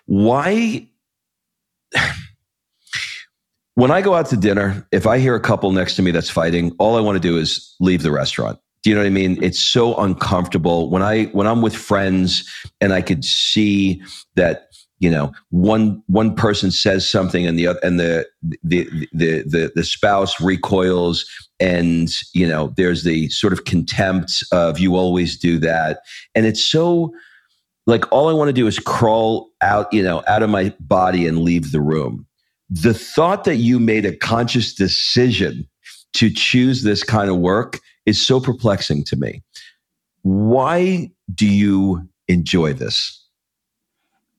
Why? 0.07 0.87
When 3.75 3.91
I 3.91 4.03
go 4.03 4.13
out 4.13 4.27
to 4.27 4.37
dinner, 4.37 4.87
if 4.93 5.07
I 5.07 5.19
hear 5.19 5.35
a 5.35 5.41
couple 5.41 5.73
next 5.73 5.97
to 5.97 6.03
me 6.03 6.11
that's 6.11 6.29
fighting, 6.29 6.77
all 6.79 6.95
I 6.95 7.01
want 7.01 7.17
to 7.17 7.27
do 7.27 7.39
is 7.39 7.75
leave 7.81 8.03
the 8.03 8.11
restaurant. 8.11 8.59
Do 8.83 8.91
you 8.91 8.97
know 8.97 9.03
what 9.03 9.07
I 9.07 9.11
mean? 9.11 9.43
It's 9.43 9.61
so 9.61 9.95
uncomfortable. 9.97 10.91
When 10.91 11.03
I 11.03 11.25
when 11.27 11.47
I'm 11.47 11.63
with 11.63 11.75
friends 11.75 12.49
and 12.81 12.93
I 12.93 13.01
could 13.01 13.25
see 13.25 14.03
that 14.35 14.69
you 14.99 15.11
know 15.11 15.33
one 15.51 16.03
one 16.07 16.35
person 16.35 16.71
says 16.71 17.09
something 17.09 17.47
and 17.47 17.59
the 17.59 17.67
other 17.69 17.81
and 17.83 18.01
the 18.01 18.27
the 18.63 18.89
the 19.13 19.43
the, 19.43 19.73
the 19.75 19.85
spouse 19.85 20.41
recoils 20.41 21.25
and 21.61 22.11
you 22.35 22.47
know 22.47 22.73
there's 22.77 23.05
the 23.05 23.29
sort 23.29 23.53
of 23.53 23.65
contempt 23.65 24.43
of 24.51 24.81
you 24.81 24.97
always 24.97 25.39
do 25.39 25.59
that. 25.59 26.01
And 26.35 26.45
it's 26.45 26.65
so 26.65 27.13
like 27.87 28.11
all 28.13 28.29
i 28.29 28.33
want 28.33 28.49
to 28.49 28.53
do 28.53 28.69
is 28.69 28.79
crawl 28.79 29.51
out 29.61 29.93
you 29.93 30.03
know 30.03 30.23
out 30.29 30.43
of 30.43 30.51
my 30.51 30.73
body 30.81 31.27
and 31.27 31.43
leave 31.43 31.71
the 31.71 31.81
room. 31.81 32.27
The 32.69 32.95
thought 32.95 33.45
that 33.45 33.57
you 33.57 33.79
made 33.79 34.07
a 34.07 34.17
conscious 34.17 34.75
decision 34.75 35.69
to 36.15 36.31
choose 36.31 36.83
this 36.83 37.05
kind 37.05 37.31
of 37.31 37.37
work 37.39 37.79
is 38.07 38.25
so 38.25 38.41
perplexing 38.41 39.05
to 39.05 39.17
me 39.17 39.43
why 40.23 41.11
do 41.35 41.47
you 41.47 42.09
enjoy 42.29 42.73
this 42.73 43.23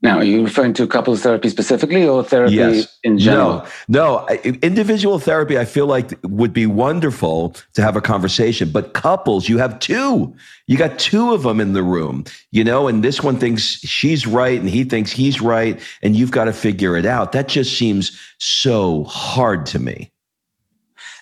now, 0.04 0.18
are 0.18 0.24
you 0.26 0.44
referring 0.44 0.74
to 0.74 0.86
couples 0.86 1.22
therapy 1.22 1.48
specifically 1.48 2.06
or 2.06 2.26
therapy 2.26 2.56
yes. 2.56 3.00
in 3.04 3.18
general? 3.18 3.66
No, 3.88 4.28
no. 4.28 4.38
Individual 4.62 5.18
therapy, 5.18 5.58
I 5.58 5.64
feel 5.64 5.88
like 5.88 6.12
would 6.24 6.52
be 6.52 6.66
wonderful 6.66 7.56
to 7.76 7.82
have 7.82 7.96
a 7.96 8.02
conversation. 8.02 8.70
But 8.70 8.94
couples, 8.94 9.48
you 9.48 9.60
have 9.60 9.80
two. 9.80 10.36
You 10.68 10.78
got 10.78 11.00
two 11.00 11.34
of 11.34 11.44
them 11.44 11.62
in 11.62 11.72
the 11.72 11.84
room, 11.84 12.26
you 12.52 12.66
know, 12.66 12.90
and 12.90 13.02
this 13.02 13.24
one 13.24 13.40
thinks 13.40 13.64
she's 13.64 14.28
right 14.28 14.60
and 14.60 14.70
he 14.70 14.84
thinks 14.84 15.10
he's 15.10 15.40
right, 15.40 15.80
and 16.02 16.18
you've 16.18 16.32
got 16.32 16.46
to 16.46 16.54
figure 16.54 16.98
it 16.98 17.06
out. 17.06 17.32
That 17.32 17.48
just 17.48 17.78
seems 17.78 18.20
so 18.40 19.06
hard 19.06 19.66
to 19.68 19.80
me. 19.80 20.12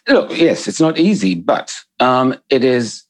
Look, 0.08 0.38
yes, 0.38 0.68
it's 0.68 0.82
not 0.82 0.98
easy, 0.98 1.36
but 1.36 1.74
um, 2.00 2.36
it 2.50 2.64
is 2.64 3.04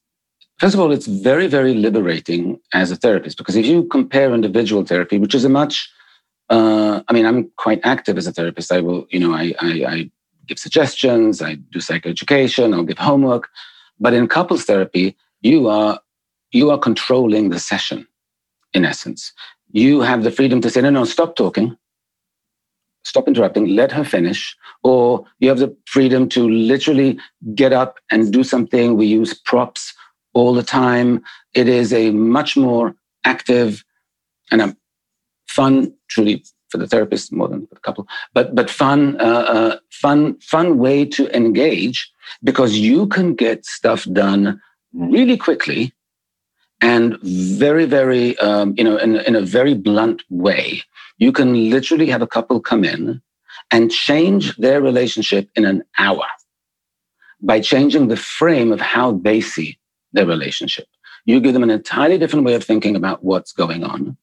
First 0.61 0.75
of 0.75 0.79
all, 0.79 0.91
it's 0.91 1.07
very, 1.07 1.47
very 1.47 1.73
liberating 1.73 2.59
as 2.71 2.91
a 2.91 2.95
therapist 2.95 3.35
because 3.35 3.55
if 3.55 3.65
you 3.65 3.83
compare 3.85 4.31
individual 4.31 4.85
therapy, 4.85 5.17
which 5.17 5.33
is 5.33 5.43
a 5.43 5.49
much, 5.49 5.89
uh, 6.51 7.01
I 7.07 7.13
mean, 7.13 7.25
I'm 7.25 7.49
quite 7.57 7.79
active 7.83 8.15
as 8.15 8.27
a 8.27 8.31
therapist. 8.31 8.71
I 8.71 8.79
will, 8.79 9.07
you 9.09 9.19
know, 9.19 9.33
I, 9.33 9.55
I, 9.59 9.71
I 9.87 10.11
give 10.45 10.59
suggestions, 10.59 11.41
I 11.41 11.55
do 11.55 11.79
psychoeducation, 11.79 12.75
I'll 12.75 12.83
give 12.83 12.99
homework. 12.99 13.49
But 13.99 14.13
in 14.13 14.27
couples 14.27 14.65
therapy, 14.65 15.17
you 15.41 15.67
are 15.67 15.99
you 16.51 16.69
are 16.69 16.77
controlling 16.77 17.49
the 17.49 17.57
session, 17.57 18.05
in 18.75 18.85
essence. 18.85 19.33
You 19.71 20.01
have 20.01 20.21
the 20.21 20.29
freedom 20.29 20.61
to 20.61 20.69
say, 20.69 20.81
no, 20.81 20.91
no, 20.91 21.05
stop 21.05 21.35
talking, 21.35 21.75
stop 23.03 23.27
interrupting, 23.27 23.67
let 23.67 23.91
her 23.91 24.03
finish. 24.03 24.55
Or 24.83 25.25
you 25.39 25.49
have 25.49 25.59
the 25.59 25.75
freedom 25.85 26.29
to 26.29 26.49
literally 26.49 27.19
get 27.55 27.73
up 27.73 27.99
and 28.09 28.31
do 28.31 28.43
something. 28.43 28.95
We 28.95 29.05
use 29.05 29.33
props 29.33 29.93
all 30.33 30.53
the 30.53 30.63
time. 30.63 31.23
It 31.53 31.67
is 31.67 31.93
a 31.93 32.11
much 32.11 32.55
more 32.55 32.95
active 33.25 33.83
and 34.51 34.61
a 34.61 34.75
fun, 35.47 35.93
truly 36.09 36.43
for 36.69 36.77
the 36.77 36.87
therapist 36.87 37.33
more 37.33 37.49
than 37.49 37.67
for 37.67 37.75
the 37.75 37.81
couple, 37.81 38.07
but 38.33 38.55
but 38.55 38.69
fun, 38.69 39.19
uh, 39.19 39.45
uh, 39.55 39.77
fun, 39.91 40.39
fun 40.39 40.77
way 40.77 41.03
to 41.05 41.35
engage 41.35 42.09
because 42.43 42.77
you 42.77 43.07
can 43.07 43.35
get 43.35 43.65
stuff 43.65 44.05
done 44.13 44.59
really 44.93 45.35
quickly 45.35 45.93
and 46.81 47.17
very, 47.21 47.85
very, 47.85 48.37
um, 48.39 48.73
you 48.77 48.83
know, 48.83 48.97
in, 48.97 49.17
in 49.17 49.35
a 49.35 49.41
very 49.41 49.73
blunt 49.73 50.23
way. 50.29 50.81
You 51.21 51.31
can 51.31 51.69
literally 51.69 52.07
have 52.07 52.23
a 52.23 52.27
couple 52.35 52.59
come 52.59 52.83
in 52.83 53.21
and 53.69 53.91
change 53.91 54.57
their 54.57 54.81
relationship 54.81 55.51
in 55.55 55.65
an 55.65 55.83
hour 55.99 56.25
by 57.39 57.59
changing 57.59 58.07
the 58.07 58.17
frame 58.17 58.71
of 58.71 58.81
how 58.81 59.11
they 59.11 59.39
see 59.39 59.77
their 60.13 60.25
relationship. 60.25 60.87
You 61.25 61.39
give 61.39 61.53
them 61.53 61.61
an 61.61 61.69
entirely 61.69 62.17
different 62.17 62.45
way 62.45 62.55
of 62.55 62.63
thinking 62.63 62.95
about 62.95 63.23
what's 63.23 63.53
going 63.53 63.83
on, 63.83 64.17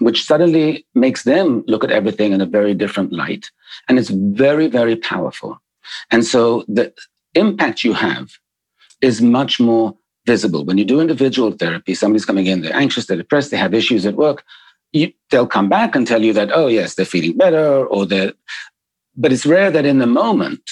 which 0.00 0.24
suddenly 0.24 0.84
makes 0.96 1.22
them 1.22 1.62
look 1.68 1.84
at 1.84 1.92
everything 1.92 2.32
in 2.32 2.40
a 2.40 2.46
very 2.58 2.74
different 2.74 3.12
light. 3.12 3.52
And 3.88 3.96
it's 3.96 4.10
very, 4.10 4.66
very 4.66 4.96
powerful. 4.96 5.62
And 6.10 6.24
so 6.24 6.64
the 6.66 6.92
impact 7.34 7.84
you 7.84 7.92
have 7.92 8.32
is 9.00 9.22
much 9.22 9.60
more 9.60 9.96
visible. 10.26 10.64
When 10.64 10.76
you 10.76 10.84
do 10.84 11.00
individual 11.00 11.52
therapy, 11.52 11.94
somebody's 11.94 12.24
coming 12.24 12.46
in, 12.46 12.62
they're 12.62 12.74
anxious, 12.74 13.06
they're 13.06 13.16
depressed, 13.16 13.52
they 13.52 13.56
have 13.58 13.74
issues 13.74 14.06
at 14.06 14.16
work. 14.16 14.42
You, 14.92 15.12
they'll 15.30 15.46
come 15.46 15.68
back 15.68 15.94
and 15.96 16.06
tell 16.06 16.22
you 16.22 16.32
that, 16.34 16.50
oh, 16.52 16.66
yes, 16.66 16.94
they're 16.94 17.06
feeling 17.06 17.36
better, 17.36 17.86
or 17.86 18.04
they're, 18.04 18.32
but 19.16 19.32
it's 19.32 19.46
rare 19.46 19.70
that 19.70 19.86
in 19.86 19.98
the 19.98 20.06
moment, 20.06 20.62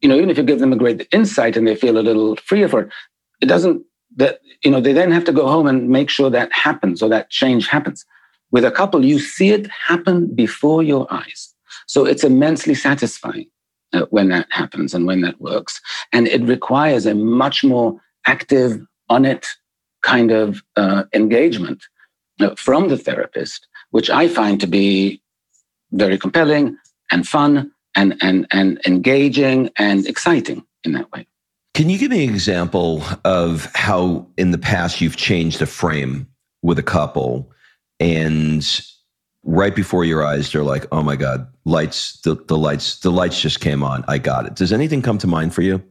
you 0.00 0.08
know, 0.08 0.16
even 0.16 0.30
if 0.30 0.38
you 0.38 0.44
give 0.44 0.60
them 0.60 0.72
a 0.72 0.76
great 0.76 1.06
insight 1.12 1.56
and 1.56 1.66
they 1.66 1.74
feel 1.74 1.98
a 1.98 2.00
little 2.00 2.36
freer 2.36 2.68
for 2.68 2.82
it, 2.82 2.92
it 3.40 3.46
doesn't 3.46 3.82
that 4.16 4.40
you 4.62 4.70
know 4.70 4.80
they 4.80 4.92
then 4.92 5.10
have 5.10 5.24
to 5.24 5.32
go 5.32 5.46
home 5.46 5.66
and 5.66 5.88
make 5.88 6.10
sure 6.10 6.30
that 6.30 6.52
happens 6.52 7.02
or 7.02 7.08
that 7.08 7.30
change 7.30 7.68
happens. 7.68 8.04
With 8.50 8.64
a 8.64 8.70
couple 8.70 9.04
you 9.04 9.18
see 9.18 9.50
it 9.50 9.68
happen 9.68 10.34
before 10.34 10.82
your 10.82 11.12
eyes. 11.12 11.54
So 11.86 12.04
it's 12.04 12.24
immensely 12.24 12.74
satisfying 12.74 13.46
uh, 13.92 14.06
when 14.10 14.28
that 14.28 14.46
happens 14.50 14.94
and 14.94 15.06
when 15.06 15.20
that 15.22 15.40
works. 15.40 15.80
And 16.12 16.26
it 16.28 16.42
requires 16.42 17.06
a 17.06 17.14
much 17.14 17.64
more 17.64 18.00
active 18.26 18.80
on 19.08 19.24
it 19.24 19.46
kind 20.02 20.30
of 20.30 20.62
uh, 20.76 21.04
engagement 21.14 21.82
from 22.56 22.88
the 22.88 22.96
therapist 22.96 23.66
which 23.90 24.10
i 24.10 24.28
find 24.28 24.60
to 24.60 24.66
be 24.66 25.20
very 25.92 26.18
compelling 26.18 26.76
and 27.10 27.26
fun 27.26 27.70
and 27.94 28.16
and 28.20 28.46
and 28.50 28.80
engaging 28.86 29.70
and 29.76 30.06
exciting 30.06 30.64
in 30.84 30.92
that 30.92 31.10
way 31.12 31.26
can 31.74 31.88
you 31.88 31.98
give 31.98 32.10
me 32.10 32.24
an 32.24 32.30
example 32.30 33.02
of 33.24 33.70
how 33.74 34.26
in 34.36 34.50
the 34.50 34.58
past 34.58 35.00
you've 35.00 35.16
changed 35.16 35.62
a 35.62 35.66
frame 35.66 36.26
with 36.62 36.78
a 36.78 36.82
couple 36.82 37.50
and 38.00 38.82
right 39.44 39.74
before 39.74 40.04
your 40.04 40.24
eyes 40.24 40.52
they're 40.52 40.62
like, 40.62 40.86
"Oh 40.92 41.02
my 41.02 41.16
god, 41.16 41.46
lights 41.64 42.20
the, 42.20 42.34
the 42.46 42.56
lights 42.56 42.98
the 43.00 43.10
lights 43.10 43.40
just 43.40 43.60
came 43.60 43.82
on. 43.82 44.04
I 44.08 44.18
got 44.18 44.46
it." 44.46 44.54
Does 44.54 44.72
anything 44.72 45.02
come 45.02 45.18
to 45.18 45.26
mind 45.26 45.54
for 45.54 45.62
you? 45.62 45.82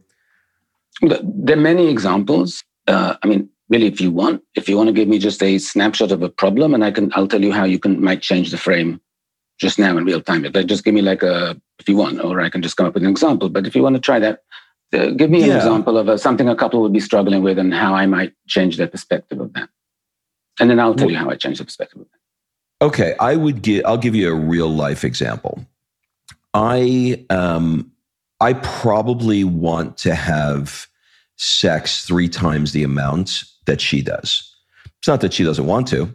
There 1.02 1.56
are 1.56 1.60
many 1.60 1.88
examples. 1.88 2.64
Uh, 2.86 3.16
I 3.22 3.26
mean, 3.26 3.48
really, 3.68 3.86
if 3.86 4.00
you 4.00 4.10
want, 4.10 4.42
if 4.54 4.68
you 4.68 4.76
want 4.76 4.88
to 4.88 4.92
give 4.92 5.08
me 5.08 5.18
just 5.18 5.42
a 5.42 5.58
snapshot 5.58 6.12
of 6.12 6.22
a 6.22 6.28
problem, 6.28 6.74
and 6.74 6.84
I 6.84 6.90
can, 6.90 7.12
I'll 7.14 7.28
tell 7.28 7.42
you 7.42 7.52
how 7.52 7.64
you 7.64 7.78
can 7.78 8.02
might 8.02 8.22
change 8.22 8.50
the 8.50 8.58
frame 8.58 9.00
just 9.58 9.78
now 9.78 9.96
in 9.96 10.04
real 10.04 10.20
time. 10.20 10.44
If 10.44 10.66
just 10.66 10.84
give 10.84 10.94
me 10.94 11.02
like 11.02 11.22
a, 11.22 11.60
if 11.78 11.88
you 11.88 11.96
want, 11.96 12.20
or 12.20 12.40
I 12.40 12.50
can 12.50 12.62
just 12.62 12.76
come 12.76 12.86
up 12.86 12.94
with 12.94 13.02
an 13.02 13.10
example. 13.10 13.48
But 13.48 13.66
if 13.66 13.74
you 13.74 13.82
want 13.82 13.96
to 13.96 14.00
try 14.00 14.18
that, 14.18 14.42
uh, 14.92 15.10
give 15.10 15.30
me 15.30 15.42
an 15.42 15.48
yeah. 15.50 15.56
example 15.56 15.98
of 15.98 16.08
a, 16.08 16.16
something 16.16 16.48
a 16.48 16.56
couple 16.56 16.80
would 16.80 16.92
be 16.92 17.00
struggling 17.00 17.42
with 17.42 17.58
and 17.58 17.74
how 17.74 17.94
I 17.94 18.06
might 18.06 18.32
change 18.46 18.76
their 18.78 18.86
perspective 18.86 19.40
of 19.40 19.52
that. 19.52 19.68
And 20.60 20.70
then 20.70 20.80
I'll 20.80 20.94
tell 20.94 21.10
you 21.10 21.16
how 21.16 21.30
I 21.30 21.36
change 21.36 21.58
the 21.58 21.64
perspective 21.64 22.00
of 22.00 22.06
that. 22.10 22.86
Okay, 22.86 23.14
I 23.20 23.36
would 23.36 23.62
give 23.62 23.84
I'll 23.84 23.98
give 23.98 24.14
you 24.14 24.30
a 24.30 24.34
real 24.34 24.68
life 24.68 25.04
example. 25.04 25.66
I 26.54 27.24
um 27.28 27.92
I 28.40 28.54
probably 28.54 29.44
want 29.44 29.98
to 29.98 30.14
have 30.14 30.86
sex 31.36 32.04
3 32.04 32.28
times 32.28 32.72
the 32.72 32.82
amount 32.82 33.44
that 33.68 33.80
she 33.80 34.02
does. 34.02 34.54
It's 34.98 35.08
not 35.08 35.20
that 35.20 35.32
she 35.32 35.44
doesn't 35.44 35.66
want 35.66 35.86
to, 35.88 36.12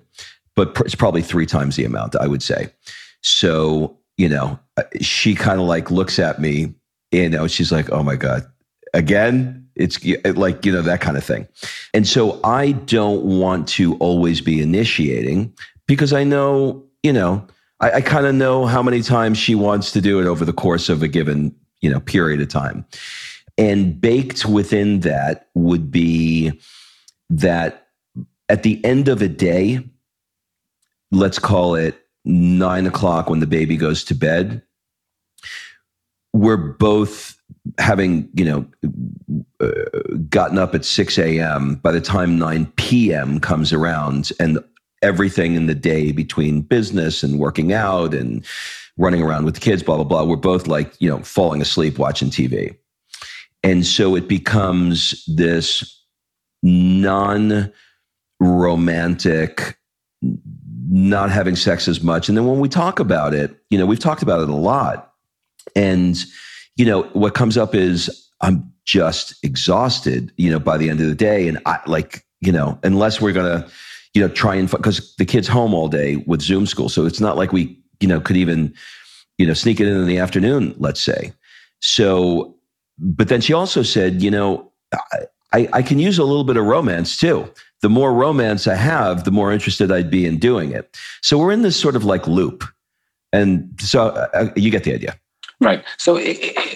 but 0.56 0.78
it's 0.82 0.96
probably 0.96 1.22
3 1.22 1.46
times 1.46 1.78
the 1.78 1.86
amount 1.86 2.16
I 2.16 2.28
would 2.28 2.44
say. 2.44 2.74
So, 3.22 3.98
you 4.18 4.28
know, 4.28 4.60
she 5.00 5.34
kind 5.34 5.60
of 5.60 5.66
like 5.66 5.90
looks 5.90 6.20
at 6.20 6.42
me, 6.42 6.74
you 7.12 7.30
know, 7.30 7.48
she's 7.48 7.72
like, 7.72 7.90
"Oh 7.92 8.04
my 8.04 8.18
god, 8.18 8.46
again 8.94 9.62
it's 9.76 10.06
like 10.36 10.64
you 10.68 10.72
know 10.72 10.84
that 10.84 11.02
kind 11.02 11.18
of 11.18 11.24
thing 11.24 11.48
and 11.96 12.08
so 12.08 12.40
i 12.44 12.74
don't 12.74 13.24
want 13.24 13.68
to 13.68 13.96
always 13.96 14.40
be 14.40 14.62
initiating 14.62 15.52
because 15.88 16.14
I 16.14 16.24
know, 16.24 16.84
you 17.02 17.14
know, 17.14 17.46
I, 17.80 17.92
I 17.92 18.02
kind 18.02 18.26
of 18.26 18.36
know 18.36 18.66
how 18.66 18.82
many 18.82 19.02
times 19.02 19.38
she 19.38 19.56
wants 19.56 19.92
to 19.92 20.02
do 20.02 20.20
it 20.20 20.28
over 20.28 20.46
the 20.46 20.54
course 20.54 20.90
of 20.90 21.04
a 21.04 21.08
given, 21.08 21.56
you 21.82 21.90
know, 21.90 22.00
period 22.00 22.42
of 22.42 22.48
time. 22.50 22.86
And 23.58 24.00
baked 24.00 24.46
within 24.46 25.02
that 25.02 25.48
would 25.54 25.92
be 25.92 26.60
that 27.30 27.88
at 28.50 28.64
the 28.64 28.84
end 28.84 29.08
of 29.08 29.22
a 29.22 29.28
day, 29.28 29.80
let's 31.12 31.40
call 31.40 31.76
it 31.76 32.00
nine 32.26 32.86
o'clock 32.86 33.30
when 33.30 33.40
the 33.40 33.48
baby 33.48 33.78
goes 33.78 34.04
to 34.06 34.16
bed, 34.16 34.62
we're 36.34 36.58
both 36.58 37.38
having, 37.78 38.30
you 38.34 38.46
know, 38.46 38.66
uh, 39.60 39.70
gotten 40.30 40.58
up 40.58 40.74
at 40.74 40.86
6 40.86 41.18
a.m. 41.18 41.76
by 41.76 41.92
the 41.92 42.02
time 42.02 42.38
9 42.38 42.66
p.m. 42.76 43.40
comes 43.40 43.72
around 43.72 44.32
and 44.40 44.60
everything 45.02 45.56
in 45.56 45.68
the 45.68 45.76
day 45.76 46.12
between 46.12 46.62
business 46.62 47.24
and 47.24 47.40
working 47.40 47.74
out 47.74 48.14
and 48.14 48.46
running 48.98 49.22
around 49.22 49.46
with 49.46 49.56
the 49.56 49.60
kids, 49.60 49.84
blah, 49.84 49.96
blah, 49.96 50.04
blah, 50.04 50.24
we're 50.24 50.36
both 50.36 50.68
like, 50.68 50.94
you 51.00 51.10
know, 51.10 51.20
falling 51.20 51.62
asleep 51.62 51.98
watching 51.98 52.30
TV. 52.30 52.76
And 53.64 53.86
so 53.86 54.16
it 54.16 54.28
becomes 54.28 55.24
this 55.26 56.03
non 56.64 57.72
romantic, 58.40 59.78
not 60.90 61.30
having 61.30 61.56
sex 61.56 61.88
as 61.88 62.02
much. 62.02 62.28
And 62.28 62.38
then 62.38 62.48
when 62.48 62.60
we 62.60 62.70
talk 62.70 63.00
about 63.00 63.34
it, 63.34 63.56
you 63.70 63.78
know, 63.78 63.86
we've 63.86 64.00
talked 64.00 64.24
about 64.24 64.42
it 64.42 64.50
a 64.50 64.56
lot. 64.56 65.12
And, 65.76 66.18
you 66.76 66.86
know, 66.86 67.04
what 67.14 67.36
comes 67.36 67.58
up 67.58 67.76
is 67.76 68.30
I'm 68.42 68.72
just 68.86 69.36
exhausted, 69.44 70.32
you 70.38 70.50
know, 70.50 70.60
by 70.60 70.78
the 70.78 70.90
end 70.90 71.00
of 71.00 71.08
the 71.08 71.16
day. 71.16 71.48
And 71.48 71.60
I 71.66 71.80
like, 71.86 72.26
you 72.42 72.52
know, 72.52 72.80
unless 72.84 73.22
we're 73.22 73.34
going 73.34 73.62
to, 73.62 73.70
you 74.14 74.22
know, 74.22 74.28
try 74.28 74.56
and, 74.56 74.70
because 74.70 75.16
the 75.16 75.26
kid's 75.26 75.48
home 75.48 75.74
all 75.74 75.88
day 75.88 76.18
with 76.28 76.42
Zoom 76.42 76.66
school. 76.66 76.90
So 76.90 77.06
it's 77.06 77.22
not 77.22 77.38
like 77.38 77.52
we, 77.52 77.80
you 78.00 78.08
know, 78.08 78.20
could 78.20 78.38
even, 78.38 78.74
you 79.38 79.48
know, 79.48 79.54
sneak 79.54 79.80
it 79.80 79.88
in 79.88 79.96
in 79.98 80.06
the 80.06 80.20
afternoon, 80.20 80.76
let's 80.78 81.02
say. 81.02 81.34
So, 81.80 82.56
but 83.00 83.30
then 83.30 83.42
she 83.42 83.54
also 83.54 83.82
said, 83.82 84.22
you 84.22 84.30
know, 84.30 84.72
I 85.74 85.82
can 85.82 86.00
use 86.00 86.18
a 86.18 86.24
little 86.24 86.44
bit 86.44 86.58
of 86.58 86.66
romance 86.66 87.18
too. 87.18 87.50
The 87.82 87.90
more 87.90 88.14
romance 88.14 88.68
I 88.68 88.76
have, 88.76 89.24
the 89.24 89.32
more 89.32 89.52
interested 89.52 89.92
I'd 89.92 90.10
be 90.10 90.26
in 90.26 90.38
doing 90.40 90.72
it. 90.72 90.98
So 91.22 91.38
we're 91.38 91.52
in 91.52 91.62
this 91.62 91.80
sort 91.80 91.96
of 91.96 92.06
like 92.06 92.28
loop. 92.28 92.64
And 93.32 93.70
so 93.80 94.08
uh, 94.08 94.28
uh 94.34 94.50
you 94.56 94.72
get 94.72 94.84
the 94.84 94.94
idea. 94.94 95.20
Right. 95.60 95.84
So 95.98 96.20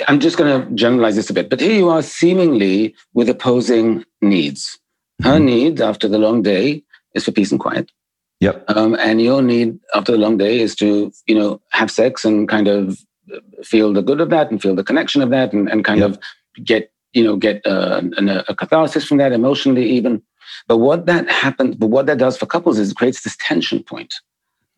I'm 0.07 0.19
just 0.19 0.37
going 0.37 0.61
to 0.61 0.71
generalize 0.73 1.15
this 1.15 1.29
a 1.29 1.33
bit, 1.33 1.49
but 1.49 1.59
here 1.59 1.73
you 1.73 1.89
are 1.89 2.01
seemingly 2.01 2.95
with 3.13 3.29
opposing 3.29 4.05
needs. 4.21 4.79
Her 5.23 5.31
mm-hmm. 5.31 5.45
need 5.45 5.81
after 5.81 6.07
the 6.07 6.19
long 6.19 6.41
day 6.41 6.83
is 7.13 7.25
for 7.25 7.31
peace 7.31 7.51
and 7.51 7.59
quiet. 7.59 7.91
Yep. 8.39 8.65
Um, 8.69 8.95
and 8.95 9.21
your 9.21 9.41
need 9.41 9.79
after 9.95 10.11
the 10.11 10.17
long 10.17 10.37
day 10.37 10.59
is 10.59 10.75
to, 10.75 11.11
you 11.25 11.35
know, 11.35 11.59
have 11.71 11.89
sex 11.89 12.23
and 12.23 12.47
kind 12.47 12.67
of 12.67 12.99
feel 13.63 13.91
the 13.93 14.03
good 14.03 14.21
of 14.21 14.29
that 14.29 14.51
and 14.51 14.61
feel 14.61 14.75
the 14.75 14.83
connection 14.83 15.21
of 15.21 15.31
that 15.31 15.53
and, 15.53 15.67
and 15.69 15.83
kind 15.83 16.01
yep. 16.01 16.11
of 16.11 16.19
get, 16.63 16.91
you 17.13 17.23
know, 17.23 17.35
get 17.35 17.65
uh, 17.65 18.01
an, 18.17 18.29
a 18.29 18.55
catharsis 18.55 19.05
from 19.05 19.17
that 19.17 19.31
emotionally 19.31 19.89
even. 19.89 20.21
But 20.67 20.77
what 20.77 21.05
that 21.05 21.29
happens, 21.29 21.75
but 21.75 21.87
what 21.87 22.05
that 22.07 22.17
does 22.17 22.37
for 22.37 22.45
couples 22.45 22.79
is 22.79 22.91
it 22.91 22.97
creates 22.97 23.23
this 23.23 23.37
tension 23.39 23.83
point 23.83 24.13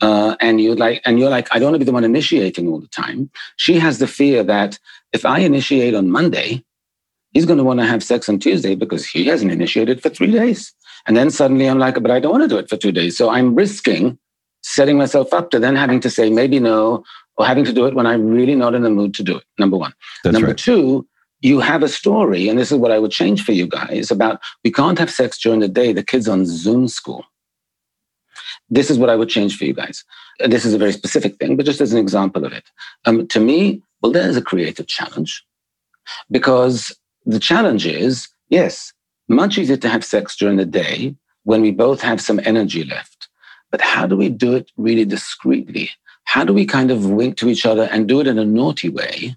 uh, 0.01 0.35
and 0.39 0.61
you 0.61 0.75
like, 0.75 1.01
and 1.05 1.19
you're 1.19 1.29
like, 1.29 1.47
I 1.51 1.59
don't 1.59 1.71
want 1.71 1.75
to 1.75 1.79
be 1.79 1.85
the 1.85 1.91
one 1.91 2.03
initiating 2.03 2.67
all 2.67 2.79
the 2.79 2.87
time. 2.87 3.29
She 3.57 3.79
has 3.79 3.99
the 3.99 4.07
fear 4.07 4.43
that 4.43 4.79
if 5.13 5.25
I 5.25 5.39
initiate 5.39 5.95
on 5.95 6.09
Monday, 6.09 6.63
he's 7.33 7.45
going 7.45 7.57
to 7.57 7.63
want 7.63 7.79
to 7.79 7.85
have 7.85 8.03
sex 8.03 8.29
on 8.29 8.39
Tuesday 8.39 8.75
because 8.75 9.05
he 9.05 9.25
hasn't 9.25 9.51
initiated 9.51 10.01
for 10.01 10.09
three 10.09 10.31
days. 10.31 10.73
And 11.05 11.17
then 11.17 11.29
suddenly 11.29 11.67
I'm 11.67 11.79
like, 11.79 12.01
but 12.01 12.11
I 12.11 12.19
don't 12.19 12.31
want 12.31 12.43
to 12.43 12.49
do 12.49 12.57
it 12.57 12.69
for 12.69 12.77
two 12.77 12.91
days. 12.91 13.17
So 13.17 13.29
I'm 13.29 13.55
risking 13.55 14.17
setting 14.61 14.97
myself 14.97 15.33
up 15.33 15.51
to 15.51 15.59
then 15.59 15.75
having 15.75 15.99
to 16.01 16.09
say 16.09 16.29
maybe 16.29 16.59
no, 16.59 17.03
or 17.37 17.45
having 17.45 17.63
to 17.65 17.73
do 17.73 17.85
it 17.85 17.95
when 17.95 18.05
I'm 18.05 18.27
really 18.27 18.55
not 18.55 18.75
in 18.75 18.83
the 18.83 18.89
mood 18.89 19.13
to 19.15 19.23
do 19.23 19.37
it. 19.37 19.43
Number 19.57 19.77
one. 19.77 19.93
That's 20.23 20.33
number 20.33 20.49
right. 20.49 20.57
two, 20.57 21.07
you 21.41 21.59
have 21.59 21.83
a 21.83 21.87
story, 21.87 22.49
and 22.49 22.59
this 22.59 22.71
is 22.71 22.77
what 22.77 22.91
I 22.91 22.99
would 22.99 23.11
change 23.11 23.43
for 23.43 23.53
you 23.53 23.67
guys 23.67 24.11
about 24.11 24.41
we 24.63 24.71
can't 24.71 24.99
have 24.99 25.09
sex 25.09 25.39
during 25.39 25.59
the 25.59 25.67
day. 25.67 25.93
The 25.93 26.03
kids 26.03 26.27
on 26.27 26.45
Zoom 26.45 26.87
school. 26.87 27.25
This 28.69 28.89
is 28.89 28.99
what 28.99 29.09
I 29.09 29.15
would 29.15 29.29
change 29.29 29.57
for 29.57 29.65
you 29.65 29.73
guys. 29.73 30.03
This 30.39 30.65
is 30.65 30.73
a 30.73 30.77
very 30.77 30.91
specific 30.91 31.37
thing, 31.37 31.55
but 31.55 31.65
just 31.65 31.81
as 31.81 31.91
an 31.91 31.99
example 31.99 32.45
of 32.45 32.53
it. 32.53 32.69
Um, 33.05 33.27
to 33.27 33.39
me, 33.39 33.81
well, 34.01 34.11
there's 34.11 34.37
a 34.37 34.41
creative 34.41 34.87
challenge 34.87 35.43
because 36.29 36.95
the 37.25 37.39
challenge 37.39 37.85
is 37.85 38.27
yes, 38.49 38.93
much 39.27 39.57
easier 39.57 39.77
to 39.77 39.89
have 39.89 40.05
sex 40.05 40.35
during 40.35 40.57
the 40.57 40.65
day 40.65 41.15
when 41.43 41.61
we 41.61 41.71
both 41.71 42.01
have 42.01 42.21
some 42.21 42.39
energy 42.43 42.83
left. 42.83 43.29
But 43.71 43.81
how 43.81 44.05
do 44.07 44.15
we 44.17 44.29
do 44.29 44.55
it 44.55 44.71
really 44.77 45.05
discreetly? 45.05 45.89
How 46.25 46.43
do 46.43 46.53
we 46.53 46.65
kind 46.65 46.91
of 46.91 47.09
wink 47.09 47.37
to 47.37 47.49
each 47.49 47.65
other 47.65 47.83
and 47.91 48.07
do 48.07 48.19
it 48.19 48.27
in 48.27 48.37
a 48.37 48.45
naughty 48.45 48.89
way 48.89 49.35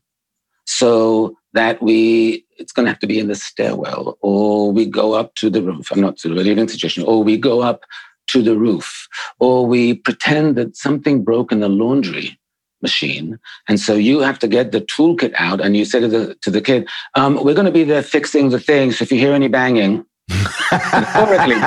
so 0.64 1.36
that 1.54 1.82
we, 1.82 2.44
it's 2.56 2.72
going 2.72 2.86
to 2.86 2.90
have 2.90 3.00
to 3.00 3.06
be 3.06 3.18
in 3.18 3.28
the 3.28 3.34
stairwell 3.34 4.16
or 4.20 4.72
we 4.72 4.86
go 4.86 5.14
up 5.14 5.34
to 5.36 5.50
the 5.50 5.62
roof. 5.62 5.90
I'm 5.90 6.00
not 6.00 6.18
sort 6.18 6.32
of 6.32 6.38
a 6.38 6.44
living 6.44 6.68
situation, 6.68 7.04
or 7.04 7.22
we 7.22 7.36
go 7.36 7.60
up 7.60 7.84
to 8.28 8.42
the 8.42 8.56
roof, 8.56 9.08
or 9.40 9.66
we 9.66 9.94
pretend 9.94 10.56
that 10.56 10.76
something 10.76 11.22
broke 11.22 11.52
in 11.52 11.60
the 11.60 11.68
laundry 11.68 12.38
machine. 12.80 13.38
And 13.68 13.78
so 13.78 13.94
you 13.94 14.20
have 14.20 14.38
to 14.40 14.48
get 14.48 14.72
the 14.72 14.80
toolkit 14.80 15.32
out 15.36 15.60
and 15.60 15.76
you 15.76 15.84
say 15.84 16.00
to 16.00 16.08
the, 16.08 16.34
to 16.42 16.50
the 16.50 16.60
kid, 16.60 16.88
um, 17.14 17.42
we're 17.42 17.54
going 17.54 17.66
to 17.66 17.72
be 17.72 17.84
there 17.84 18.02
fixing 18.02 18.50
the 18.50 18.60
things. 18.60 18.98
So 18.98 19.04
if 19.04 19.12
you 19.12 19.18
hear 19.18 19.32
any 19.32 19.48
banging, 19.48 20.04
metaphorically. 20.28 21.60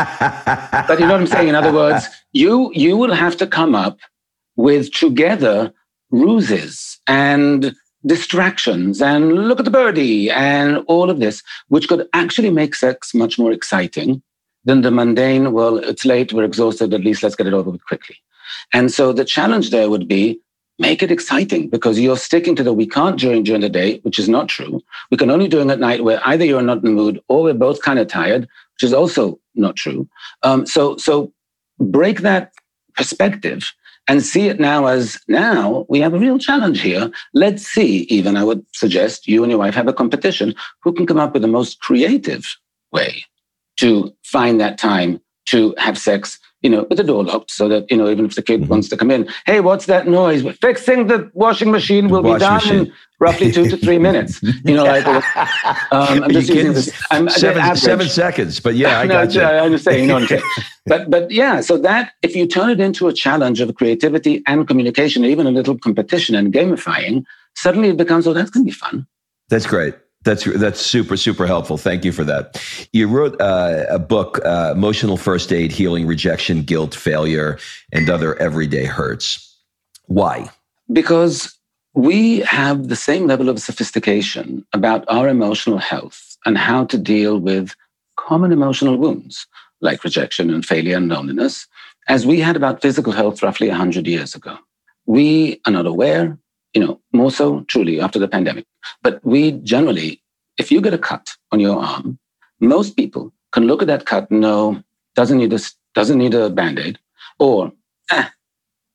but 0.87 0.99
you 0.99 1.05
know 1.05 1.13
what 1.13 1.21
I'm 1.21 1.27
saying? 1.27 1.47
In 1.47 1.55
other 1.55 1.73
words, 1.73 2.07
you, 2.33 2.71
you 2.73 2.97
will 2.97 3.13
have 3.13 3.37
to 3.37 3.47
come 3.47 3.75
up 3.75 3.99
with 4.55 4.91
together 4.93 5.73
ruses 6.11 6.99
and 7.07 7.75
distractions 8.05 9.01
and 9.01 9.33
look 9.47 9.59
at 9.59 9.65
the 9.65 9.71
birdie 9.71 10.29
and 10.29 10.83
all 10.87 11.09
of 11.09 11.19
this, 11.19 11.41
which 11.69 11.87
could 11.87 12.07
actually 12.13 12.49
make 12.49 12.75
sex 12.75 13.13
much 13.13 13.39
more 13.39 13.51
exciting 13.51 14.21
than 14.63 14.81
the 14.81 14.91
mundane, 14.91 15.51
well, 15.51 15.77
it's 15.77 16.05
late, 16.05 16.33
we're 16.33 16.43
exhausted, 16.43 16.93
at 16.93 17.01
least 17.01 17.23
let's 17.23 17.35
get 17.35 17.47
it 17.47 17.53
over 17.53 17.69
with 17.69 17.85
quickly. 17.85 18.17
And 18.73 18.91
so 18.91 19.13
the 19.13 19.25
challenge 19.25 19.69
there 19.69 19.89
would 19.89 20.07
be 20.07 20.39
make 20.77 21.01
it 21.01 21.11
exciting 21.11 21.69
because 21.69 21.99
you're 21.99 22.17
sticking 22.17 22.55
to 22.55 22.63
the 22.63 22.73
we 22.73 22.85
can't 22.85 23.19
during 23.19 23.43
during 23.43 23.61
the 23.61 23.69
day, 23.69 23.99
which 23.99 24.19
is 24.19 24.27
not 24.27 24.49
true. 24.49 24.81
We 25.09 25.17
can 25.17 25.29
only 25.29 25.47
do 25.47 25.61
it 25.61 25.69
at 25.69 25.79
night 25.79 26.03
where 26.03 26.19
either 26.25 26.43
you're 26.43 26.61
not 26.61 26.79
in 26.79 26.83
the 26.83 26.89
mood 26.91 27.21
or 27.27 27.43
we're 27.43 27.53
both 27.53 27.81
kind 27.81 27.99
of 27.99 28.07
tired, 28.07 28.41
which 28.41 28.83
is 28.83 28.93
also 28.93 29.39
not 29.55 29.75
true. 29.75 30.07
Um, 30.43 30.65
so 30.65 30.97
so 30.97 31.31
break 31.79 32.21
that 32.21 32.53
perspective 32.95 33.73
and 34.07 34.23
see 34.23 34.47
it 34.47 34.59
now 34.59 34.85
as 34.85 35.19
now 35.27 35.85
we 35.89 35.99
have 35.99 36.13
a 36.13 36.19
real 36.19 36.37
challenge 36.37 36.81
here. 36.81 37.11
Let's 37.33 37.65
see, 37.65 38.03
even 38.03 38.37
I 38.37 38.43
would 38.43 38.65
suggest 38.73 39.27
you 39.27 39.43
and 39.43 39.51
your 39.51 39.59
wife 39.59 39.75
have 39.75 39.87
a 39.87 39.93
competition 39.93 40.53
who 40.81 40.93
can 40.93 41.05
come 41.05 41.19
up 41.19 41.33
with 41.33 41.41
the 41.41 41.47
most 41.47 41.79
creative 41.79 42.45
way 42.91 43.25
to 43.77 44.13
find 44.23 44.59
that 44.61 44.77
time 44.77 45.19
to 45.47 45.75
have 45.77 45.97
sex, 45.97 46.39
you 46.65 46.71
know, 46.71 46.83
with 46.89 46.97
the 46.97 47.03
door 47.03 47.23
locked 47.23 47.51
so 47.51 47.69
that, 47.69 47.89
you 47.91 47.95
know, 47.95 48.09
even 48.09 48.25
if 48.25 48.33
the 48.33 48.41
kid 48.41 48.61
mm-hmm. 48.61 48.71
wants 48.71 48.89
to 48.89 48.97
come 48.97 49.11
in, 49.11 49.29
hey, 49.45 49.59
what's 49.59 49.85
that 49.85 50.07
noise? 50.07 50.41
Fixing 50.59 51.05
the 51.05 51.29
washing 51.35 51.69
machine 51.69 52.09
will 52.09 52.23
be 52.23 52.35
done 52.39 52.55
machine. 52.55 52.87
in 52.87 52.93
roughly 53.19 53.51
two 53.51 53.69
to 53.69 53.77
three 53.77 53.99
minutes. 53.99 54.41
You 54.41 54.73
know, 54.73 54.83
like, 54.83 55.05
um, 55.91 56.23
I'm 56.23 56.31
just 56.31 56.49
using 56.49 56.73
this. 56.73 56.91
I'm, 57.11 57.29
seven, 57.29 57.75
seven 57.75 58.09
seconds, 58.09 58.59
but 58.59 58.73
yeah, 58.73 58.99
I 59.01 59.05
got 59.05 59.27
no, 59.27 59.41
you. 59.41 59.41
I 59.41 59.59
understand, 59.59 60.01
you 60.01 60.07
know 60.07 60.15
what 60.15 60.23
I'm 60.23 60.27
saying. 60.27 60.43
but, 60.87 61.11
but 61.11 61.29
yeah, 61.29 61.61
so 61.61 61.77
that, 61.77 62.13
if 62.23 62.35
you 62.35 62.47
turn 62.47 62.71
it 62.71 62.79
into 62.79 63.07
a 63.07 63.13
challenge 63.13 63.61
of 63.61 63.75
creativity 63.75 64.41
and 64.47 64.67
communication, 64.67 65.23
even 65.23 65.45
a 65.45 65.51
little 65.51 65.77
competition 65.77 66.33
and 66.33 66.51
gamifying, 66.51 67.25
suddenly 67.55 67.89
it 67.89 67.97
becomes, 67.97 68.25
oh, 68.25 68.33
that's 68.33 68.49
going 68.49 68.65
to 68.65 68.71
be 68.71 68.75
fun. 68.75 69.05
That's 69.49 69.67
great. 69.67 69.93
That's 70.25 70.43
that's 70.43 70.81
super 70.81 71.15
super 71.17 71.45
helpful. 71.45 71.77
Thank 71.77 72.03
you 72.03 72.11
for 72.11 72.23
that. 72.23 72.61
You 72.91 73.07
wrote 73.07 73.39
uh, 73.39 73.85
a 73.89 73.99
book, 73.99 74.39
uh, 74.43 74.73
"Emotional 74.75 75.17
First 75.17 75.53
Aid: 75.53 75.71
Healing 75.71 76.07
Rejection, 76.07 76.63
Guilt, 76.63 76.95
Failure, 76.95 77.59
and 77.93 78.09
Other 78.09 78.35
Everyday 78.41 78.85
Hurts." 78.85 79.55
Why? 80.07 80.49
Because 80.91 81.57
we 81.93 82.39
have 82.39 82.89
the 82.89 82.95
same 82.95 83.27
level 83.27 83.49
of 83.49 83.61
sophistication 83.61 84.65
about 84.73 85.05
our 85.07 85.29
emotional 85.29 85.77
health 85.77 86.37
and 86.45 86.57
how 86.57 86.85
to 86.85 86.97
deal 86.97 87.37
with 87.39 87.75
common 88.17 88.51
emotional 88.51 88.97
wounds 88.97 89.47
like 89.81 90.03
rejection 90.03 90.49
and 90.49 90.65
failure 90.65 90.97
and 90.97 91.07
loneliness 91.07 91.67
as 92.07 92.25
we 92.25 92.39
had 92.39 92.55
about 92.55 92.81
physical 92.81 93.13
health 93.13 93.41
roughly 93.41 93.67
100 93.67 94.07
years 94.07 94.35
ago. 94.35 94.57
We 95.05 95.61
are 95.65 95.71
not 95.71 95.85
aware, 95.85 96.37
you 96.75 96.85
know, 96.85 96.99
more 97.13 97.31
so 97.31 97.61
truly 97.61 97.99
after 97.99 98.19
the 98.19 98.27
pandemic. 98.27 98.65
But 99.01 99.25
we 99.25 99.53
generally, 99.53 100.21
if 100.59 100.71
you 100.71 100.81
get 100.81 100.93
a 100.93 100.97
cut 100.97 101.35
on 101.51 101.59
your 101.59 101.79
arm, 101.79 102.19
most 102.59 102.95
people 102.97 103.33
can 103.53 103.65
look 103.65 103.81
at 103.81 103.87
that 103.87 104.05
cut 104.05 104.29
and 104.29 104.41
know 104.41 104.83
doesn't 105.15 105.37
need 105.37 105.53
a 105.53 105.59
doesn't 105.95 106.17
need 106.17 106.33
a 106.33 106.49
band-aid, 106.49 106.99
or 107.39 107.71
eh, 108.11 108.27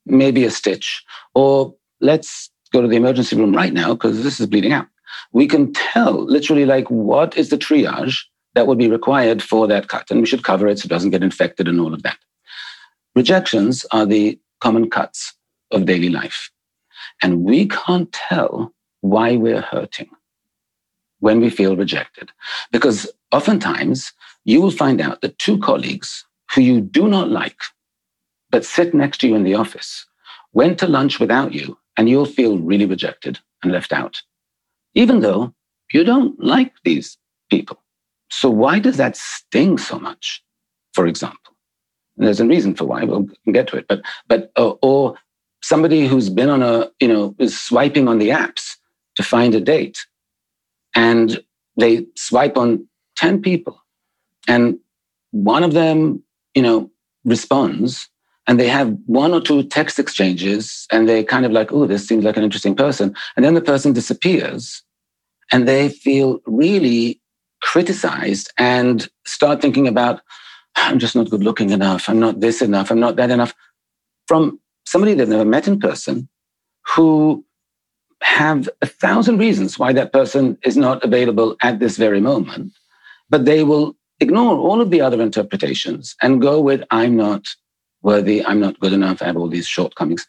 maybe 0.05 0.45
a 0.45 0.51
stitch, 0.51 1.03
or 1.33 1.73
let's 1.99 2.51
go 2.71 2.81
to 2.81 2.87
the 2.87 2.95
emergency 2.95 3.35
room 3.35 3.55
right 3.55 3.73
now 3.73 3.93
because 3.93 4.23
this 4.23 4.39
is 4.39 4.45
bleeding 4.45 4.71
out. 4.71 4.87
We 5.33 5.47
can 5.47 5.73
tell 5.73 6.23
literally 6.23 6.65
like 6.65 6.87
what 6.89 7.35
is 7.35 7.49
the 7.49 7.57
triage 7.57 8.19
that 8.53 8.67
would 8.67 8.77
be 8.77 8.89
required 8.89 9.41
for 9.41 9.67
that 9.67 9.87
cut, 9.87 10.11
and 10.11 10.19
we 10.19 10.27
should 10.27 10.43
cover 10.43 10.67
it 10.67 10.79
so 10.79 10.85
it 10.85 10.89
doesn't 10.89 11.09
get 11.09 11.23
infected 11.23 11.67
and 11.67 11.79
all 11.79 11.93
of 11.93 12.03
that. 12.03 12.17
rejections 13.15 13.85
are 13.91 14.05
the 14.05 14.39
common 14.61 14.89
cuts 14.89 15.33
of 15.71 15.85
daily 15.85 16.09
life. 16.09 16.51
And 17.21 17.43
we 17.43 17.67
can't 17.67 18.11
tell 18.11 18.73
why 19.01 19.35
we're 19.35 19.61
hurting 19.61 20.09
when 21.19 21.39
we 21.39 21.49
feel 21.49 21.75
rejected. 21.75 22.31
Because 22.71 23.09
oftentimes 23.31 24.11
you 24.43 24.61
will 24.61 24.71
find 24.71 24.99
out 24.99 25.21
that 25.21 25.37
two 25.39 25.57
colleagues 25.59 26.25
who 26.53 26.61
you 26.61 26.81
do 26.81 27.07
not 27.07 27.29
like, 27.29 27.61
but 28.49 28.65
sit 28.65 28.93
next 28.93 29.19
to 29.19 29.27
you 29.27 29.35
in 29.35 29.43
the 29.43 29.53
office, 29.53 30.05
went 30.53 30.77
to 30.79 30.87
lunch 30.87 31.19
without 31.19 31.53
you, 31.53 31.77
and 31.97 32.09
you'll 32.09 32.25
feel 32.25 32.57
really 32.57 32.85
rejected 32.85 33.39
and 33.63 33.71
left 33.71 33.93
out, 33.93 34.21
even 34.95 35.21
though 35.21 35.53
you 35.93 36.03
don't 36.03 36.41
like 36.43 36.73
these 36.83 37.17
people. 37.49 37.81
So 38.29 38.49
why 38.49 38.79
does 38.79 38.97
that 38.97 39.15
sting 39.15 39.77
so 39.77 39.99
much, 39.99 40.43
for 40.93 41.05
example? 41.05 41.55
And 42.17 42.25
there's 42.25 42.39
a 42.39 42.45
reason 42.45 42.75
for 42.75 42.85
why. 42.85 43.03
We'll 43.03 43.27
get 43.51 43.67
to 43.67 43.77
it. 43.77 43.87
But 43.87 44.01
but 44.27 44.51
or 44.55 45.15
somebody 45.63 46.07
who's 46.07 46.29
been 46.29 46.49
on 46.49 46.61
a 46.63 46.89
you 46.99 47.07
know 47.07 47.35
is 47.39 47.59
swiping 47.59 48.07
on 48.07 48.19
the 48.19 48.29
apps 48.29 48.75
to 49.15 49.23
find 49.23 49.55
a 49.55 49.61
date, 49.61 50.05
and 50.95 51.43
they 51.77 52.05
swipe 52.15 52.57
on 52.57 52.87
ten 53.15 53.41
people, 53.41 53.81
and 54.47 54.77
one 55.31 55.63
of 55.63 55.73
them 55.73 56.23
you 56.55 56.61
know 56.61 56.89
responds, 57.25 58.09
and 58.47 58.59
they 58.59 58.67
have 58.67 58.95
one 59.05 59.33
or 59.33 59.41
two 59.41 59.63
text 59.63 59.99
exchanges, 59.99 60.87
and 60.91 61.07
they 61.07 61.23
kind 61.23 61.45
of 61.45 61.51
like, 61.51 61.71
oh, 61.71 61.85
this 61.85 62.07
seems 62.07 62.23
like 62.23 62.37
an 62.37 62.43
interesting 62.43 62.75
person, 62.75 63.15
and 63.35 63.45
then 63.45 63.53
the 63.53 63.61
person 63.61 63.93
disappears, 63.93 64.83
and 65.51 65.67
they 65.67 65.89
feel 65.89 66.39
really 66.45 67.19
criticized 67.61 68.51
and 68.57 69.07
start 69.25 69.61
thinking 69.61 69.87
about 69.87 70.21
I'm 70.75 70.99
just 70.99 71.15
not 71.15 71.29
good 71.29 71.43
looking 71.43 71.71
enough. 71.71 72.09
I'm 72.09 72.19
not 72.19 72.39
this 72.39 72.61
enough. 72.61 72.91
I'm 72.91 72.99
not 72.99 73.17
that 73.17 73.29
enough. 73.29 73.53
From 74.27 74.60
somebody 74.91 75.13
they've 75.13 75.35
never 75.35 75.45
met 75.45 75.67
in 75.67 75.79
person 75.79 76.27
who 76.93 77.45
have 78.21 78.69
a 78.81 78.85
thousand 78.85 79.37
reasons 79.37 79.79
why 79.79 79.93
that 79.93 80.11
person 80.11 80.57
is 80.63 80.75
not 80.75 81.03
available 81.03 81.55
at 81.61 81.79
this 81.79 81.95
very 81.97 82.19
moment, 82.19 82.73
but 83.29 83.45
they 83.45 83.63
will 83.63 83.95
ignore 84.19 84.57
all 84.57 84.81
of 84.81 84.91
the 84.91 85.01
other 85.01 85.21
interpretations 85.21 86.15
and 86.21 86.41
go 86.41 86.59
with, 86.59 86.83
I'm 86.91 87.15
not 87.15 87.47
worthy, 88.01 88.45
I'm 88.45 88.59
not 88.59 88.79
good 88.79 88.93
enough, 88.93 89.21
I 89.21 89.25
have 89.25 89.37
all 89.37 89.47
these 89.47 89.67
shortcomings. 89.67 90.27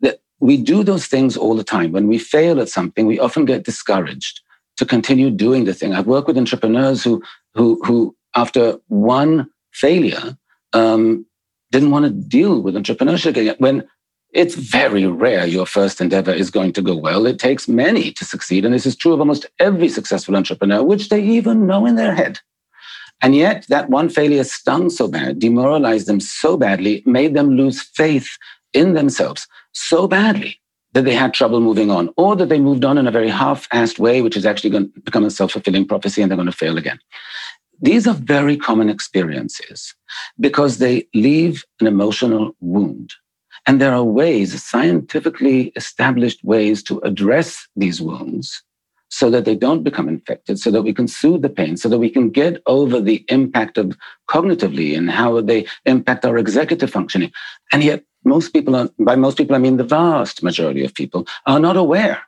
That 0.00 0.20
we 0.40 0.56
do 0.56 0.82
those 0.82 1.06
things 1.06 1.36
all 1.36 1.54
the 1.54 1.70
time. 1.76 1.92
When 1.92 2.08
we 2.08 2.18
fail 2.18 2.60
at 2.60 2.70
something, 2.70 3.06
we 3.06 3.20
often 3.20 3.44
get 3.44 3.64
discouraged 3.64 4.40
to 4.78 4.86
continue 4.86 5.30
doing 5.30 5.64
the 5.64 5.74
thing. 5.74 5.92
I've 5.92 6.06
worked 6.06 6.28
with 6.28 6.38
entrepreneurs 6.38 7.04
who, 7.04 7.22
who, 7.54 7.78
who 7.84 8.16
after 8.34 8.78
one 8.88 9.48
failure, 9.72 10.36
um, 10.72 11.26
didn't 11.72 11.90
want 11.90 12.04
to 12.04 12.10
deal 12.10 12.60
with 12.60 12.74
entrepreneurship 12.74 13.36
again. 13.36 13.56
When 13.58 13.88
it's 14.32 14.54
very 14.54 15.06
rare 15.06 15.46
your 15.46 15.66
first 15.66 16.00
endeavor 16.00 16.32
is 16.32 16.50
going 16.50 16.72
to 16.72 16.82
go 16.82 16.96
well. 16.96 17.26
It 17.26 17.38
takes 17.38 17.68
many 17.68 18.12
to 18.12 18.24
succeed. 18.24 18.64
And 18.64 18.72
this 18.72 18.86
is 18.86 18.96
true 18.96 19.12
of 19.12 19.20
almost 19.20 19.46
every 19.58 19.88
successful 19.88 20.36
entrepreneur, 20.36 20.82
which 20.82 21.10
they 21.10 21.22
even 21.22 21.66
know 21.66 21.84
in 21.84 21.96
their 21.96 22.14
head. 22.14 22.40
And 23.20 23.36
yet, 23.36 23.66
that 23.68 23.90
one 23.90 24.08
failure 24.08 24.42
stung 24.42 24.90
so 24.90 25.06
bad, 25.06 25.38
demoralized 25.38 26.08
them 26.08 26.18
so 26.18 26.56
badly, 26.56 27.02
made 27.06 27.34
them 27.34 27.56
lose 27.56 27.80
faith 27.80 28.28
in 28.72 28.94
themselves 28.94 29.46
so 29.72 30.08
badly 30.08 30.58
that 30.94 31.04
they 31.04 31.14
had 31.14 31.32
trouble 31.32 31.60
moving 31.60 31.90
on, 31.90 32.10
or 32.16 32.34
that 32.36 32.48
they 32.48 32.58
moved 32.58 32.84
on 32.84 32.98
in 32.98 33.06
a 33.06 33.10
very 33.10 33.28
half 33.28 33.68
assed 33.70 33.98
way, 33.98 34.22
which 34.22 34.36
is 34.36 34.44
actually 34.44 34.70
going 34.70 34.92
to 34.92 35.00
become 35.00 35.24
a 35.24 35.30
self 35.30 35.52
fulfilling 35.52 35.86
prophecy 35.86 36.20
and 36.20 36.30
they're 36.30 36.36
going 36.36 36.46
to 36.46 36.52
fail 36.52 36.76
again. 36.78 36.98
These 37.82 38.06
are 38.06 38.14
very 38.14 38.56
common 38.56 38.88
experiences 38.88 39.94
because 40.38 40.78
they 40.78 41.08
leave 41.14 41.64
an 41.80 41.88
emotional 41.88 42.56
wound. 42.60 43.12
And 43.66 43.80
there 43.80 43.92
are 43.92 44.04
ways, 44.04 44.62
scientifically 44.62 45.72
established 45.76 46.42
ways 46.44 46.82
to 46.84 47.00
address 47.00 47.66
these 47.76 48.00
wounds 48.00 48.62
so 49.08 49.28
that 49.30 49.44
they 49.44 49.54
don't 49.54 49.82
become 49.82 50.08
infected, 50.08 50.58
so 50.58 50.70
that 50.70 50.82
we 50.82 50.94
can 50.94 51.06
soothe 51.06 51.42
the 51.42 51.50
pain, 51.50 51.76
so 51.76 51.88
that 51.88 51.98
we 51.98 52.08
can 52.08 52.30
get 52.30 52.62
over 52.66 52.98
the 53.00 53.24
impact 53.28 53.76
of 53.76 53.96
cognitively 54.30 54.96
and 54.96 55.10
how 55.10 55.40
they 55.40 55.66
impact 55.84 56.24
our 56.24 56.38
executive 56.38 56.90
functioning. 56.90 57.30
And 57.72 57.84
yet, 57.84 58.04
most 58.24 58.54
people, 58.54 58.74
are, 58.74 58.88
by 58.98 59.16
most 59.16 59.36
people, 59.36 59.54
I 59.54 59.58
mean 59.58 59.76
the 59.76 59.84
vast 59.84 60.42
majority 60.42 60.84
of 60.84 60.94
people, 60.94 61.26
are 61.46 61.60
not 61.60 61.76
aware 61.76 62.22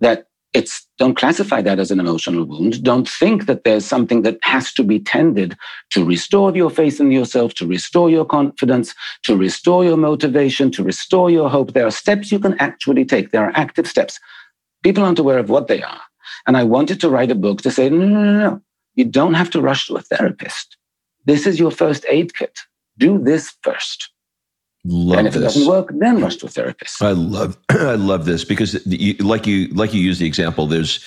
that 0.00 0.27
it's 0.54 0.86
don't 0.98 1.16
classify 1.16 1.60
that 1.62 1.78
as 1.78 1.90
an 1.90 2.00
emotional 2.00 2.44
wound. 2.44 2.82
Don't 2.82 3.08
think 3.08 3.46
that 3.46 3.64
there's 3.64 3.84
something 3.84 4.22
that 4.22 4.38
has 4.42 4.72
to 4.74 4.82
be 4.82 4.98
tended 4.98 5.56
to 5.90 6.04
restore 6.04 6.54
your 6.56 6.70
faith 6.70 7.00
in 7.00 7.12
yourself, 7.12 7.54
to 7.54 7.66
restore 7.66 8.08
your 8.10 8.24
confidence, 8.24 8.94
to 9.24 9.36
restore 9.36 9.84
your 9.84 9.96
motivation, 9.96 10.70
to 10.72 10.82
restore 10.82 11.30
your 11.30 11.50
hope. 11.50 11.72
There 11.72 11.86
are 11.86 11.90
steps 11.90 12.32
you 12.32 12.38
can 12.38 12.58
actually 12.58 13.04
take. 13.04 13.30
There 13.30 13.44
are 13.44 13.52
active 13.54 13.86
steps. 13.86 14.18
People 14.82 15.04
aren't 15.04 15.18
aware 15.18 15.38
of 15.38 15.50
what 15.50 15.68
they 15.68 15.82
are. 15.82 16.00
And 16.46 16.56
I 16.56 16.64
wanted 16.64 17.00
to 17.00 17.10
write 17.10 17.30
a 17.30 17.34
book 17.34 17.62
to 17.62 17.70
say, 17.70 17.90
no, 17.90 18.06
no, 18.06 18.24
no, 18.24 18.32
no. 18.38 18.62
You 18.94 19.04
don't 19.04 19.34
have 19.34 19.50
to 19.50 19.60
rush 19.60 19.86
to 19.86 19.96
a 19.96 20.00
therapist. 20.00 20.76
This 21.24 21.46
is 21.46 21.60
your 21.60 21.70
first 21.70 22.06
aid 22.08 22.34
kit. 22.34 22.58
Do 22.96 23.18
this 23.18 23.54
first. 23.62 24.10
Love 24.90 25.18
and 25.18 25.26
if 25.28 25.34
this. 25.34 25.42
it 25.42 25.44
doesn't 25.44 25.68
work, 25.68 25.90
then 25.92 26.22
rush 26.22 26.36
to 26.36 26.46
a 26.46 26.48
therapist. 26.48 27.02
I 27.02 27.10
love 27.10 27.58
I 27.68 27.96
love 27.96 28.24
this 28.24 28.42
because 28.42 28.84
you, 28.86 29.12
like 29.14 29.46
you 29.46 29.68
like 29.68 29.92
you 29.92 30.00
use 30.00 30.18
the 30.18 30.26
example. 30.26 30.66
There's 30.66 31.04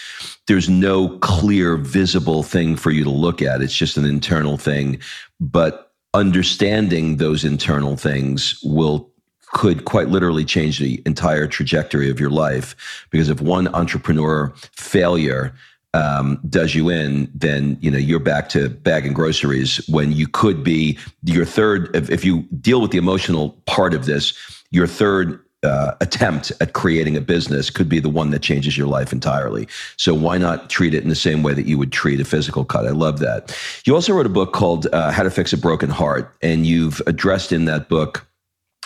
there's 0.47 0.69
no 0.69 1.17
clear 1.19 1.77
visible 1.77 2.43
thing 2.43 2.75
for 2.75 2.91
you 2.91 3.03
to 3.03 3.09
look 3.09 3.41
at. 3.41 3.61
It's 3.61 3.75
just 3.75 3.97
an 3.97 4.05
internal 4.05 4.57
thing, 4.57 4.99
but 5.39 5.93
understanding 6.13 7.17
those 7.17 7.43
internal 7.43 7.97
things 7.97 8.59
will 8.63 9.09
could 9.53 9.85
quite 9.85 10.09
literally 10.09 10.45
change 10.45 10.77
the 10.77 11.01
entire 11.07 11.47
trajectory 11.47 12.09
of 12.09 12.19
your 12.19 12.29
life 12.29 13.07
because 13.09 13.29
if 13.29 13.41
one 13.41 13.67
entrepreneur 13.73 14.53
failure 14.75 15.53
um, 15.93 16.39
does 16.49 16.73
you 16.73 16.89
in, 16.89 17.29
then 17.33 17.77
you 17.81 17.91
know 17.91 17.97
you're 17.97 18.19
back 18.19 18.49
to 18.49 18.69
bagging 18.69 19.13
groceries 19.13 19.77
when 19.87 20.11
you 20.11 20.27
could 20.27 20.63
be 20.63 20.97
your 21.23 21.45
third. 21.45 21.93
If, 21.95 22.09
if 22.09 22.23
you 22.23 22.43
deal 22.61 22.81
with 22.81 22.91
the 22.91 22.97
emotional 22.97 23.51
part 23.65 23.93
of 23.93 24.05
this, 24.05 24.33
your 24.71 24.87
third 24.87 25.39
uh, 25.63 25.93
attempt 26.01 26.51
at 26.59 26.73
creating 26.73 27.15
a 27.15 27.21
business 27.21 27.69
could 27.69 27.87
be 27.87 27.99
the 27.99 28.09
one 28.09 28.31
that 28.31 28.41
changes 28.41 28.77
your 28.77 28.87
life 28.87 29.13
entirely. 29.13 29.67
So 29.97 30.13
why 30.13 30.37
not 30.37 30.69
treat 30.69 30.93
it 30.93 31.03
in 31.03 31.09
the 31.09 31.15
same 31.15 31.43
way 31.43 31.53
that 31.53 31.67
you 31.67 31.77
would 31.77 31.91
treat 31.91 32.19
a 32.19 32.25
physical 32.25 32.65
cut? 32.65 32.87
I 32.87 32.91
love 32.91 33.19
that. 33.19 33.55
You 33.85 33.93
also 33.93 34.13
wrote 34.13 34.25
a 34.25 34.29
book 34.29 34.53
called 34.53 34.87
uh, 34.91 35.11
How 35.11 35.23
to 35.23 35.29
Fix 35.29 35.53
a 35.53 35.57
Broken 35.57 35.89
Heart, 35.89 36.35
and 36.41 36.65
you've 36.65 37.01
addressed 37.05 37.51
in 37.51 37.65
that 37.65 37.89
book 37.89 38.27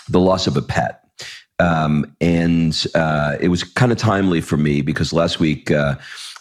the 0.08 0.20
loss 0.20 0.46
of 0.46 0.56
a 0.56 0.62
pet. 0.62 1.02
Um, 1.58 2.14
and 2.20 2.86
uh, 2.94 3.36
it 3.40 3.48
was 3.48 3.64
kind 3.64 3.90
of 3.90 3.96
timely 3.96 4.42
for 4.42 4.58
me 4.58 4.82
because 4.82 5.14
last 5.14 5.40
week 5.40 5.70
uh, 5.70 5.94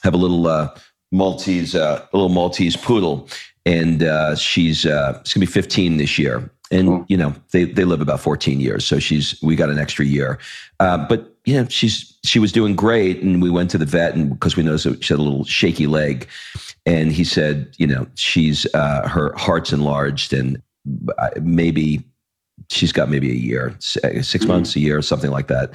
have 0.05 0.13
a 0.13 0.17
little 0.17 0.47
uh, 0.47 0.73
Maltese, 1.11 1.75
uh, 1.75 2.05
a 2.13 2.15
little 2.15 2.29
Maltese 2.29 2.77
poodle, 2.77 3.27
and 3.65 4.03
uh, 4.03 4.35
she's 4.35 4.85
uh, 4.85 5.21
she's 5.23 5.33
gonna 5.33 5.45
be 5.45 5.51
15 5.51 5.97
this 5.97 6.17
year. 6.17 6.49
And 6.71 6.87
cool. 6.87 7.05
you 7.09 7.17
know 7.17 7.35
they 7.51 7.65
they 7.65 7.83
live 7.83 8.01
about 8.01 8.21
14 8.21 8.59
years, 8.59 8.85
so 8.85 8.99
she's 8.99 9.39
we 9.41 9.55
got 9.55 9.69
an 9.69 9.77
extra 9.77 10.05
year. 10.05 10.39
Uh, 10.79 10.97
but 10.97 11.35
you 11.45 11.55
know 11.55 11.67
she's 11.69 12.17
she 12.23 12.39
was 12.39 12.51
doing 12.51 12.75
great, 12.75 13.21
and 13.21 13.41
we 13.41 13.49
went 13.49 13.69
to 13.71 13.77
the 13.77 13.85
vet, 13.85 14.15
and 14.15 14.31
because 14.31 14.55
we 14.55 14.63
noticed 14.63 15.03
she 15.03 15.13
had 15.13 15.19
a 15.19 15.23
little 15.23 15.43
shaky 15.43 15.85
leg, 15.85 16.27
and 16.85 17.11
he 17.11 17.23
said, 17.23 17.73
you 17.77 17.85
know, 17.85 18.07
she's 18.15 18.65
uh, 18.73 19.07
her 19.07 19.33
heart's 19.35 19.73
enlarged, 19.73 20.33
and 20.33 20.61
uh, 21.17 21.29
maybe 21.41 22.03
she's 22.69 22.91
got 22.91 23.09
maybe 23.09 23.29
a 23.29 23.35
year, 23.35 23.75
6 23.79 24.05
mm-hmm. 24.05 24.47
months, 24.47 24.75
a 24.75 24.79
year, 24.79 25.01
something 25.01 25.29
like 25.29 25.47
that. 25.47 25.73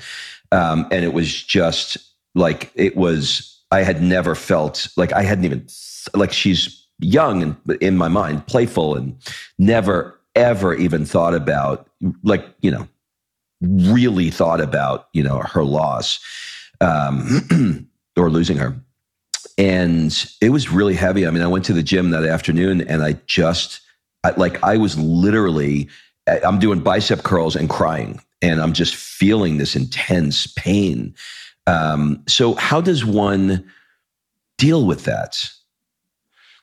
Um, 0.50 0.88
and 0.90 1.04
it 1.04 1.12
was 1.12 1.42
just 1.42 1.98
like 2.34 2.72
it 2.74 2.96
was 2.96 3.59
I 3.70 3.82
had 3.82 4.02
never 4.02 4.34
felt 4.34 4.88
like 4.96 5.12
I 5.12 5.22
hadn't 5.22 5.44
even 5.44 5.66
like 6.14 6.32
she's 6.32 6.86
young 7.00 7.42
and 7.42 7.56
in 7.80 7.96
my 7.96 8.08
mind 8.08 8.46
playful 8.46 8.94
and 8.94 9.16
never 9.58 10.20
ever 10.34 10.74
even 10.74 11.04
thought 11.04 11.34
about 11.34 11.88
like 12.22 12.44
you 12.60 12.70
know 12.70 12.86
really 13.60 14.30
thought 14.30 14.60
about 14.60 15.08
you 15.12 15.22
know 15.22 15.38
her 15.38 15.64
loss 15.64 16.18
um, 16.80 17.88
or 18.16 18.30
losing 18.30 18.56
her. 18.56 18.74
And 19.58 20.26
it 20.40 20.50
was 20.50 20.70
really 20.70 20.94
heavy. 20.94 21.26
I 21.26 21.30
mean 21.30 21.42
i 21.42 21.46
went 21.46 21.64
to 21.66 21.72
the 21.72 21.82
gym 21.82 22.10
that 22.10 22.24
afternoon 22.24 22.80
and 22.82 23.02
i 23.02 23.14
just 23.26 23.80
I, 24.24 24.30
like 24.30 24.62
i 24.62 24.76
was 24.76 24.98
literally 24.98 25.88
i'm 26.44 26.58
doing 26.58 26.80
bicep 26.80 27.22
curls 27.22 27.56
and 27.56 27.68
crying 27.68 28.20
and 28.42 28.60
i'm 28.60 28.72
just 28.72 28.94
feeling 28.94 29.58
this 29.58 29.76
intense 29.76 30.46
pain 30.46 31.14
um, 31.66 32.22
so, 32.28 32.54
how 32.54 32.80
does 32.80 33.04
one 33.04 33.64
deal 34.58 34.86
with 34.86 35.04
that? 35.04 35.50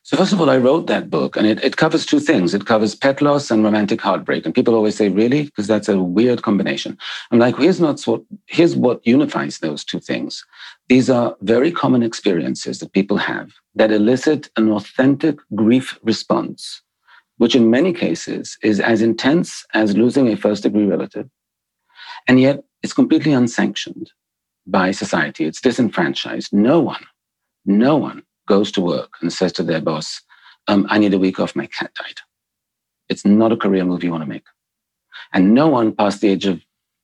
So, 0.03 0.15
first 0.15 0.31
of 0.31 0.39
all, 0.39 0.49
I 0.49 0.57
wrote 0.57 0.87
that 0.87 1.09
book 1.09 1.35
and 1.35 1.45
it, 1.45 1.61
it 1.63 1.75
covers 1.75 2.05
two 2.05 2.19
things. 2.19 2.53
It 2.53 2.65
covers 2.65 2.95
pet 2.95 3.21
loss 3.21 3.51
and 3.51 3.63
romantic 3.63 3.99
heartbreak. 3.99 4.45
And 4.45 4.55
people 4.55 4.73
always 4.73 4.95
say, 4.95 5.09
really? 5.09 5.43
Because 5.43 5.67
that's 5.67 5.89
a 5.89 6.01
weird 6.01 6.43
combination. 6.43 6.97
I'm 7.31 7.39
like, 7.39 7.57
here's 7.57 7.81
not 7.81 8.01
what, 8.03 8.21
here's 8.45 8.75
what 8.75 9.05
unifies 9.05 9.59
those 9.59 9.83
two 9.83 9.99
things. 9.99 10.45
These 10.87 11.09
are 11.09 11.35
very 11.41 11.73
common 11.73 12.03
experiences 12.03 12.79
that 12.79 12.93
people 12.93 13.17
have 13.17 13.51
that 13.75 13.91
elicit 13.91 14.49
an 14.55 14.71
authentic 14.71 15.39
grief 15.53 15.99
response 16.03 16.81
which 17.37 17.55
in 17.55 17.69
many 17.69 17.93
cases 17.93 18.57
is 18.61 18.79
as 18.79 19.01
intense 19.01 19.65
as 19.73 19.95
losing 19.95 20.27
a 20.27 20.35
first 20.35 20.63
degree 20.63 20.85
relative. 20.85 21.29
And 22.27 22.39
yet 22.39 22.63
it's 22.83 22.93
completely 22.93 23.31
unsanctioned 23.31 24.11
by 24.67 24.91
society. 24.91 25.45
It's 25.45 25.61
disenfranchised. 25.61 26.53
No 26.53 26.79
one, 26.79 27.05
no 27.65 27.97
one 27.97 28.23
goes 28.47 28.71
to 28.73 28.81
work 28.81 29.13
and 29.21 29.31
says 29.31 29.51
to 29.53 29.63
their 29.63 29.81
boss, 29.81 30.21
um, 30.67 30.85
I 30.89 30.97
need 30.97 31.13
a 31.13 31.19
week 31.19 31.39
off, 31.39 31.55
my 31.55 31.67
cat 31.67 31.91
died. 31.95 32.19
It's 33.09 33.25
not 33.25 33.53
a 33.53 33.57
career 33.57 33.85
move 33.85 34.03
you 34.03 34.11
want 34.11 34.23
to 34.23 34.29
make. 34.29 34.45
And 35.33 35.53
no 35.53 35.67
one 35.67 35.95
past 35.95 36.21
the 36.21 36.29
age 36.29 36.45
of 36.45 36.61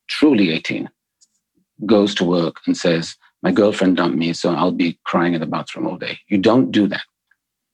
truly 0.08 0.50
18 0.50 0.90
goes 1.86 2.14
to 2.16 2.24
work 2.24 2.60
and 2.66 2.76
says, 2.76 3.16
My 3.42 3.52
girlfriend 3.52 3.96
dumped 3.96 4.18
me, 4.18 4.32
so 4.32 4.54
I'll 4.54 4.70
be 4.70 4.98
crying 5.04 5.34
in 5.34 5.40
the 5.40 5.46
bathroom 5.46 5.86
all 5.86 5.96
day. 5.96 6.18
You 6.28 6.38
don't 6.38 6.70
do 6.70 6.86
that. 6.88 7.04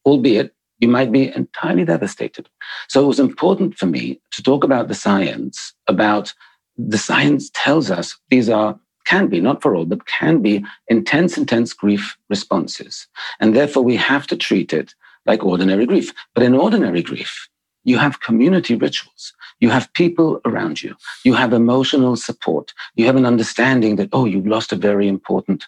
Albeit, 0.07 0.55
you 0.79 0.89
might 0.89 1.13
be 1.13 1.35
entirely 1.35 1.85
devastated. 1.85 2.49
So 2.89 3.05
it 3.05 3.07
was 3.07 3.21
important 3.21 3.77
for 3.77 3.87
me 3.87 4.21
to 4.33 4.43
talk 4.43 4.65
about 4.65 4.89
the 4.89 4.95
science, 4.95 5.75
about 5.89 6.33
the 6.77 6.99
science 6.99 7.51
tells 7.53 7.91
us 7.91 8.19
these 8.31 8.49
are 8.49 8.79
can 9.11 9.27
be, 9.27 9.41
not 9.41 9.61
for 9.61 9.75
all, 9.75 9.87
but 9.87 10.07
can 10.07 10.41
be 10.41 10.65
intense, 10.87 11.37
intense 11.37 11.73
grief 11.73 12.17
responses. 12.29 13.09
And 13.41 13.57
therefore, 13.57 13.83
we 13.83 13.97
have 13.97 14.27
to 14.29 14.37
treat 14.37 14.73
it 14.73 14.95
like 15.27 15.45
ordinary 15.45 15.85
grief. 15.85 16.15
But 16.35 16.45
in 16.45 16.55
ordinary 16.55 17.03
grief, 17.03 17.49
you 17.83 17.99
have 17.99 18.21
community 18.21 18.77
rituals. 18.77 19.33
You 19.59 19.71
have 19.71 19.93
people 19.95 20.41
around 20.45 20.83
you. 20.85 20.95
You 21.25 21.35
have 21.35 21.53
emotional 21.53 22.15
support. 22.17 22.73
You 22.95 23.05
have 23.07 23.17
an 23.17 23.27
understanding 23.27 23.97
that, 23.97 24.11
oh, 24.13 24.27
you've 24.27 24.47
lost 24.47 24.73
a 24.73 24.77
very 24.77 25.09
important 25.09 25.67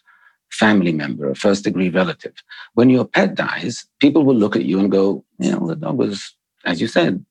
family 0.51 0.93
member, 0.93 1.29
a 1.29 1.35
first 1.35 1.65
degree 1.65 1.89
relative. 1.89 2.35
When 2.75 2.91
your 2.91 3.07
pet 3.07 3.35
dies, 3.35 3.85
people 3.99 4.25
will 4.25 4.37
look 4.37 4.55
at 4.55 4.67
you 4.67 4.79
and 4.79 4.91
go, 4.91 5.25
you 5.39 5.51
know, 5.51 5.67
the 5.67 5.77
dog 5.77 5.97
was, 5.99 6.33
as 6.65 6.81
you 6.81 6.87
said, 6.87 7.25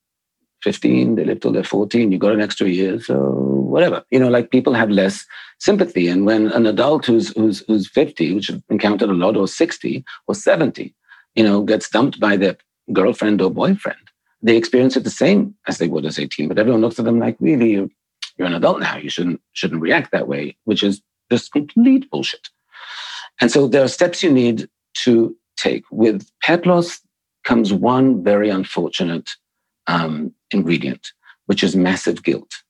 15, 0.64 1.16
they 1.16 1.26
lived 1.26 1.42
till 1.42 1.52
they're 1.52 1.64
14, 1.64 2.12
you 2.12 2.18
got 2.18 2.34
an 2.34 2.42
extra 2.42 2.68
year, 2.68 3.00
so 3.00 3.16
whatever. 3.16 4.04
You 4.12 4.20
know, 4.20 4.30
like 4.30 4.52
people 4.52 4.74
have 4.74 4.90
less 4.90 5.26
sympathy. 5.60 6.08
And 6.08 6.26
when 6.26 6.48
an 6.52 6.66
adult 6.66 7.06
who's 7.06 7.30
who's 7.30 7.64
who's 7.68 7.90
50, 7.90 8.34
which 8.34 8.52
encountered 8.70 9.10
a 9.10 9.14
lot, 9.14 9.38
or 9.38 9.48
60 9.48 10.04
or 10.28 10.36
70, 10.36 10.94
you 11.36 11.44
know, 11.44 11.64
gets 11.64 11.90
dumped 11.90 12.20
by 12.20 12.38
their 12.38 12.58
girlfriend 12.94 13.42
or 13.42 13.50
boyfriend, 13.50 14.00
they 14.42 14.58
experience 14.58 14.96
it 14.96 15.04
the 15.04 15.10
same 15.10 15.56
as 15.68 15.78
they 15.78 15.88
would 15.88 16.06
as 16.06 16.20
18. 16.20 16.48
But 16.48 16.60
everyone 16.60 16.82
looks 16.82 17.00
at 17.00 17.06
them 17.06 17.20
like, 17.20 17.38
really, 17.40 17.72
you're, 17.72 17.90
you're 18.38 18.48
an 18.48 18.54
adult 18.54 18.80
now. 18.80 18.98
You 18.98 19.10
shouldn't 19.10 19.42
shouldn't 19.54 19.82
react 19.82 20.12
that 20.12 20.28
way, 20.28 20.58
which 20.66 20.84
is 20.84 21.02
just 21.32 21.52
complete 21.52 22.10
bullshit. 22.12 22.50
And 23.40 23.52
so 23.52 23.68
there 23.68 23.84
are 23.84 23.88
steps 23.88 24.22
you 24.22 24.32
need 24.32 24.68
to 25.04 25.36
take. 25.58 25.84
With 25.92 26.30
pet 26.44 26.66
loss 26.66 27.00
comes 27.44 27.74
one 27.74 28.24
very 28.24 28.50
unfortunate 28.50 29.32
um, 29.88 30.34
ingredient, 30.52 31.12
which 31.46 31.64
is 31.64 31.76
massive 31.76 32.24
guilt. 32.24 32.64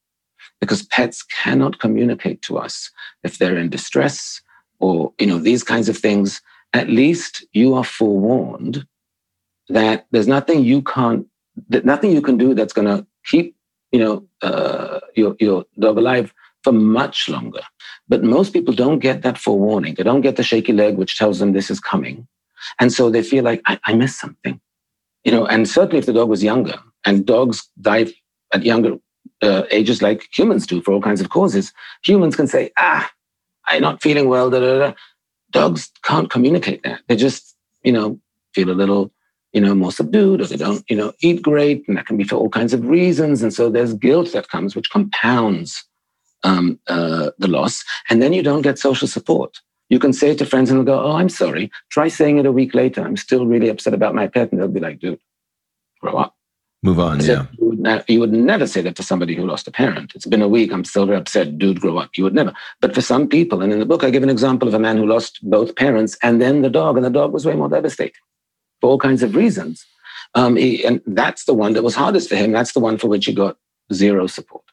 Because 0.59 0.83
pets 0.83 1.23
cannot 1.23 1.79
communicate 1.79 2.41
to 2.43 2.57
us 2.57 2.91
if 3.23 3.37
they're 3.37 3.57
in 3.57 3.69
distress 3.69 4.41
or 4.79 5.13
you 5.19 5.27
know 5.27 5.37
these 5.37 5.63
kinds 5.63 5.89
of 5.89 5.97
things. 5.97 6.41
At 6.73 6.89
least 6.89 7.45
you 7.51 7.73
are 7.73 7.83
forewarned 7.83 8.85
that 9.69 10.05
there's 10.11 10.27
nothing 10.27 10.63
you 10.63 10.81
can't, 10.81 11.25
that 11.69 11.85
nothing 11.85 12.11
you 12.11 12.21
can 12.21 12.37
do 12.37 12.53
that's 12.53 12.73
going 12.73 12.87
to 12.87 13.05
keep 13.25 13.55
you 13.91 13.99
know 13.99 14.27
uh, 14.41 14.99
your 15.15 15.35
your 15.39 15.65
dog 15.79 15.97
alive 15.97 16.33
for 16.63 16.73
much 16.73 17.27
longer. 17.27 17.61
But 18.07 18.23
most 18.23 18.53
people 18.53 18.73
don't 18.73 18.99
get 18.99 19.21
that 19.23 19.37
forewarning. 19.37 19.95
They 19.95 20.03
don't 20.03 20.21
get 20.21 20.35
the 20.35 20.43
shaky 20.43 20.73
leg, 20.73 20.97
which 20.97 21.17
tells 21.17 21.39
them 21.39 21.53
this 21.53 21.71
is 21.71 21.79
coming. 21.79 22.27
And 22.79 22.91
so 22.91 23.09
they 23.09 23.23
feel 23.23 23.43
like, 23.43 23.61
I, 23.65 23.79
I 23.85 23.93
missed 23.93 24.19
something. 24.19 24.59
You 25.23 25.31
know, 25.31 25.45
and 25.45 25.67
certainly 25.67 25.99
if 25.99 26.05
the 26.05 26.13
dog 26.13 26.29
was 26.29 26.43
younger, 26.43 26.79
and 27.05 27.25
dogs 27.25 27.67
die 27.79 28.07
at 28.53 28.63
younger 28.63 28.97
uh, 29.41 29.63
ages 29.71 30.01
like 30.01 30.27
humans 30.35 30.67
do 30.67 30.81
for 30.81 30.93
all 30.93 31.01
kinds 31.01 31.21
of 31.21 31.29
causes. 31.29 31.73
Humans 32.03 32.35
can 32.35 32.47
say, 32.47 32.71
ah, 32.77 33.09
I'm 33.67 33.81
not 33.81 34.01
feeling 34.01 34.27
well. 34.29 34.49
Da, 34.49 34.59
da, 34.59 34.77
da. 34.79 34.93
Dogs 35.51 35.91
can't 36.03 36.29
communicate 36.29 36.83
that. 36.83 37.01
They 37.07 37.15
just, 37.15 37.55
you 37.83 37.91
know, 37.91 38.19
feel 38.53 38.69
a 38.69 38.73
little, 38.73 39.11
you 39.53 39.61
know, 39.61 39.75
more 39.75 39.91
subdued 39.91 40.41
or 40.41 40.45
they 40.45 40.57
don't, 40.57 40.83
you 40.89 40.95
know, 40.95 41.13
eat 41.21 41.41
great. 41.41 41.87
And 41.87 41.97
that 41.97 42.05
can 42.05 42.17
be 42.17 42.23
for 42.23 42.35
all 42.35 42.49
kinds 42.49 42.73
of 42.73 42.85
reasons. 42.85 43.41
And 43.41 43.53
so 43.53 43.69
there's 43.69 43.93
guilt 43.93 44.31
that 44.33 44.49
comes, 44.49 44.75
which 44.75 44.89
compounds 44.89 45.83
um, 46.43 46.79
uh, 46.87 47.31
the 47.37 47.47
loss. 47.47 47.83
And 48.09 48.21
then 48.21 48.33
you 48.33 48.43
don't 48.43 48.61
get 48.61 48.79
social 48.79 49.07
support. 49.07 49.59
You 49.89 49.99
can 49.99 50.13
say 50.13 50.31
it 50.31 50.37
to 50.37 50.45
friends 50.45 50.69
and 50.69 50.79
they'll 50.79 50.85
go, 50.85 51.03
oh, 51.03 51.17
I'm 51.17 51.29
sorry. 51.29 51.69
Try 51.89 52.07
saying 52.07 52.37
it 52.37 52.45
a 52.45 52.51
week 52.51 52.73
later. 52.73 53.03
I'm 53.03 53.17
still 53.17 53.45
really 53.45 53.67
upset 53.67 53.93
about 53.93 54.15
my 54.15 54.27
pet. 54.27 54.51
And 54.51 54.61
they'll 54.61 54.69
be 54.69 54.79
like, 54.79 54.99
dude, 54.99 55.19
grow 55.99 56.15
up. 56.15 56.35
Move 56.83 56.99
on. 56.99 57.19
yeah. 57.19 57.45
You 57.59 57.65
would, 57.67 57.79
ne- 57.79 58.03
you 58.07 58.19
would, 58.19 58.33
never 58.33 58.65
say 58.65 58.81
that 58.81 58.95
to 58.95 59.03
somebody 59.03 59.35
who 59.35 59.45
lost 59.45 59.67
a 59.67 59.71
parent. 59.71 60.13
It's 60.15 60.25
been 60.25 60.41
a 60.41 60.47
week. 60.47 60.71
I'm 60.71 60.83
still 60.83 61.05
very 61.05 61.19
upset. 61.19 61.59
Dude, 61.59 61.79
grow 61.79 61.99
up. 61.99 62.09
You 62.17 62.23
would 62.23 62.33
never. 62.33 62.53
But 62.79 62.95
for 62.95 63.01
some 63.01 63.27
people, 63.27 63.61
and 63.61 63.71
in 63.71 63.79
the 63.79 63.85
book, 63.85 64.03
I 64.03 64.09
give 64.09 64.23
an 64.23 64.29
example 64.29 64.67
of 64.67 64.73
a 64.73 64.79
man 64.79 64.97
who 64.97 65.05
lost 65.05 65.39
both 65.43 65.75
parents 65.75 66.17
and 66.23 66.41
then 66.41 66.63
the 66.63 66.71
dog, 66.71 66.97
and 66.97 67.05
the 67.05 67.11
dog 67.11 67.33
was 67.33 67.45
way 67.45 67.55
more 67.55 67.69
devastating 67.69 68.13
for 68.79 68.89
all 68.89 68.97
kinds 68.97 69.21
of 69.21 69.35
reasons. 69.35 69.85
Um, 70.33 70.55
he, 70.55 70.83
and 70.83 71.01
that's 71.05 71.45
the 71.45 71.53
one 71.53 71.73
that 71.73 71.83
was 71.83 71.93
hardest 71.93 72.29
for 72.29 72.35
him. 72.35 72.51
That's 72.51 72.73
the 72.73 72.79
one 72.79 72.97
for 72.97 73.07
which 73.07 73.25
he 73.25 73.33
got 73.33 73.57
zero 73.93 74.25
support. 74.25 74.63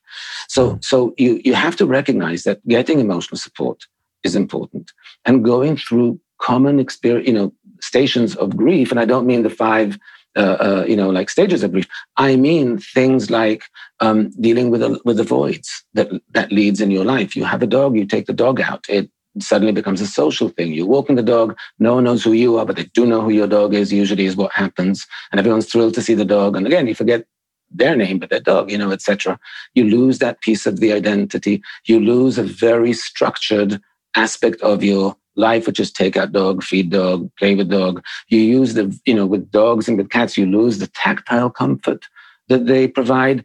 So, 0.48 0.72
mm. 0.72 0.84
so 0.84 1.14
you, 1.18 1.40
you 1.44 1.54
have 1.54 1.76
to 1.76 1.86
recognize 1.86 2.44
that 2.44 2.66
getting 2.66 3.00
emotional 3.00 3.38
support 3.38 3.84
is 4.24 4.34
important 4.34 4.92
and 5.26 5.44
going 5.44 5.76
through 5.76 6.20
common 6.40 6.78
experience, 6.78 7.26
you 7.26 7.34
know, 7.34 7.52
stations 7.80 8.34
of 8.36 8.56
grief. 8.56 8.90
And 8.90 8.98
I 8.98 9.04
don't 9.04 9.26
mean 9.26 9.42
the 9.42 9.50
five 9.50 9.98
uh, 10.38 10.56
uh, 10.60 10.84
you 10.88 10.96
know, 10.96 11.10
like 11.10 11.30
stages 11.30 11.62
of 11.64 11.72
grief. 11.72 11.88
I 12.16 12.36
mean 12.36 12.78
things 12.78 13.30
like 13.30 13.64
um, 14.00 14.30
dealing 14.40 14.70
with 14.70 14.80
the, 14.82 15.00
with 15.04 15.18
the 15.18 15.24
voids 15.24 15.84
that 15.94 16.08
that 16.32 16.52
leads 16.52 16.80
in 16.80 16.90
your 16.92 17.04
life. 17.04 17.36
You 17.36 17.44
have 17.44 17.62
a 17.62 17.66
dog, 17.66 17.96
you 17.96 18.06
take 18.06 18.26
the 18.26 18.32
dog 18.32 18.60
out. 18.60 18.84
It 18.88 19.10
suddenly 19.40 19.72
becomes 19.72 20.00
a 20.00 20.06
social 20.06 20.48
thing. 20.50 20.72
You're 20.72 20.86
walking 20.86 21.16
the 21.16 21.22
dog, 21.24 21.58
no 21.80 21.96
one 21.96 22.04
knows 22.04 22.24
who 22.24 22.32
you 22.32 22.58
are, 22.58 22.66
but 22.66 22.76
they 22.76 22.84
do 22.84 23.06
know 23.06 23.20
who 23.20 23.30
your 23.30 23.48
dog 23.48 23.74
is. 23.74 23.92
Usually, 23.92 24.26
is 24.26 24.36
what 24.36 24.52
happens, 24.52 25.06
and 25.32 25.40
everyone's 25.40 25.66
thrilled 25.66 25.94
to 25.94 26.02
see 26.02 26.14
the 26.14 26.24
dog. 26.24 26.56
And 26.56 26.66
again, 26.66 26.86
you 26.86 26.94
forget 26.94 27.24
their 27.70 27.96
name, 27.96 28.18
but 28.18 28.30
their 28.30 28.40
dog, 28.40 28.70
you 28.70 28.78
know, 28.78 28.92
etc. 28.92 29.38
You 29.74 29.84
lose 29.84 30.20
that 30.20 30.40
piece 30.40 30.66
of 30.66 30.80
the 30.80 30.92
identity. 30.92 31.62
You 31.86 32.00
lose 32.00 32.38
a 32.38 32.44
very 32.44 32.92
structured 32.92 33.80
aspect 34.14 34.60
of 34.62 34.82
your 34.82 35.16
life, 35.36 35.66
which 35.66 35.80
is 35.80 35.92
take 35.92 36.16
out 36.16 36.32
dog, 36.32 36.62
feed 36.62 36.90
dog, 36.90 37.30
play 37.38 37.54
with 37.54 37.70
dog. 37.70 38.04
You 38.28 38.40
use 38.40 38.74
the, 38.74 38.98
you 39.06 39.14
know, 39.14 39.26
with 39.26 39.50
dogs 39.50 39.88
and 39.88 39.96
with 39.96 40.10
cats, 40.10 40.36
you 40.36 40.46
lose 40.46 40.78
the 40.78 40.88
tactile 40.88 41.50
comfort 41.50 42.04
that 42.48 42.66
they 42.66 42.88
provide. 42.88 43.44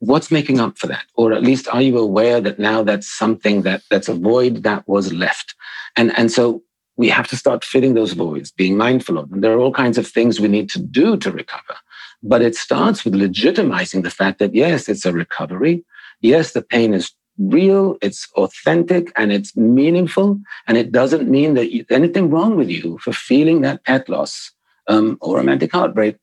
What's 0.00 0.30
making 0.30 0.60
up 0.60 0.78
for 0.78 0.88
that? 0.88 1.04
Or 1.14 1.32
at 1.32 1.42
least 1.42 1.68
are 1.68 1.82
you 1.82 1.98
aware 1.98 2.40
that 2.40 2.58
now 2.58 2.82
that's 2.82 3.08
something 3.08 3.62
that 3.62 3.82
that's 3.90 4.08
a 4.08 4.14
void 4.14 4.62
that 4.64 4.86
was 4.88 5.12
left? 5.12 5.54
And, 5.96 6.16
and 6.18 6.30
so 6.30 6.62
we 6.96 7.08
have 7.08 7.28
to 7.28 7.36
start 7.36 7.64
filling 7.64 7.94
those 7.94 8.12
voids, 8.12 8.50
being 8.50 8.76
mindful 8.76 9.18
of 9.18 9.30
them. 9.30 9.40
There 9.40 9.52
are 9.52 9.60
all 9.60 9.72
kinds 9.72 9.98
of 9.98 10.06
things 10.06 10.40
we 10.40 10.48
need 10.48 10.68
to 10.70 10.80
do 10.80 11.16
to 11.18 11.30
recover. 11.30 11.76
But 12.22 12.42
it 12.42 12.56
starts 12.56 13.04
with 13.04 13.14
legitimizing 13.14 14.02
the 14.02 14.10
fact 14.10 14.40
that 14.40 14.54
yes, 14.54 14.88
it's 14.88 15.06
a 15.06 15.12
recovery. 15.12 15.84
Yes, 16.20 16.52
the 16.52 16.62
pain 16.62 16.92
is 16.92 17.12
real, 17.38 17.96
it's 18.02 18.28
authentic, 18.34 19.12
and 19.16 19.32
it's 19.32 19.56
meaningful. 19.56 20.40
And 20.66 20.76
it 20.76 20.92
doesn't 20.92 21.28
mean 21.28 21.54
that 21.54 21.72
you, 21.72 21.84
anything 21.90 22.30
wrong 22.30 22.56
with 22.56 22.68
you 22.68 22.98
for 22.98 23.12
feeling 23.12 23.60
that 23.62 23.84
pet 23.84 24.08
loss 24.08 24.52
um, 24.88 25.18
or 25.20 25.36
romantic 25.36 25.72
heartbreak. 25.72 26.16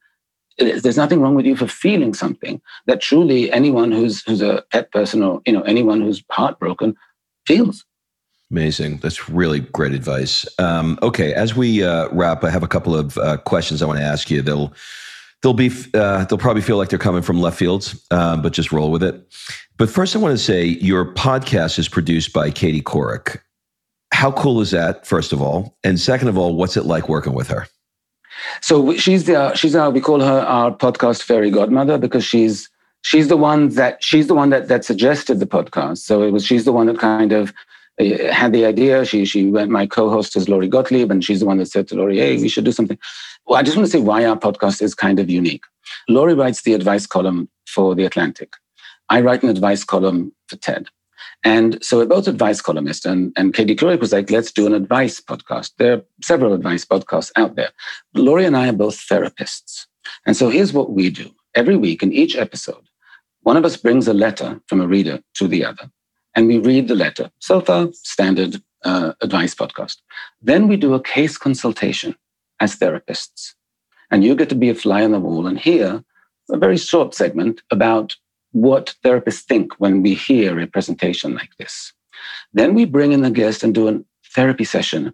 There's 0.57 0.97
nothing 0.97 1.22
wrong 1.22 1.36
with 1.36 1.45
you 1.45 1.55
for 1.55 1.68
feeling 1.68 2.13
something 2.13 2.61
that 2.86 3.01
truly 3.01 3.51
anyone 3.51 3.91
who's 3.91 4.24
who's 4.24 4.41
a 4.41 4.63
pet 4.72 4.89
person 4.91 5.22
or 5.22 5.41
you 5.45 5.51
know 5.51 5.63
anyone 5.63 5.99
who's 5.99 6.24
heartbroken 6.32 6.95
feels. 7.45 7.86
Amazing. 8.51 8.97
That's 8.97 9.28
really 9.28 9.59
great 9.59 9.91
advice. 9.91 10.45
Um, 10.59 10.97
okay, 11.01 11.34
as 11.34 11.55
we 11.55 11.84
uh, 11.84 12.07
wrap, 12.11 12.43
I 12.43 12.51
have 12.51 12.63
a 12.63 12.68
couple 12.70 12.95
of 12.95 13.18
uh, 13.18 13.38
questions 13.38 13.82
I 13.82 13.86
want 13.86 13.99
to 13.99 14.05
ask 14.05 14.30
you. 14.30 14.41
They'll 14.41 14.72
they'll 15.46 15.54
be 15.54 15.70
uh, 15.93 16.26
they'll 16.26 16.39
probably 16.39 16.64
feel 16.64 16.78
like 16.78 16.89
they're 16.89 16.98
coming 16.98 17.22
from 17.22 17.39
left 17.39 17.56
fields, 17.56 18.04
um, 18.10 18.41
but 18.41 18.52
just 18.52 18.72
roll 18.72 18.89
with 18.89 19.04
it. 19.04 19.24
But 19.78 19.91
first, 19.91 20.16
I 20.16 20.20
want 20.20 20.36
to 20.36 20.43
say 20.43 20.66
your 20.66 21.14
podcast 21.14 21.78
is 21.78 21.88
produced 21.88 22.34
by 22.34 22.50
Katie 22.50 22.82
Couric. 22.82 23.39
How 24.12 24.32
cool 24.32 24.60
is 24.60 24.72
that? 24.72 25.06
First 25.06 25.32
of 25.32 25.43
all, 25.43 25.78
and 25.84 26.00
second 26.00 26.30
of 26.30 26.38
all, 26.38 26.56
what's 26.56 26.76
it 26.78 26.86
like 26.86 27.08
working 27.08 27.34
with 27.34 27.48
her? 27.50 27.68
So 28.62 28.98
she's 28.98 29.26
the 29.26 29.54
she's 29.54 29.76
our 29.76 29.91
we 29.91 30.02
call 30.02 30.20
her 30.20 30.39
our 30.39 30.76
podcast 30.76 31.22
fairy 31.22 31.52
godmother 31.52 32.00
because 32.00 32.26
she's 32.26 32.68
she's 33.04 33.28
the 33.28 33.38
one 33.38 33.70
that 33.70 34.04
she's 34.04 34.26
the 34.26 34.34
one 34.34 34.50
that 34.50 34.68
that 34.68 34.84
suggested 34.84 35.39
the 35.39 35.46
podcast. 35.46 36.00
So 36.00 36.24
it 36.24 36.32
was 36.32 36.43
she's 36.43 36.66
the 36.66 36.74
one 36.74 36.88
that 36.88 36.98
kind 36.98 37.32
of 37.32 37.54
Uh, 38.00 38.32
had 38.32 38.52
the 38.52 38.66
idea. 38.66 39.06
She 39.06 39.26
she 39.26 39.48
went. 39.50 39.72
My 39.72 39.88
co-host 39.88 40.36
is 40.36 40.50
Lori 40.50 40.68
Gottlieb, 40.68 41.12
and 41.12 41.24
she's 41.24 41.39
the 41.39 41.46
one 41.46 41.58
that 41.58 41.68
said 41.68 41.88
to 41.88 41.96
Lori, 41.96 42.18
"Hey, 42.18 42.38
we 42.38 42.50
should 42.50 42.66
do 42.66 42.72
something." 42.72 42.98
Well, 43.46 43.60
I 43.60 43.64
just 43.64 43.78
want 43.78 43.86
to 43.88 43.91
say 43.91 44.02
why 44.02 44.26
our 44.26 44.38
podcast 44.38 44.82
is 44.82 44.93
kind 44.93 45.20
of 45.20 45.30
unique. 45.30 45.64
Lori 46.10 46.34
writes 46.34 46.64
the 46.64 46.74
advice 46.74 47.08
column 47.08 47.50
for 47.68 47.96
the 47.96 48.06
Atlantic. 48.06 48.54
I 49.10 49.22
write 49.22 49.43
an 49.43 49.50
advice 49.50 49.84
column 49.84 50.34
for 50.48 50.58
TED. 50.58 50.88
And 51.43 51.84
so 51.84 51.98
we're 51.98 52.08
both 52.08 52.28
advice 52.28 52.60
columnists. 52.60 53.06
And, 53.06 53.32
and 53.38 53.54
Katie 53.54 53.76
Couric 53.76 54.00
was 54.00 54.12
like, 54.12 54.32
let's 54.32 54.52
do 54.52 54.66
an 54.66 54.74
advice 54.74 55.22
podcast. 55.22 55.72
There 55.78 55.93
are 55.93 56.02
several 56.24 56.54
advice 56.54 56.86
podcasts 56.86 57.32
out 57.36 57.56
there. 57.56 57.70
Lori 58.16 58.46
and 58.46 58.58
I 58.58 58.70
are 58.70 58.74
both 58.74 58.98
therapists. 58.98 59.86
And 60.26 60.36
so 60.36 60.50
here's 60.50 60.74
what 60.74 60.91
we 60.91 61.10
do. 61.12 61.30
every 61.56 61.78
week 61.78 62.04
in 62.04 62.12
each 62.12 62.36
episode, 62.36 62.89
one 63.41 63.58
of 63.58 63.66
us 63.66 63.78
brings 63.78 64.08
a 64.08 64.14
letter 64.14 64.60
from 64.68 64.82
a 64.82 64.88
reader 64.88 65.22
to 65.36 65.48
the 65.48 65.64
other, 65.64 65.89
and 66.36 66.48
we 66.48 66.60
read 66.60 66.88
the 66.88 66.96
letter. 66.96 67.32
So 67.40 67.62
far, 67.62 67.90
standard 67.94 68.62
uh, 68.84 69.14
advice 69.22 69.56
podcast. 69.56 69.98
Then 70.42 70.68
we 70.68 70.78
do 70.78 70.94
a 70.94 71.02
case 71.02 71.38
consultation 71.38 72.16
as 72.60 72.78
therapists. 72.78 73.54
And 74.12 74.24
you 74.24 74.36
get 74.36 74.50
to 74.50 74.56
be 74.56 74.70
a 74.70 74.76
fly 74.76 75.04
on 75.04 75.12
the 75.12 75.20
wall 75.20 75.48
and 75.48 75.60
hear 75.60 76.04
a 76.52 76.58
very 76.58 76.78
short 76.78 77.16
segment 77.16 77.62
about 77.72 78.16
what 78.52 78.96
therapists 79.04 79.42
think 79.42 79.74
when 79.80 80.04
we 80.04 80.14
hear 80.14 80.60
a 80.60 80.68
presentation 80.68 81.34
like 81.34 81.50
this. 81.58 81.92
Then 82.54 82.74
we 82.74 82.86
bring 82.86 83.12
in 83.12 83.22
the 83.22 83.32
guest 83.32 83.64
and 83.64 83.74
do 83.74 83.90
a 83.90 84.00
therapy 84.34 84.64
session 84.64 85.14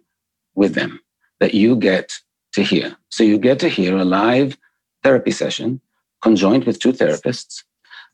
with 0.54 0.74
them 0.74 1.00
that 1.40 1.54
you 1.54 1.74
get 1.76 2.12
to 2.52 2.62
hear. 2.62 2.96
So 3.08 3.24
you 3.24 3.38
get 3.38 3.58
to 3.60 3.68
hear 3.68 3.96
a 3.96 4.04
live 4.04 4.56
therapy 5.02 5.30
session 5.30 5.80
conjoined 6.20 6.64
with 6.64 6.78
two 6.78 6.92
therapists. 6.92 7.64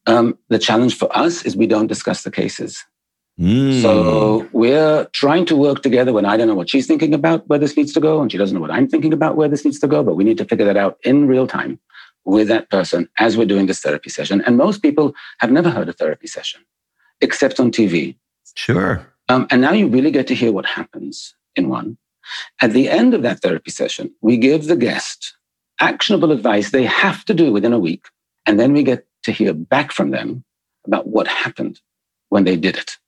Um, 0.06 0.38
the 0.48 0.58
challenge 0.58 0.96
for 0.96 1.14
us 1.16 1.44
is 1.44 1.56
we 1.56 1.66
don't 1.66 1.88
discuss 1.88 2.22
the 2.22 2.30
cases. 2.30 2.84
Mm. 3.38 3.82
So 3.82 4.48
we're 4.52 5.04
trying 5.12 5.46
to 5.46 5.56
work 5.56 5.82
together 5.82 6.12
when 6.12 6.24
I 6.24 6.36
don't 6.36 6.48
know 6.48 6.56
what 6.56 6.70
she's 6.70 6.86
thinking 6.86 7.14
about 7.14 7.46
where 7.48 7.58
this 7.58 7.76
needs 7.76 7.92
to 7.92 8.00
go, 8.00 8.20
and 8.20 8.32
she 8.32 8.38
doesn't 8.38 8.54
know 8.54 8.60
what 8.60 8.70
I'm 8.70 8.88
thinking 8.88 9.12
about 9.12 9.36
where 9.36 9.48
this 9.48 9.64
needs 9.64 9.78
to 9.80 9.86
go, 9.86 10.02
but 10.02 10.16
we 10.16 10.24
need 10.24 10.38
to 10.38 10.44
figure 10.44 10.66
that 10.66 10.76
out 10.76 10.98
in 11.04 11.28
real 11.28 11.46
time 11.46 11.78
with 12.24 12.48
that 12.48 12.68
person 12.68 13.08
as 13.18 13.36
we're 13.36 13.46
doing 13.46 13.66
this 13.66 13.80
therapy 13.80 14.10
session. 14.10 14.42
And 14.42 14.56
most 14.56 14.82
people 14.82 15.14
have 15.38 15.52
never 15.52 15.70
heard 15.70 15.88
a 15.88 15.92
therapy 15.92 16.26
session 16.26 16.60
except 17.20 17.60
on 17.60 17.70
TV. 17.70 18.16
Sure. 18.54 19.06
Um, 19.28 19.46
and 19.50 19.60
now 19.62 19.72
you 19.72 19.88
really 19.88 20.10
get 20.10 20.26
to 20.28 20.34
hear 20.34 20.52
what 20.52 20.66
happens 20.66 21.34
in 21.54 21.68
one. 21.68 21.96
At 22.60 22.72
the 22.72 22.88
end 22.88 23.14
of 23.14 23.22
that 23.22 23.40
therapy 23.40 23.70
session, 23.70 24.12
we 24.20 24.36
give 24.36 24.66
the 24.66 24.76
guest 24.76 25.34
actionable 25.80 26.32
advice 26.32 26.70
they 26.70 26.84
have 26.84 27.24
to 27.26 27.34
do 27.34 27.52
within 27.52 27.72
a 27.72 27.78
week. 27.78 28.06
And 28.46 28.58
then 28.58 28.72
we 28.72 28.82
get 28.82 29.06
to 29.24 29.32
hear 29.32 29.52
back 29.52 29.92
from 29.92 30.10
them 30.10 30.44
about 30.86 31.06
what 31.06 31.28
happened 31.28 31.80
when 32.30 32.44
they 32.44 32.56
did 32.56 32.76
it. 32.76 32.98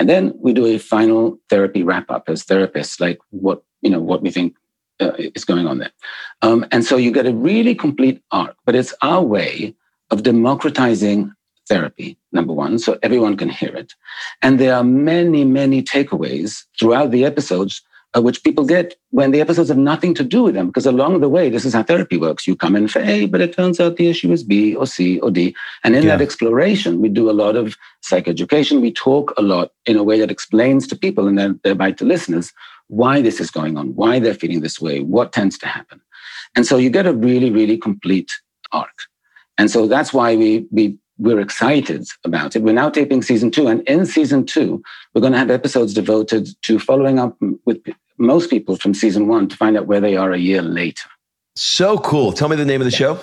And 0.00 0.08
then 0.08 0.32
we 0.40 0.54
do 0.54 0.64
a 0.64 0.78
final 0.78 1.38
therapy 1.50 1.82
wrap 1.82 2.10
up 2.10 2.30
as 2.30 2.42
therapists, 2.42 3.00
like 3.00 3.18
what, 3.28 3.62
you 3.82 3.90
know, 3.90 4.00
what 4.00 4.22
we 4.22 4.30
think 4.30 4.56
uh, 4.98 5.12
is 5.18 5.44
going 5.44 5.66
on 5.66 5.76
there. 5.76 5.92
Um, 6.40 6.64
and 6.72 6.86
so 6.86 6.96
you 6.96 7.12
get 7.12 7.26
a 7.26 7.34
really 7.34 7.74
complete 7.74 8.22
arc, 8.32 8.56
but 8.64 8.74
it's 8.74 8.94
our 9.02 9.22
way 9.22 9.74
of 10.10 10.22
democratizing 10.22 11.30
therapy, 11.68 12.16
number 12.32 12.54
one, 12.54 12.78
so 12.78 12.98
everyone 13.02 13.36
can 13.36 13.50
hear 13.50 13.76
it. 13.76 13.92
And 14.40 14.58
there 14.58 14.74
are 14.74 14.82
many, 14.82 15.44
many 15.44 15.82
takeaways 15.82 16.64
throughout 16.78 17.10
the 17.10 17.26
episodes 17.26 17.82
uh, 18.16 18.20
which 18.20 18.42
people 18.42 18.64
get 18.64 18.96
when 19.10 19.30
the 19.30 19.40
episodes 19.40 19.68
have 19.68 19.78
nothing 19.78 20.14
to 20.14 20.24
do 20.24 20.42
with 20.42 20.54
them. 20.54 20.66
Because 20.66 20.86
along 20.86 21.20
the 21.20 21.28
way, 21.28 21.48
this 21.48 21.64
is 21.64 21.74
how 21.74 21.82
therapy 21.82 22.16
works. 22.16 22.46
You 22.46 22.56
come 22.56 22.74
in 22.74 22.88
for 22.88 23.00
A, 23.00 23.26
but 23.26 23.40
it 23.40 23.54
turns 23.54 23.78
out 23.78 23.96
the 23.96 24.08
issue 24.08 24.32
is 24.32 24.42
B 24.42 24.74
or 24.74 24.86
C 24.86 25.20
or 25.20 25.30
D. 25.30 25.54
And 25.84 25.94
in 25.94 26.02
yeah. 26.02 26.16
that 26.16 26.22
exploration, 26.22 27.00
we 27.00 27.08
do 27.08 27.30
a 27.30 27.32
lot 27.32 27.56
of 27.56 27.76
psychoeducation. 28.02 28.80
We 28.80 28.92
talk 28.92 29.32
a 29.36 29.42
lot 29.42 29.72
in 29.86 29.96
a 29.96 30.02
way 30.02 30.18
that 30.18 30.30
explains 30.30 30.86
to 30.88 30.96
people 30.96 31.28
and 31.28 31.38
then 31.38 31.60
thereby 31.62 31.92
to 31.92 32.04
listeners 32.04 32.52
why 32.88 33.22
this 33.22 33.40
is 33.40 33.50
going 33.50 33.76
on, 33.76 33.94
why 33.94 34.18
they're 34.18 34.34
feeling 34.34 34.60
this 34.60 34.80
way, 34.80 35.00
what 35.00 35.32
tends 35.32 35.56
to 35.58 35.66
happen. 35.66 36.00
And 36.56 36.66
so 36.66 36.76
you 36.76 36.90
get 36.90 37.06
a 37.06 37.14
really, 37.14 37.50
really 37.50 37.78
complete 37.78 38.32
arc. 38.72 38.98
And 39.58 39.70
so 39.70 39.86
that's 39.86 40.12
why 40.12 40.34
we, 40.36 40.66
we 40.72 40.98
we're 41.20 41.40
excited 41.40 42.08
about 42.24 42.56
it. 42.56 42.62
We're 42.62 42.72
now 42.72 42.90
taping 42.90 43.22
season 43.22 43.50
two, 43.50 43.68
and 43.68 43.82
in 43.82 44.06
season 44.06 44.46
two, 44.46 44.82
we're 45.14 45.20
going 45.20 45.34
to 45.34 45.38
have 45.38 45.50
episodes 45.50 45.94
devoted 45.94 46.48
to 46.62 46.78
following 46.78 47.18
up 47.18 47.36
with 47.66 47.82
most 48.18 48.50
people 48.50 48.76
from 48.76 48.94
season 48.94 49.28
one 49.28 49.48
to 49.48 49.56
find 49.56 49.76
out 49.76 49.86
where 49.86 50.00
they 50.00 50.16
are 50.16 50.32
a 50.32 50.38
year 50.38 50.62
later. 50.62 51.08
So 51.56 51.98
cool. 51.98 52.32
Tell 52.32 52.48
me 52.48 52.56
the 52.56 52.64
name 52.64 52.80
of 52.80 52.86
the 52.86 52.90
show. 52.90 53.18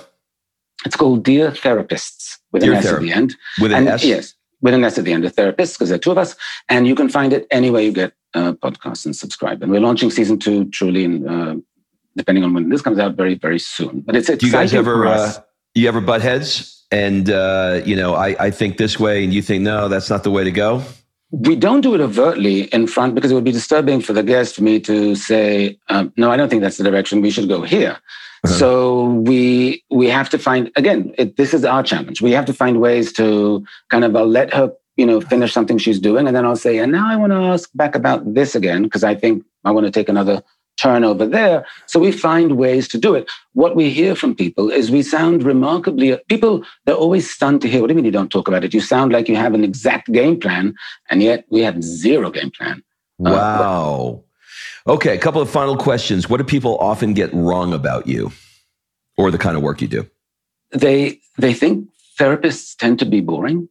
It's 0.85 0.95
called 0.95 1.23
Dear 1.23 1.51
Therapists 1.51 2.37
with 2.51 2.61
Dear 2.61 2.73
an 2.73 2.77
S 2.77 2.85
at 2.85 3.01
the 3.01 3.11
end. 3.11 3.35
With 3.59 3.71
an 3.71 3.79
and, 3.79 3.87
S? 3.87 4.03
Yes, 4.03 4.33
with 4.61 4.73
an 4.73 4.83
S 4.83 4.97
at 4.97 5.05
the 5.05 5.13
end. 5.13 5.23
The 5.23 5.31
therapists, 5.31 5.73
because 5.73 5.89
there 5.89 5.95
are 5.95 5.99
two 5.99 6.11
of 6.11 6.17
us. 6.17 6.35
And 6.69 6.87
you 6.87 6.93
can 6.93 7.09
find 7.09 7.33
it 7.33 7.47
anywhere 7.49 7.81
you 7.81 7.91
get 7.91 8.13
uh, 8.35 8.53
podcasts 8.53 9.05
and 9.05 9.15
subscribe. 9.15 9.63
And 9.63 9.71
we're 9.71 9.81
launching 9.81 10.11
season 10.11 10.37
two 10.37 10.65
truly 10.69 11.03
in, 11.03 11.27
uh, 11.27 11.55
depending 12.15 12.43
on 12.43 12.53
when 12.53 12.69
this 12.69 12.81
comes 12.81 12.99
out, 12.99 13.15
very, 13.15 13.35
very 13.35 13.59
soon. 13.59 14.01
But 14.01 14.15
it's 14.15 14.29
exciting. 14.29 14.39
Do 14.39 14.45
you 14.47 14.51
guys 14.51 14.73
ever, 14.73 15.07
uh, 15.07 15.33
you 15.79 15.87
ever 15.87 16.01
butt 16.01 16.21
heads? 16.21 16.77
and 16.91 17.29
uh, 17.29 17.81
you 17.85 17.95
know 17.95 18.15
I, 18.15 18.35
I 18.39 18.51
think 18.51 18.77
this 18.77 18.99
way 18.99 19.23
and 19.23 19.33
you 19.33 19.41
think 19.41 19.63
no 19.63 19.87
that's 19.87 20.09
not 20.09 20.23
the 20.23 20.31
way 20.31 20.43
to 20.43 20.51
go. 20.51 20.83
We 21.31 21.57
don't 21.57 21.81
do 21.81 21.93
it 21.93 21.99
overtly 21.99 22.63
in 22.73 22.87
front 22.87 23.13
because 23.13 23.31
it 23.31 23.35
would 23.35 23.43
be 23.43 23.51
disturbing 23.51 23.99
for 23.99 24.13
the 24.13 24.23
guest 24.23 24.55
for 24.55 24.63
me 24.63 24.79
to 24.81 25.13
say 25.15 25.77
um, 25.89 26.13
no 26.17 26.31
i 26.31 26.37
don't 26.37 26.49
think 26.49 26.61
that's 26.61 26.77
the 26.77 26.83
direction. 26.83 27.21
We 27.21 27.31
should 27.31 27.49
go 27.49 27.61
here. 27.61 27.97
Uh-huh. 28.45 28.53
so 28.53 29.05
we 29.05 29.83
we 29.89 30.07
have 30.07 30.29
to 30.29 30.37
find 30.37 30.71
again 30.75 31.13
it, 31.17 31.37
this 31.37 31.53
is 31.53 31.65
our 31.65 31.83
challenge. 31.83 32.21
We 32.21 32.31
have 32.31 32.45
to 32.45 32.53
find 32.53 32.79
ways 32.79 33.11
to 33.13 33.65
kind 33.89 34.03
of 34.03 34.15
uh, 34.15 34.23
let 34.23 34.53
her 34.53 34.71
you 34.95 35.05
know 35.05 35.21
finish 35.21 35.53
something 35.53 35.77
she's 35.77 35.99
doing. 35.99 36.27
And 36.27 36.35
then 36.35 36.45
i'll 36.45 36.55
say 36.55 36.77
and 36.77 36.91
now 36.91 37.09
i 37.09 37.15
want 37.15 37.31
to 37.33 37.39
ask 37.39 37.69
back 37.73 37.95
about 37.95 38.33
this 38.33 38.55
again 38.55 38.83
because 38.83 39.03
i 39.03 39.15
think 39.15 39.43
i 39.65 39.71
want 39.71 39.85
to 39.85 39.91
take 39.91 40.07
another 40.07 40.43
turn 40.77 41.03
over 41.03 41.25
there. 41.25 41.65
So 41.87 41.99
we 41.99 42.11
find 42.11 42.57
ways 42.57 42.87
to 42.89 42.97
do 42.97 43.15
it. 43.15 43.29
What 43.53 43.75
we 43.75 43.89
hear 43.89 44.15
from 44.15 44.35
people 44.35 44.69
is 44.69 44.89
we 44.89 45.01
sound 45.01 45.43
remarkably, 45.43 46.17
people, 46.29 46.63
they're 46.85 46.95
always 46.95 47.29
stunned 47.29 47.61
to 47.61 47.67
hear, 47.67 47.81
what 47.81 47.87
do 47.87 47.93
you 47.93 47.95
mean 47.95 48.05
you 48.05 48.11
don't 48.11 48.31
talk 48.31 48.47
about 48.47 48.63
it? 48.63 48.73
You 48.73 48.79
sound 48.79 49.11
like 49.11 49.27
you 49.27 49.35
have 49.35 49.53
an 49.53 49.63
exact 49.63 50.11
game 50.11 50.39
plan, 50.39 50.75
and 51.09 51.21
yet 51.21 51.45
we 51.49 51.61
have 51.61 51.83
zero 51.83 52.29
game 52.29 52.51
plan. 52.51 52.83
Uh, 53.25 53.31
wow. 53.31 54.23
Uh, 54.87 54.93
okay, 54.93 55.15
a 55.15 55.19
couple 55.19 55.41
of 55.41 55.49
final 55.49 55.75
questions. 55.75 56.29
What 56.29 56.37
do 56.37 56.43
people 56.43 56.77
often 56.77 57.13
get 57.13 57.33
wrong 57.33 57.73
about 57.73 58.07
you 58.07 58.31
or 59.17 59.31
the 59.31 59.37
kind 59.37 59.57
of 59.57 59.63
work 59.63 59.81
you 59.81 59.87
do? 59.87 60.09
They, 60.71 61.19
they 61.37 61.53
think 61.53 61.87
therapists 62.19 62.75
tend 62.75 62.99
to 62.99 63.05
be 63.05 63.21
boring 63.21 63.69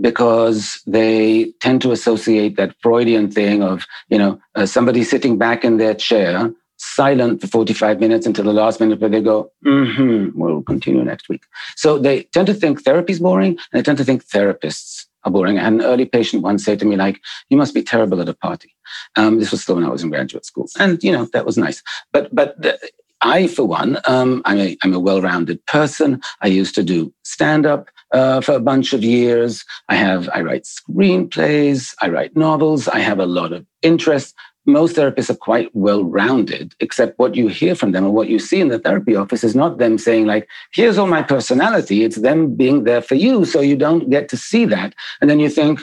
because 0.00 0.80
they 0.86 1.52
tend 1.60 1.82
to 1.82 1.92
associate 1.92 2.56
that 2.56 2.74
Freudian 2.80 3.30
thing 3.30 3.62
of, 3.62 3.86
you 4.08 4.18
know, 4.18 4.40
uh, 4.54 4.66
somebody 4.66 5.04
sitting 5.04 5.38
back 5.38 5.64
in 5.64 5.76
their 5.76 5.94
chair, 5.94 6.52
silent 6.78 7.40
for 7.40 7.48
45 7.48 8.00
minutes 8.00 8.26
until 8.26 8.44
the 8.44 8.52
last 8.52 8.80
minute 8.80 9.00
where 9.00 9.10
they 9.10 9.20
go, 9.20 9.50
mm-hmm, 9.64 10.38
we'll 10.38 10.62
continue 10.62 11.04
next 11.04 11.28
week. 11.28 11.42
So 11.76 11.98
they 11.98 12.24
tend 12.24 12.46
to 12.46 12.54
think 12.54 12.82
therapy 12.82 13.12
is 13.12 13.20
boring 13.20 13.50
and 13.50 13.58
they 13.72 13.82
tend 13.82 13.98
to 13.98 14.04
think 14.04 14.24
therapists 14.24 15.06
are 15.24 15.32
boring. 15.32 15.58
And 15.58 15.80
an 15.80 15.86
early 15.86 16.06
patient 16.06 16.42
once 16.42 16.64
said 16.64 16.78
to 16.80 16.84
me, 16.84 16.96
like, 16.96 17.20
you 17.50 17.56
must 17.56 17.74
be 17.74 17.82
terrible 17.82 18.20
at 18.20 18.28
a 18.28 18.34
party. 18.34 18.74
Um, 19.16 19.40
this 19.40 19.50
was 19.50 19.62
still 19.62 19.74
when 19.74 19.84
I 19.84 19.90
was 19.90 20.02
in 20.02 20.10
graduate 20.10 20.46
school. 20.46 20.68
And, 20.78 21.02
you 21.02 21.12
know, 21.12 21.26
that 21.32 21.46
was 21.46 21.58
nice. 21.58 21.82
But, 22.12 22.32
but 22.34 22.60
the, 22.60 22.78
I, 23.20 23.48
for 23.48 23.64
one, 23.64 23.98
um, 24.04 24.42
I'm 24.44 24.58
a, 24.58 24.76
I'm 24.82 24.94
a 24.94 25.00
well-rounded 25.00 25.64
person. 25.66 26.22
I 26.40 26.46
used 26.46 26.74
to 26.76 26.84
do 26.84 27.12
stand-up 27.24 27.88
uh, 28.12 28.40
for 28.40 28.52
a 28.52 28.60
bunch 28.60 28.92
of 28.92 29.02
years. 29.02 29.64
I 29.88 29.96
have, 29.96 30.28
I 30.32 30.40
write 30.42 30.64
screenplays, 30.64 31.94
I 32.00 32.08
write 32.08 32.36
novels, 32.36 32.88
I 32.88 32.98
have 32.98 33.18
a 33.18 33.26
lot 33.26 33.52
of 33.52 33.66
interest. 33.82 34.34
Most 34.66 34.96
therapists 34.96 35.30
are 35.30 35.34
quite 35.34 35.70
well 35.74 36.04
rounded, 36.04 36.74
except 36.80 37.18
what 37.18 37.34
you 37.34 37.48
hear 37.48 37.74
from 37.74 37.92
them 37.92 38.04
or 38.04 38.10
what 38.10 38.28
you 38.28 38.38
see 38.38 38.60
in 38.60 38.68
the 38.68 38.78
therapy 38.78 39.16
office 39.16 39.42
is 39.42 39.54
not 39.54 39.78
them 39.78 39.96
saying, 39.96 40.26
like, 40.26 40.46
here's 40.74 40.98
all 40.98 41.06
my 41.06 41.22
personality. 41.22 42.04
It's 42.04 42.16
them 42.16 42.54
being 42.54 42.84
there 42.84 43.00
for 43.00 43.14
you. 43.14 43.46
So 43.46 43.60
you 43.60 43.76
don't 43.76 44.10
get 44.10 44.28
to 44.28 44.36
see 44.36 44.66
that. 44.66 44.94
And 45.22 45.30
then 45.30 45.40
you 45.40 45.48
think, 45.48 45.80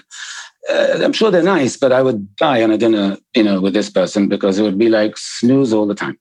uh, 0.69 0.99
I'm 1.03 1.13
sure 1.13 1.31
they're 1.31 1.41
nice, 1.41 1.77
but 1.77 1.91
I 1.91 2.03
would 2.03 2.35
die 2.35 2.61
on 2.61 2.69
a 2.69 2.77
dinner, 2.77 3.17
you 3.35 3.43
know, 3.43 3.59
with 3.59 3.73
this 3.73 3.89
person 3.89 4.27
because 4.27 4.59
it 4.59 4.63
would 4.63 4.77
be 4.77 4.89
like 4.89 5.17
snooze 5.17 5.73
all 5.73 5.87
the 5.87 5.95
time. 5.95 6.19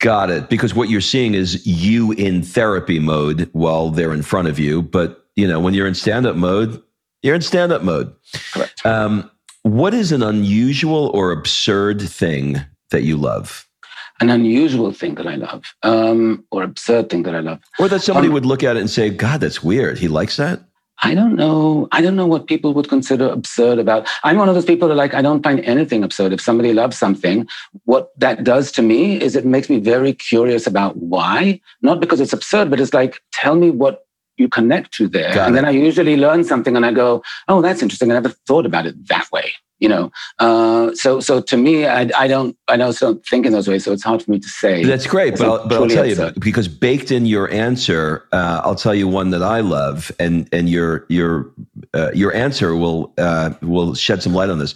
Got 0.00 0.30
it. 0.30 0.48
Because 0.48 0.74
what 0.74 0.88
you're 0.88 1.00
seeing 1.00 1.34
is 1.34 1.64
you 1.66 2.12
in 2.12 2.42
therapy 2.42 2.98
mode 2.98 3.50
while 3.52 3.90
they're 3.90 4.14
in 4.14 4.22
front 4.22 4.48
of 4.48 4.58
you, 4.58 4.82
but 4.82 5.19
you 5.40 5.48
know, 5.48 5.58
when 5.58 5.72
you're 5.72 5.86
in 5.86 5.94
stand 5.94 6.26
up 6.26 6.36
mode, 6.36 6.82
you're 7.22 7.34
in 7.34 7.40
stand 7.40 7.72
up 7.72 7.82
mode. 7.82 8.14
Correct. 8.52 8.84
Um, 8.84 9.30
what 9.62 9.94
is 9.94 10.12
an 10.12 10.22
unusual 10.22 11.10
or 11.14 11.32
absurd 11.32 12.02
thing 12.02 12.60
that 12.90 13.04
you 13.04 13.16
love? 13.16 13.66
An 14.20 14.28
unusual 14.28 14.92
thing 14.92 15.14
that 15.14 15.26
I 15.26 15.36
love, 15.36 15.74
um, 15.82 16.44
or 16.50 16.62
absurd 16.62 17.08
thing 17.08 17.22
that 17.22 17.34
I 17.34 17.40
love, 17.40 17.58
or 17.78 17.88
that 17.88 18.02
somebody 18.02 18.26
um, 18.26 18.34
would 18.34 18.44
look 18.44 18.62
at 18.62 18.76
it 18.76 18.80
and 18.80 18.90
say, 18.90 19.08
"God, 19.08 19.40
that's 19.40 19.62
weird." 19.62 19.96
He 19.96 20.08
likes 20.08 20.36
that. 20.36 20.60
I 21.02 21.14
don't 21.14 21.36
know. 21.36 21.88
I 21.92 22.02
don't 22.02 22.16
know 22.16 22.26
what 22.26 22.46
people 22.46 22.74
would 22.74 22.90
consider 22.90 23.30
absurd 23.30 23.78
about. 23.78 24.06
I'm 24.22 24.36
one 24.36 24.50
of 24.50 24.54
those 24.54 24.66
people 24.66 24.88
that 24.88 24.96
like 24.96 25.14
I 25.14 25.22
don't 25.22 25.42
find 25.42 25.60
anything 25.60 26.04
absurd. 26.04 26.34
If 26.34 26.42
somebody 26.42 26.74
loves 26.74 26.98
something, 26.98 27.48
what 27.84 28.10
that 28.18 28.44
does 28.44 28.70
to 28.72 28.82
me 28.82 29.18
is 29.18 29.36
it 29.36 29.46
makes 29.46 29.70
me 29.70 29.78
very 29.78 30.12
curious 30.12 30.66
about 30.66 30.98
why. 30.98 31.58
Not 31.80 32.00
because 32.00 32.20
it's 32.20 32.34
absurd, 32.34 32.68
but 32.68 32.78
it's 32.78 32.92
like 32.92 33.22
tell 33.32 33.54
me 33.54 33.70
what 33.70 34.04
you 34.40 34.48
connect 34.48 34.92
to 34.94 35.06
there. 35.06 35.34
Got 35.34 35.48
and 35.48 35.54
it. 35.54 35.56
then 35.56 35.64
I 35.66 35.70
usually 35.70 36.16
learn 36.16 36.44
something 36.44 36.76
and 36.76 36.84
I 36.84 36.92
go, 36.92 37.22
oh, 37.48 37.62
that's 37.62 37.82
interesting. 37.82 38.10
I 38.10 38.14
never 38.14 38.30
thought 38.46 38.66
about 38.66 38.86
it 38.86 39.08
that 39.08 39.28
way. 39.30 39.52
You 39.78 39.88
know, 39.88 40.12
uh, 40.40 40.94
so 40.94 41.20
so 41.20 41.40
to 41.40 41.56
me, 41.56 41.86
I, 41.86 42.10
I 42.14 42.28
don't 42.28 42.54
I 42.68 42.76
don't, 42.76 42.98
don't 42.98 43.24
think 43.24 43.46
in 43.46 43.52
those 43.52 43.66
ways. 43.66 43.82
So 43.82 43.92
it's 43.92 44.04
hard 44.04 44.22
for 44.22 44.30
me 44.30 44.38
to 44.38 44.46
say. 44.46 44.84
That's 44.84 45.06
great, 45.06 45.38
but 45.38 45.46
I'll, 45.48 45.66
but 45.66 45.80
I'll 45.80 45.88
tell 45.88 46.04
you 46.04 46.32
because 46.38 46.68
baked 46.68 47.10
in 47.10 47.24
your 47.24 47.50
answer, 47.50 48.28
uh, 48.30 48.60
I'll 48.62 48.74
tell 48.74 48.94
you 48.94 49.08
one 49.08 49.30
that 49.30 49.42
I 49.42 49.60
love, 49.60 50.12
and 50.20 50.46
and 50.52 50.68
your 50.68 51.06
your 51.08 51.50
uh, 51.94 52.10
your 52.12 52.34
answer 52.34 52.76
will 52.76 53.14
uh, 53.16 53.54
will 53.62 53.94
shed 53.94 54.22
some 54.22 54.34
light 54.34 54.50
on 54.50 54.58
this. 54.58 54.74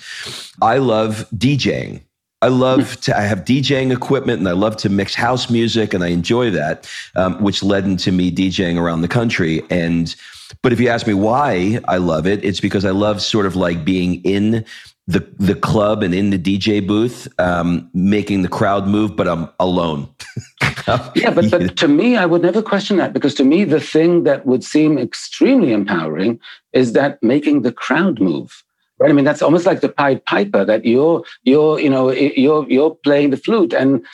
I 0.62 0.78
love 0.78 1.26
DJing. 1.36 2.00
I 2.44 2.48
love 2.48 3.00
to, 3.00 3.16
I 3.16 3.22
have 3.22 3.46
DJing 3.46 3.90
equipment 3.90 4.38
and 4.38 4.46
I 4.46 4.52
love 4.52 4.76
to 4.78 4.90
mix 4.90 5.14
house 5.14 5.48
music 5.48 5.94
and 5.94 6.04
I 6.04 6.08
enjoy 6.08 6.50
that, 6.50 6.86
um, 7.16 7.42
which 7.42 7.62
led 7.62 7.86
into 7.86 8.12
me 8.12 8.30
DJing 8.30 8.78
around 8.78 9.00
the 9.00 9.08
country. 9.08 9.62
And, 9.70 10.14
but 10.60 10.70
if 10.70 10.78
you 10.78 10.88
ask 10.90 11.06
me 11.06 11.14
why 11.14 11.80
I 11.88 11.96
love 11.96 12.26
it, 12.26 12.44
it's 12.44 12.60
because 12.60 12.84
I 12.84 12.90
love 12.90 13.22
sort 13.22 13.46
of 13.46 13.56
like 13.56 13.82
being 13.82 14.22
in 14.24 14.66
the 15.06 15.20
the 15.38 15.54
club 15.54 16.02
and 16.02 16.14
in 16.14 16.30
the 16.30 16.38
DJ 16.38 16.86
booth, 16.86 17.28
um, 17.38 17.90
making 17.92 18.40
the 18.40 18.48
crowd 18.48 18.86
move, 18.86 19.16
but 19.16 19.28
I'm 19.28 19.50
alone. 19.60 20.08
yeah, 21.14 21.30
but, 21.30 21.50
but 21.50 21.76
to 21.76 21.88
me, 21.88 22.16
I 22.16 22.24
would 22.24 22.40
never 22.40 22.62
question 22.62 22.96
that 22.96 23.12
because 23.12 23.34
to 23.34 23.44
me, 23.44 23.64
the 23.64 23.80
thing 23.80 24.24
that 24.24 24.46
would 24.46 24.64
seem 24.64 24.96
extremely 24.96 25.72
empowering 25.72 26.40
is 26.72 26.94
that 26.94 27.22
making 27.22 27.62
the 27.62 27.72
crowd 27.72 28.18
move. 28.18 28.63
Right? 28.98 29.10
I 29.10 29.12
mean, 29.12 29.24
that's 29.24 29.42
almost 29.42 29.66
like 29.66 29.80
the 29.80 29.88
Pied 29.88 30.24
Piper 30.24 30.64
that 30.64 30.84
you're 30.84 31.24
you're 31.42 31.80
you 31.80 31.90
know 31.90 32.10
you're 32.10 32.68
you're 32.68 32.94
playing 32.94 33.30
the 33.30 33.36
flute 33.36 33.72
and 33.72 34.04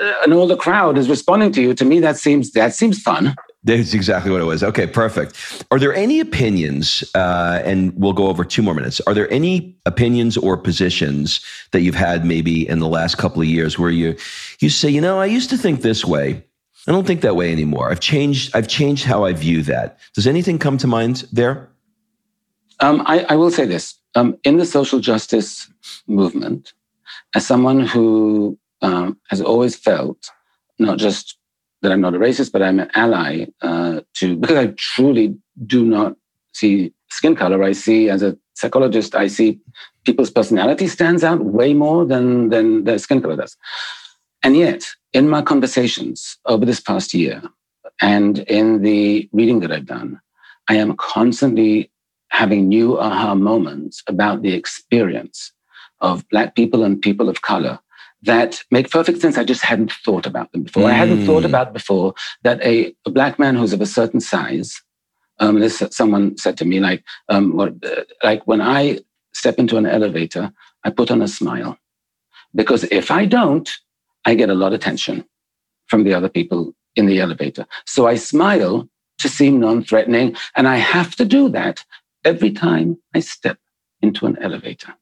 uh, 0.00 0.12
and 0.22 0.34
all 0.34 0.46
the 0.46 0.56
crowd 0.56 0.98
is 0.98 1.08
responding 1.08 1.52
to 1.52 1.62
you. 1.62 1.74
To 1.74 1.84
me, 1.84 2.00
that 2.00 2.16
seems 2.16 2.52
that 2.52 2.74
seems 2.74 3.00
fun. 3.00 3.34
That's 3.64 3.94
exactly 3.94 4.30
what 4.30 4.40
it 4.40 4.44
was. 4.44 4.62
Okay, 4.62 4.86
perfect. 4.86 5.64
Are 5.72 5.80
there 5.80 5.92
any 5.92 6.20
opinions, 6.20 7.02
uh, 7.16 7.60
and 7.64 7.92
we'll 7.96 8.12
go 8.12 8.28
over 8.28 8.44
two 8.44 8.62
more 8.62 8.74
minutes. 8.74 9.00
Are 9.08 9.14
there 9.14 9.28
any 9.32 9.76
opinions 9.86 10.36
or 10.36 10.56
positions 10.56 11.44
that 11.72 11.80
you've 11.80 11.96
had 11.96 12.24
maybe 12.24 12.68
in 12.68 12.78
the 12.78 12.86
last 12.86 13.18
couple 13.18 13.42
of 13.42 13.48
years 13.48 13.76
where 13.76 13.90
you 13.90 14.16
you 14.60 14.70
say, 14.70 14.88
you 14.88 15.00
know, 15.00 15.18
I 15.18 15.26
used 15.26 15.50
to 15.50 15.56
think 15.56 15.82
this 15.82 16.04
way. 16.04 16.44
I 16.86 16.92
don't 16.92 17.06
think 17.06 17.22
that 17.22 17.34
way 17.34 17.50
anymore. 17.50 17.90
I've 17.90 18.00
changed. 18.00 18.54
I've 18.54 18.68
changed 18.68 19.04
how 19.04 19.24
I 19.24 19.32
view 19.32 19.62
that. 19.64 19.98
Does 20.14 20.28
anything 20.28 20.58
come 20.58 20.78
to 20.78 20.86
mind 20.86 21.24
there? 21.32 21.68
Um, 22.78 23.02
I, 23.06 23.24
I, 23.30 23.36
will 23.36 23.50
say 23.50 23.64
this: 23.64 23.94
um, 24.16 24.36
in 24.44 24.56
the 24.56 24.66
social 24.66 24.98
justice 24.98 25.70
movement, 26.08 26.72
as 27.34 27.46
someone 27.46 27.80
who 27.80 28.58
um, 28.82 29.18
has 29.28 29.40
always 29.40 29.76
felt 29.76 30.30
not 30.78 30.98
just 30.98 31.38
that 31.82 31.92
I'm 31.92 32.00
not 32.00 32.14
a 32.14 32.18
racist, 32.18 32.50
but 32.50 32.62
I'm 32.62 32.80
an 32.80 32.90
ally 32.94 33.46
uh, 33.60 34.00
to, 34.14 34.36
because 34.42 34.56
I 34.56 34.66
truly 34.76 35.36
do 35.66 35.84
not 35.84 36.16
see 36.52 36.92
skin 37.10 37.36
color. 37.36 37.62
I 37.62 37.72
see, 37.72 38.08
as 38.08 38.22
a 38.22 38.36
psychologist, 38.54 39.14
I 39.14 39.26
see 39.26 39.60
people's 40.04 40.30
personality 40.30 40.88
stands 40.88 41.22
out 41.22 41.44
way 41.44 41.74
more 41.74 42.06
than, 42.06 42.48
than 42.48 42.84
their 42.84 42.98
skin 42.98 43.20
color 43.20 43.36
does. 43.36 43.56
And 44.42 44.56
yet, 44.56 44.86
in 45.12 45.28
my 45.28 45.42
conversations 45.42 46.38
over 46.46 46.64
this 46.64 46.80
past 46.80 47.12
year 47.12 47.42
and 48.00 48.38
in 48.40 48.82
the 48.82 49.28
reading 49.32 49.60
that 49.60 49.72
I've 49.72 49.86
done, 49.86 50.20
I 50.68 50.76
am 50.76 50.96
constantly 50.96 51.90
having 52.36 52.68
new 52.68 52.98
aha 52.98 53.34
moments 53.34 54.02
about 54.06 54.42
the 54.42 54.52
experience 54.52 55.52
of 56.00 56.28
Black 56.28 56.54
people 56.54 56.84
and 56.84 57.00
people 57.00 57.30
of 57.30 57.40
color 57.40 57.78
that 58.22 58.62
make 58.70 58.90
perfect 58.90 59.20
sense. 59.22 59.38
I 59.38 59.44
just 59.44 59.62
hadn't 59.62 59.92
thought 60.04 60.26
about 60.26 60.52
them 60.52 60.64
before. 60.64 60.82
Mm. 60.82 60.90
I 60.90 60.92
hadn't 60.92 61.24
thought 61.24 61.44
hmm. 61.44 61.52
about 61.52 61.72
before 61.72 62.14
that 62.42 62.60
a, 62.62 62.94
a, 63.06 63.10
black 63.10 63.38
man 63.38 63.54
who's 63.56 63.72
of 63.72 63.80
a 63.80 63.86
certain 63.86 64.20
size, 64.20 64.82
um, 65.38 65.60
this 65.60 65.82
someone 65.90 66.36
said 66.36 66.56
to 66.58 66.64
me, 66.64 66.80
like, 66.80 67.04
um, 67.28 67.56
what, 67.56 67.72
uh, 67.84 68.04
like 68.22 68.42
when 68.46 68.60
I 68.60 69.00
step 69.32 69.58
into 69.58 69.76
an 69.76 69.86
elevator, 69.86 70.52
I 70.84 70.90
put 70.90 71.10
on 71.10 71.22
a 71.22 71.28
smile. 71.28 71.78
Because 72.54 72.84
if 72.84 73.10
I 73.10 73.26
don't, 73.26 73.68
I 74.24 74.34
get 74.34 74.50
a 74.50 74.54
lot 74.54 74.72
of 74.72 74.80
attention 74.80 75.24
from 75.86 76.04
the 76.04 76.14
other 76.14 76.28
people 76.28 76.74
in 76.96 77.06
the 77.06 77.20
elevator. 77.20 77.66
So 77.86 78.06
I 78.06 78.16
smile 78.16 78.88
to 79.20 79.28
seem 79.28 79.60
non 79.60 79.82
threatening. 79.82 80.36
And 80.56 80.66
I 80.68 80.76
have 80.76 81.16
to 81.16 81.24
do 81.24 81.48
that 81.50 81.84
every 82.26 82.50
time 82.50 82.98
I 83.14 83.20
step 83.20 83.58
into 84.02 84.26
an 84.26 84.36
elevator. 84.42 84.92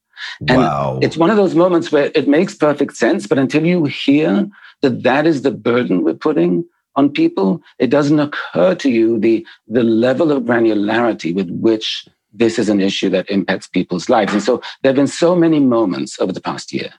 And 0.49 0.59
wow. 0.59 1.01
it's 1.03 1.17
one 1.17 1.31
of 1.31 1.37
those 1.37 1.55
moments 1.55 1.91
where 1.91 2.13
it 2.15 2.29
makes 2.29 2.55
perfect 2.55 2.97
sense, 2.97 3.27
but 3.27 3.39
until 3.39 3.67
you 3.67 3.87
hear 3.87 4.49
that 4.83 5.03
that 5.03 5.27
is 5.27 5.43
the 5.43 5.51
burden 5.51 6.05
we're 6.05 6.15
putting 6.15 6.65
on 6.97 7.11
people, 7.11 7.61
it 7.79 7.91
doesn't 7.91 8.21
occur 8.21 8.75
to 8.77 8.91
you 8.91 9.19
the, 9.19 9.45
the 9.67 9.83
level 9.83 10.31
of 10.31 10.45
granularity 10.45 11.35
with 11.35 11.51
which 11.51 12.07
this 12.33 12.59
is 12.59 12.69
an 12.69 12.81
issue 12.81 13.11
that 13.11 13.29
impacts 13.31 13.67
people's 13.67 14.09
lives. 14.09 14.33
And 14.33 14.43
so 14.43 14.63
there 14.83 14.91
have 14.91 14.97
been 14.97 15.07
so 15.07 15.35
many 15.35 15.61
moments 15.61 16.21
over 16.21 16.33
the 16.33 16.41
past 16.41 16.73
year 16.73 16.93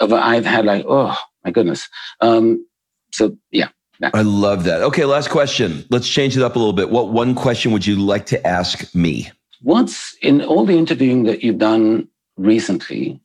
of 0.00 0.12
I've 0.12 0.46
had 0.46 0.64
like, 0.64 0.84
oh 0.88 1.16
my 1.44 1.50
goodness. 1.50 1.88
Um, 2.20 2.66
so 3.12 3.36
yeah. 3.50 3.68
I 4.14 4.22
love 4.22 4.64
that. 4.64 4.82
Okay, 4.82 5.04
last 5.04 5.30
question. 5.30 5.84
Let's 5.90 6.08
change 6.08 6.36
it 6.36 6.42
up 6.42 6.56
a 6.56 6.58
little 6.58 6.72
bit. 6.72 6.90
What 6.90 7.10
one 7.10 7.36
question 7.36 7.70
would 7.72 7.86
you 7.86 7.96
like 7.96 8.26
to 8.26 8.46
ask 8.46 8.92
me? 8.96 9.30
What's 9.62 10.16
in 10.20 10.42
all 10.42 10.66
the 10.66 10.76
interviewing 10.76 11.24
that 11.24 11.42
you've 11.42 11.58
done 11.58 12.08
recently, 12.36 13.20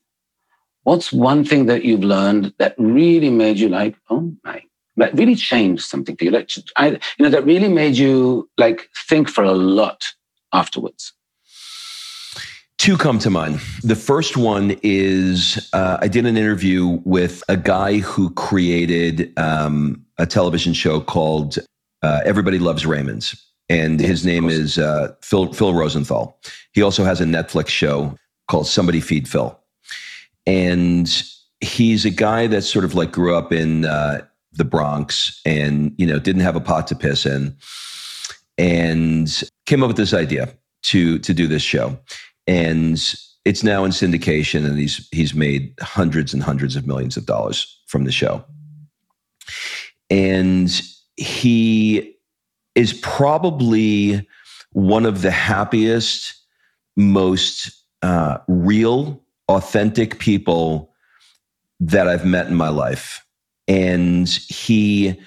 what's 0.83 1.11
one 1.11 1.43
thing 1.43 1.65
that 1.65 1.83
you've 1.83 2.03
learned 2.03 2.53
that 2.59 2.75
really 2.77 3.29
made 3.29 3.57
you 3.57 3.69
like, 3.69 3.95
oh 4.09 4.33
my, 4.43 4.61
that 4.97 5.13
really 5.15 5.35
changed 5.35 5.83
something 5.83 6.15
for 6.15 6.25
you? 6.25 6.31
Like, 6.31 6.49
I, 6.75 6.89
you 6.89 6.99
know, 7.19 7.29
that 7.29 7.45
really 7.45 7.69
made 7.69 7.97
you 7.97 8.49
like 8.57 8.89
think 9.07 9.29
for 9.29 9.43
a 9.43 9.53
lot 9.53 10.05
afterwards? 10.53 11.13
Two 12.77 12.97
come 12.97 13.17
to 13.19 13.29
mind. 13.31 13.59
The 13.83 13.95
first 13.95 14.37
one 14.37 14.77
is 14.83 15.69
uh, 15.73 15.97
I 15.99 16.07
did 16.07 16.27
an 16.27 16.37
interview 16.37 17.01
with 17.03 17.43
a 17.49 17.57
guy 17.57 17.97
who 17.97 18.29
created 18.31 19.33
um, 19.37 20.05
a 20.19 20.27
television 20.27 20.73
show 20.73 21.01
called 21.01 21.57
uh, 22.03 22.21
Everybody 22.23 22.59
Loves 22.59 22.85
Raymond's. 22.85 23.46
And 23.69 23.99
his 23.99 24.25
name 24.25 24.49
is 24.49 24.77
uh, 24.77 25.13
Phil, 25.21 25.51
Phil 25.53 25.73
Rosenthal. 25.73 26.39
He 26.73 26.81
also 26.81 27.03
has 27.03 27.19
a 27.19 27.25
Netflix 27.25 27.67
show 27.67 28.15
called 28.47 28.67
Somebody 28.67 29.01
Feed 29.01 29.27
Phil. 29.27 29.59
And 30.45 31.23
he's 31.59 32.05
a 32.05 32.09
guy 32.09 32.47
that 32.47 32.61
sort 32.61 32.85
of 32.85 32.95
like 32.95 33.11
grew 33.11 33.35
up 33.35 33.51
in 33.51 33.85
uh, 33.85 34.21
the 34.53 34.63
Bronx 34.63 35.41
and, 35.45 35.93
you 35.97 36.07
know, 36.07 36.19
didn't 36.19 36.43
have 36.43 36.55
a 36.55 36.61
pot 36.61 36.87
to 36.87 36.95
piss 36.95 37.25
in 37.25 37.55
and 38.57 39.43
came 39.65 39.83
up 39.83 39.87
with 39.87 39.97
this 39.97 40.13
idea 40.13 40.53
to 40.83 41.19
to 41.19 41.33
do 41.33 41.47
this 41.47 41.61
show. 41.61 41.97
And 42.47 42.97
it's 43.45 43.63
now 43.63 43.83
in 43.83 43.91
syndication 43.91 44.65
and 44.65 44.77
he's 44.77 45.07
he's 45.11 45.33
made 45.33 45.73
hundreds 45.81 46.33
and 46.33 46.41
hundreds 46.41 46.75
of 46.75 46.87
millions 46.87 47.17
of 47.17 47.25
dollars 47.25 47.81
from 47.87 48.05
the 48.05 48.11
show. 48.11 48.43
And 50.09 50.69
he 51.17 52.16
is 52.77 52.93
probably 52.93 54.25
one 54.71 55.05
of 55.05 55.23
the 55.23 55.31
happiest, 55.31 56.35
most 56.95 57.71
uh, 58.03 58.37
real, 58.47 59.21
authentic 59.49 60.19
people 60.19 60.93
that 61.79 62.07
I've 62.07 62.25
met 62.25 62.47
in 62.47 62.55
my 62.55 62.69
life. 62.69 63.25
And 63.67 64.29
he, 64.29 65.19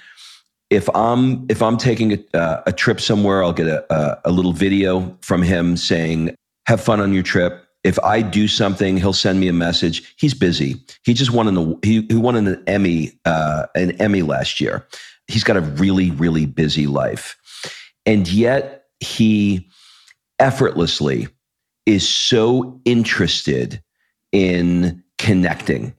if 0.71 0.89
I'm 0.95 1.47
if 1.51 1.61
I'm 1.61 1.77
taking 1.77 2.13
a, 2.13 2.39
uh, 2.39 2.63
a 2.67 2.73
trip 2.73 3.01
somewhere, 3.01 3.43
I'll 3.43 3.53
get 3.53 3.67
a, 3.67 4.21
a, 4.25 4.31
little 4.31 4.53
video 4.53 5.19
from 5.21 5.43
him 5.43 5.77
saying, 5.77 6.35
"Have 6.67 6.81
fun 6.81 7.01
on 7.01 7.13
your 7.13 7.25
trip." 7.25 7.67
If 7.83 7.99
I 8.01 8.23
do 8.23 8.47
something, 8.47 8.97
he'll 8.97 9.13
send 9.13 9.41
me 9.41 9.49
a 9.49 9.53
message. 9.53 10.15
He's 10.19 10.35
busy. 10.35 10.77
He 11.03 11.15
just 11.15 11.33
won 11.33 11.49
an 11.49 11.79
he, 11.83 12.07
he 12.09 12.15
won 12.15 12.37
an 12.37 12.63
Emmy 12.67 13.19
uh, 13.25 13.67
an 13.75 13.91
Emmy 14.01 14.23
last 14.23 14.61
year. 14.61 14.87
He's 15.31 15.45
got 15.45 15.57
a 15.57 15.61
really 15.61 16.11
really 16.11 16.47
busy 16.47 16.87
life, 16.87 17.37
and 18.05 18.29
yet 18.29 18.85
he 19.01 19.69
effortlessly 20.39 21.29
is 21.87 22.09
so 22.09 22.81
interested 22.85 23.83
in 24.33 25.03
connecting 25.19 25.95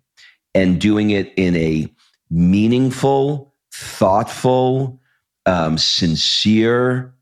and 0.54 0.80
doing 0.80 1.12
it 1.12 1.34
in 1.36 1.56
a 1.56 1.94
meaningful, 2.30 3.54
thoughtful, 3.74 5.00
um, 5.46 5.78
sincere 5.78 7.14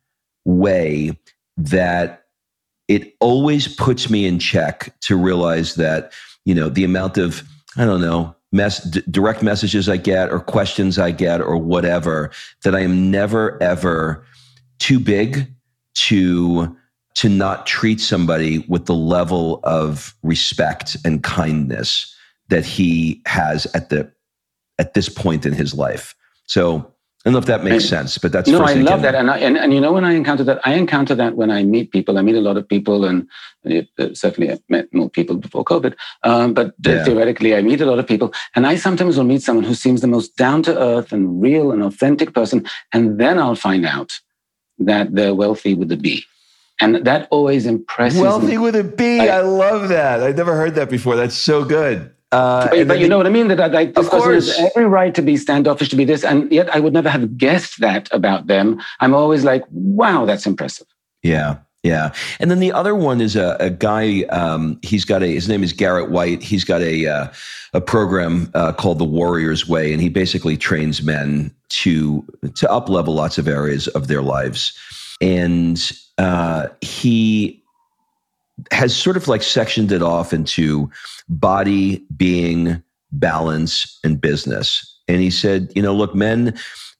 way 0.46 1.18
that 1.58 2.26
it 2.88 3.16
always 3.20 3.68
puts 3.68 4.10
me 4.10 4.26
in 4.26 4.40
check 4.40 4.94
to 5.02 5.16
realize 5.16 5.76
that, 5.76 6.12
you 6.46 6.56
know, 6.56 6.70
the 6.70 6.84
amount 6.84 7.18
of, 7.18 7.44
I 7.78 7.86
don't 7.86 8.02
know, 8.02 8.36
mess, 8.52 8.84
d- 8.84 9.04
direct 9.10 9.44
messages 9.44 9.88
I 9.90 9.98
get 9.98 10.32
or 10.32 10.40
questions 10.40 10.98
I 10.98 11.12
get 11.12 11.42
or 11.42 11.58
whatever, 11.58 12.32
that 12.64 12.76
I 12.76 12.82
am 12.82 13.12
never, 13.12 13.62
ever 13.62 14.26
too 14.80 15.00
big 15.00 15.48
to 15.96 16.76
to 17.16 17.28
not 17.28 17.68
treat 17.68 18.00
somebody 18.00 18.60
with 18.70 18.86
the 18.86 18.94
level 18.94 19.60
of 19.64 20.16
respect 20.24 20.96
and 21.04 21.22
kindness 21.22 22.16
that 22.48 22.66
he 22.66 23.22
has 23.26 23.66
at 23.74 23.90
the 23.90 24.10
at 24.78 24.94
this 24.94 25.10
point 25.10 25.46
in 25.46 25.54
his 25.54 25.74
life. 25.74 26.16
So 26.46 26.89
I 27.20 27.30
don't 27.30 27.34
know 27.34 27.40
if 27.40 27.48
that 27.48 27.66
makes 27.66 27.84
sense, 27.84 28.18
but 28.18 28.32
that's 28.32 28.48
no. 28.48 28.62
I 28.62 28.76
love 28.76 29.02
that, 29.02 29.14
and, 29.14 29.30
I, 29.30 29.40
and 29.40 29.58
and 29.58 29.74
you 29.74 29.82
know 29.82 29.92
when 29.92 30.06
I 30.06 30.14
encounter 30.14 30.46
that, 30.46 30.66
I 30.66 30.76
encounter 30.76 31.14
that 31.16 31.36
when 31.36 31.52
I 31.52 31.64
meet 31.64 31.92
people. 31.92 32.18
I 32.18 32.22
meet 32.22 32.36
a 32.36 32.42
lot 32.42 32.56
of 32.56 32.66
people, 32.66 33.04
and 33.04 33.28
uh, 33.70 34.14
certainly 34.14 34.50
I've 34.50 34.64
met 34.70 34.94
more 34.94 35.10
people 35.10 35.36
before 35.36 35.66
COVID. 35.66 35.96
Um, 36.24 36.54
but 36.54 36.76
yeah. 36.86 37.04
theoretically, 37.04 37.56
I 37.56 37.62
meet 37.62 37.82
a 37.82 37.86
lot 37.86 38.00
of 38.00 38.08
people, 38.08 38.34
and 38.56 38.66
I 38.66 38.78
sometimes 38.78 39.18
will 39.18 39.26
meet 39.26 39.42
someone 39.42 39.66
who 39.66 39.76
seems 39.76 40.00
the 40.00 40.08
most 40.08 40.38
down 40.38 40.64
to 40.64 40.80
earth 40.80 41.12
and 41.12 41.42
real 41.42 41.74
and 41.74 41.84
authentic 41.84 42.34
person, 42.34 42.66
and 42.94 43.20
then 43.20 43.38
I'll 43.38 43.56
find 43.56 43.86
out 43.86 44.14
that 44.78 45.14
they're 45.14 45.36
wealthy 45.36 45.74
with 45.74 45.92
a 45.92 45.98
B. 45.98 46.24
And 46.80 47.06
that 47.06 47.28
always 47.32 47.66
impresses 47.66 48.22
Wealthy 48.22 48.48
me. 48.48 48.58
Wealthy 48.58 48.78
with 48.80 48.94
a 48.94 48.96
B. 48.96 49.20
I, 49.20 49.40
I 49.40 49.42
love 49.42 49.90
that. 49.90 50.24
I've 50.24 50.38
never 50.38 50.56
heard 50.56 50.76
that 50.76 50.90
before. 50.90 51.18
That's 51.18 51.36
so 51.36 51.66
good. 51.66 52.14
Uh, 52.32 52.70
but, 52.70 52.88
but 52.88 53.00
you 53.00 53.08
know 53.08 53.18
what 53.18 53.26
I 53.26 53.32
mean? 53.32 53.48
That, 53.48 53.72
that 53.72 53.96
this 53.96 54.10
person 54.10 54.34
has 54.34 54.60
every 54.76 54.86
right 54.86 55.16
to 55.16 55.22
be 55.22 55.36
standoffish, 55.36 55.90
to 55.90 55.96
be 55.96 56.06
this, 56.06 56.24
and 56.24 56.52
yet 56.52 56.74
I 56.76 56.80
would 56.80 56.94
never 56.94 57.10
have 57.10 57.38
guessed 57.38 57.80
that 57.80 58.08
about 58.12 58.48
them. 58.48 58.80
I'm 59.00 59.16
always 59.16 59.44
like, 59.44 59.64
wow, 59.72 60.26
that's 60.26 60.46
impressive. 60.46 60.88
Yeah. 61.24 61.58
Yeah, 61.82 62.12
and 62.42 62.52
then 62.52 62.60
the 62.60 62.74
other 62.74 62.94
one 62.94 63.22
is 63.22 63.38
a, 63.38 63.56
a 63.62 63.70
guy. 63.70 64.24
Um, 64.24 64.80
he's 64.82 65.06
got 65.06 65.24
a 65.24 65.28
his 65.28 65.48
name 65.48 65.64
is 65.64 65.72
Garrett 65.72 66.12
White. 66.12 66.44
He's 66.44 66.66
got 66.66 66.82
a 66.82 67.08
uh, 67.08 67.28
a 67.72 67.80
program 67.80 68.52
uh, 68.54 68.74
called 68.74 69.00
the 69.00 69.06
Warriors 69.06 69.66
Way, 69.66 69.94
and 69.94 70.02
he 70.02 70.10
basically 70.10 70.58
trains 70.58 71.02
men 71.02 71.56
to 71.70 72.26
to 72.56 72.70
up 72.70 72.90
level 72.90 73.14
lots 73.14 73.38
of 73.38 73.48
areas 73.48 73.88
of 73.88 74.10
their 74.10 74.22
lives. 74.22 74.78
And 75.22 75.90
uh, 76.18 76.68
he 76.82 77.59
has 78.72 78.96
sort 78.96 79.18
of 79.18 79.28
like 79.28 79.44
sectioned 79.44 79.92
it 79.92 80.02
off 80.02 80.34
into 80.34 80.90
body, 81.28 82.04
being, 82.16 82.82
balance, 83.12 84.00
and 84.04 84.20
business. 84.20 84.86
And 85.08 85.22
he 85.22 85.30
said, 85.30 85.72
you 85.76 85.82
know, 85.82 85.94
look, 85.94 86.14
men 86.14 86.58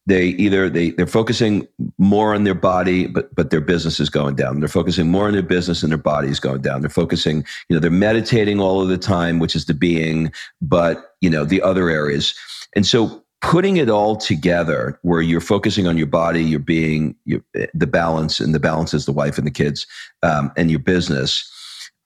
they 0.10 0.30
either 0.30 0.70
they 0.70 0.90
they're 0.92 1.06
focusing 1.06 1.68
more 1.98 2.34
on 2.34 2.44
their 2.44 2.56
body 2.56 3.06
but 3.06 3.34
but 3.36 3.52
their 3.52 3.62
business 3.62 4.00
is 4.00 4.10
going 4.10 4.36
down. 4.36 4.60
They're 4.60 4.68
focusing 4.68 5.10
more 5.10 5.28
on 5.28 5.34
their 5.34 5.44
business 5.44 5.84
and 5.84 5.92
their 5.92 5.98
body 5.98 6.30
is 6.30 6.40
going 6.40 6.62
down. 6.62 6.82
They're 6.82 6.90
focusing 6.90 7.46
you 7.70 7.76
know 7.76 7.80
they're 7.80 7.92
meditating 7.92 8.60
all 8.60 8.82
of 8.82 8.90
the 8.90 8.98
time 8.98 9.40
which 9.40 9.56
is 9.56 9.66
the 9.66 9.74
being 9.74 10.32
but 10.62 11.16
you 11.22 11.30
know 11.30 11.46
the 11.46 11.62
other 11.62 11.90
areas. 11.90 12.34
And 12.76 12.86
so 12.86 13.24
putting 13.42 13.78
it 13.78 13.90
all 13.90 14.16
together 14.16 15.00
where 15.02 15.22
you're 15.22 15.40
focusing 15.40 15.88
on 15.88 15.98
your 15.98 16.08
body 16.08 16.44
your 16.44 16.60
being 16.60 17.16
your, 17.26 17.42
the 17.74 17.88
balance 17.88 18.40
and 18.40 18.54
the 18.54 18.60
balance 18.60 18.94
is 18.94 19.06
the 19.06 19.14
wife 19.14 19.38
and 19.38 19.48
the 19.48 19.52
kids 19.52 19.88
um, 20.24 20.52
and 20.58 20.70
your 20.70 20.80
business 20.80 21.50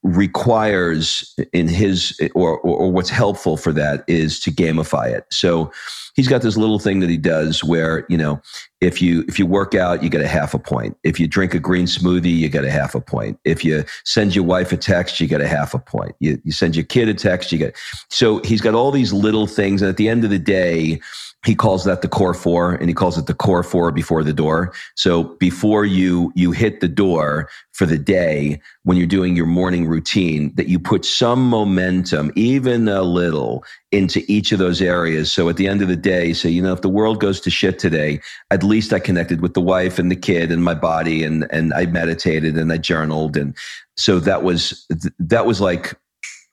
requires 0.03 1.33
in 1.53 1.67
his 1.67 2.19
or, 2.35 2.59
or 2.59 2.91
what's 2.91 3.09
helpful 3.09 3.55
for 3.55 3.71
that 3.71 4.03
is 4.07 4.39
to 4.41 4.51
gamify 4.51 5.09
it. 5.09 5.25
So 5.31 5.71
he's 6.15 6.27
got 6.27 6.41
this 6.41 6.57
little 6.57 6.79
thing 6.79 6.99
that 6.99 7.09
he 7.09 7.17
does 7.17 7.63
where 7.63 8.05
you 8.09 8.17
know 8.17 8.41
if 8.83 9.01
you 9.01 9.23
if 9.27 9.39
you 9.39 9.45
work 9.45 9.73
out 9.73 10.03
you 10.03 10.09
get 10.09 10.21
a 10.21 10.27
half 10.27 10.53
a 10.53 10.59
point. 10.59 10.97
If 11.03 11.19
you 11.19 11.27
drink 11.27 11.53
a 11.53 11.59
green 11.59 11.85
smoothie 11.85 12.35
you 12.35 12.49
get 12.49 12.65
a 12.65 12.71
half 12.71 12.93
a 12.93 13.01
point. 13.01 13.39
If 13.43 13.63
you 13.63 13.83
send 14.03 14.35
your 14.35 14.43
wife 14.43 14.71
a 14.71 14.77
text 14.77 15.19
you 15.19 15.27
get 15.27 15.41
a 15.41 15.47
half 15.47 15.73
a 15.73 15.79
point. 15.79 16.15
You, 16.19 16.41
you 16.43 16.51
send 16.51 16.75
your 16.75 16.85
kid 16.85 17.07
a 17.07 17.13
text 17.13 17.51
you 17.51 17.57
get 17.57 17.75
so 18.09 18.39
he's 18.39 18.61
got 18.61 18.75
all 18.75 18.91
these 18.91 19.13
little 19.13 19.47
things. 19.47 19.81
And 19.81 19.89
at 19.89 19.97
the 19.97 20.09
end 20.09 20.23
of 20.23 20.29
the 20.29 20.39
day 20.39 20.99
he 21.45 21.55
calls 21.55 21.83
that 21.83 22.01
the 22.01 22.07
core 22.07 22.33
four 22.33 22.73
and 22.73 22.87
he 22.87 22.93
calls 22.93 23.17
it 23.17 23.25
the 23.25 23.33
core 23.33 23.63
four 23.63 23.91
before 23.91 24.23
the 24.23 24.33
door. 24.33 24.73
So 24.95 25.23
before 25.23 25.85
you 25.85 26.31
you 26.35 26.51
hit 26.51 26.79
the 26.79 26.87
door 26.87 27.49
for 27.71 27.85
the 27.85 27.97
day 27.97 28.61
when 28.83 28.97
you're 28.97 29.07
doing 29.07 29.35
your 29.35 29.45
morning 29.45 29.87
routine 29.87 30.53
that 30.55 30.67
you 30.67 30.79
put 30.79 31.05
some 31.05 31.49
momentum 31.49 32.31
even 32.35 32.87
a 32.87 33.01
little 33.01 33.63
into 33.93 34.23
each 34.27 34.51
of 34.51 34.59
those 34.59 34.81
areas 34.81 35.31
so 35.31 35.47
at 35.49 35.55
the 35.55 35.67
end 35.67 35.81
of 35.81 35.87
the 35.87 35.95
day 35.95 36.33
say 36.33 36.49
you 36.49 36.61
know 36.61 36.73
if 36.73 36.81
the 36.81 36.89
world 36.89 37.19
goes 37.19 37.39
to 37.39 37.49
shit 37.49 37.77
today 37.77 38.19
at 38.49 38.63
least 38.63 38.91
i 38.91 38.99
connected 38.99 39.39
with 39.39 39.53
the 39.53 39.61
wife 39.61 39.99
and 39.99 40.09
the 40.09 40.15
kid 40.15 40.51
and 40.51 40.63
my 40.63 40.73
body 40.73 41.23
and 41.23 41.45
and 41.51 41.73
i 41.73 41.85
meditated 41.85 42.57
and 42.57 42.73
i 42.73 42.77
journaled 42.77 43.37
and 43.37 43.55
so 43.95 44.19
that 44.19 44.43
was 44.43 44.85
that 45.19 45.45
was 45.45 45.61
like 45.61 45.93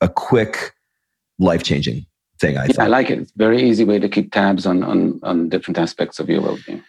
a 0.01 0.09
quick 0.09 0.74
life 1.38 1.62
changing 1.62 2.07
thing. 2.41 2.57
I, 2.57 2.66
yeah, 2.66 2.84
I 2.84 2.86
like 2.86 3.11
it. 3.11 3.18
It's 3.18 3.30
a 3.30 3.38
very 3.38 3.62
easy 3.62 3.84
way 3.84 3.99
to 3.99 4.09
keep 4.09 4.32
tabs 4.32 4.66
on 4.66 4.82
on, 4.82 5.20
on 5.22 5.49
different 5.49 5.78
aspects 5.78 6.18
of 6.18 6.28
your 6.28 6.41
well-being. 6.41 6.82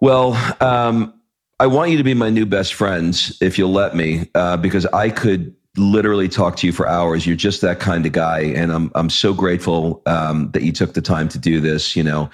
Well, 0.00 0.34
um, 0.60 1.14
I 1.60 1.66
want 1.66 1.90
you 1.90 1.96
to 1.96 2.04
be 2.04 2.14
my 2.14 2.30
new 2.30 2.46
best 2.46 2.74
friends 2.74 3.36
if 3.40 3.58
you'll 3.58 3.72
let 3.72 3.96
me, 3.96 4.30
uh, 4.34 4.56
because 4.56 4.86
I 4.86 5.10
could 5.10 5.54
literally 5.76 6.28
talk 6.28 6.56
to 6.56 6.66
you 6.66 6.72
for 6.72 6.88
hours. 6.88 7.26
You're 7.26 7.36
just 7.36 7.60
that 7.60 7.80
kind 7.80 8.06
of 8.06 8.12
guy, 8.12 8.40
and 8.40 8.72
I'm 8.72 8.90
I'm 8.94 9.10
so 9.10 9.34
grateful 9.34 10.02
um, 10.06 10.50
that 10.52 10.62
you 10.62 10.72
took 10.72 10.94
the 10.94 11.02
time 11.02 11.28
to 11.30 11.38
do 11.38 11.60
this. 11.60 11.94
You 11.96 12.02
know, 12.02 12.30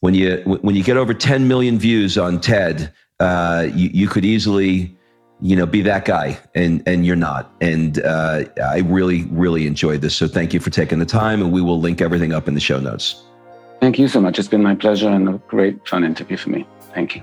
when 0.00 0.14
you 0.14 0.38
when 0.44 0.74
you 0.74 0.82
get 0.82 0.96
over 0.96 1.14
10 1.14 1.48
million 1.48 1.78
views 1.78 2.18
on 2.18 2.40
TED, 2.40 2.92
uh, 3.20 3.68
you 3.74 3.90
you 3.92 4.08
could 4.08 4.24
easily 4.24 4.96
you 5.42 5.56
know, 5.56 5.66
be 5.66 5.82
that 5.82 6.04
guy, 6.04 6.38
and 6.54 6.82
and 6.86 7.04
you're 7.04 7.16
not. 7.16 7.52
And 7.60 8.02
uh, 8.04 8.44
I 8.64 8.78
really, 8.78 9.24
really 9.24 9.66
enjoyed 9.66 10.00
this. 10.00 10.14
So 10.14 10.28
thank 10.28 10.54
you 10.54 10.60
for 10.60 10.70
taking 10.70 11.00
the 11.00 11.04
time, 11.04 11.42
and 11.42 11.52
we 11.52 11.60
will 11.60 11.80
link 11.80 12.00
everything 12.00 12.32
up 12.32 12.46
in 12.46 12.54
the 12.54 12.60
show 12.60 12.78
notes. 12.78 13.22
Thank 13.80 13.98
you 13.98 14.06
so 14.06 14.20
much. 14.20 14.38
It's 14.38 14.46
been 14.46 14.62
my 14.62 14.76
pleasure 14.76 15.08
and 15.08 15.28
a 15.28 15.32
great 15.48 15.86
fun 15.88 16.04
interview 16.04 16.36
for 16.36 16.50
me. 16.50 16.64
Thank 16.94 17.16
you. 17.16 17.22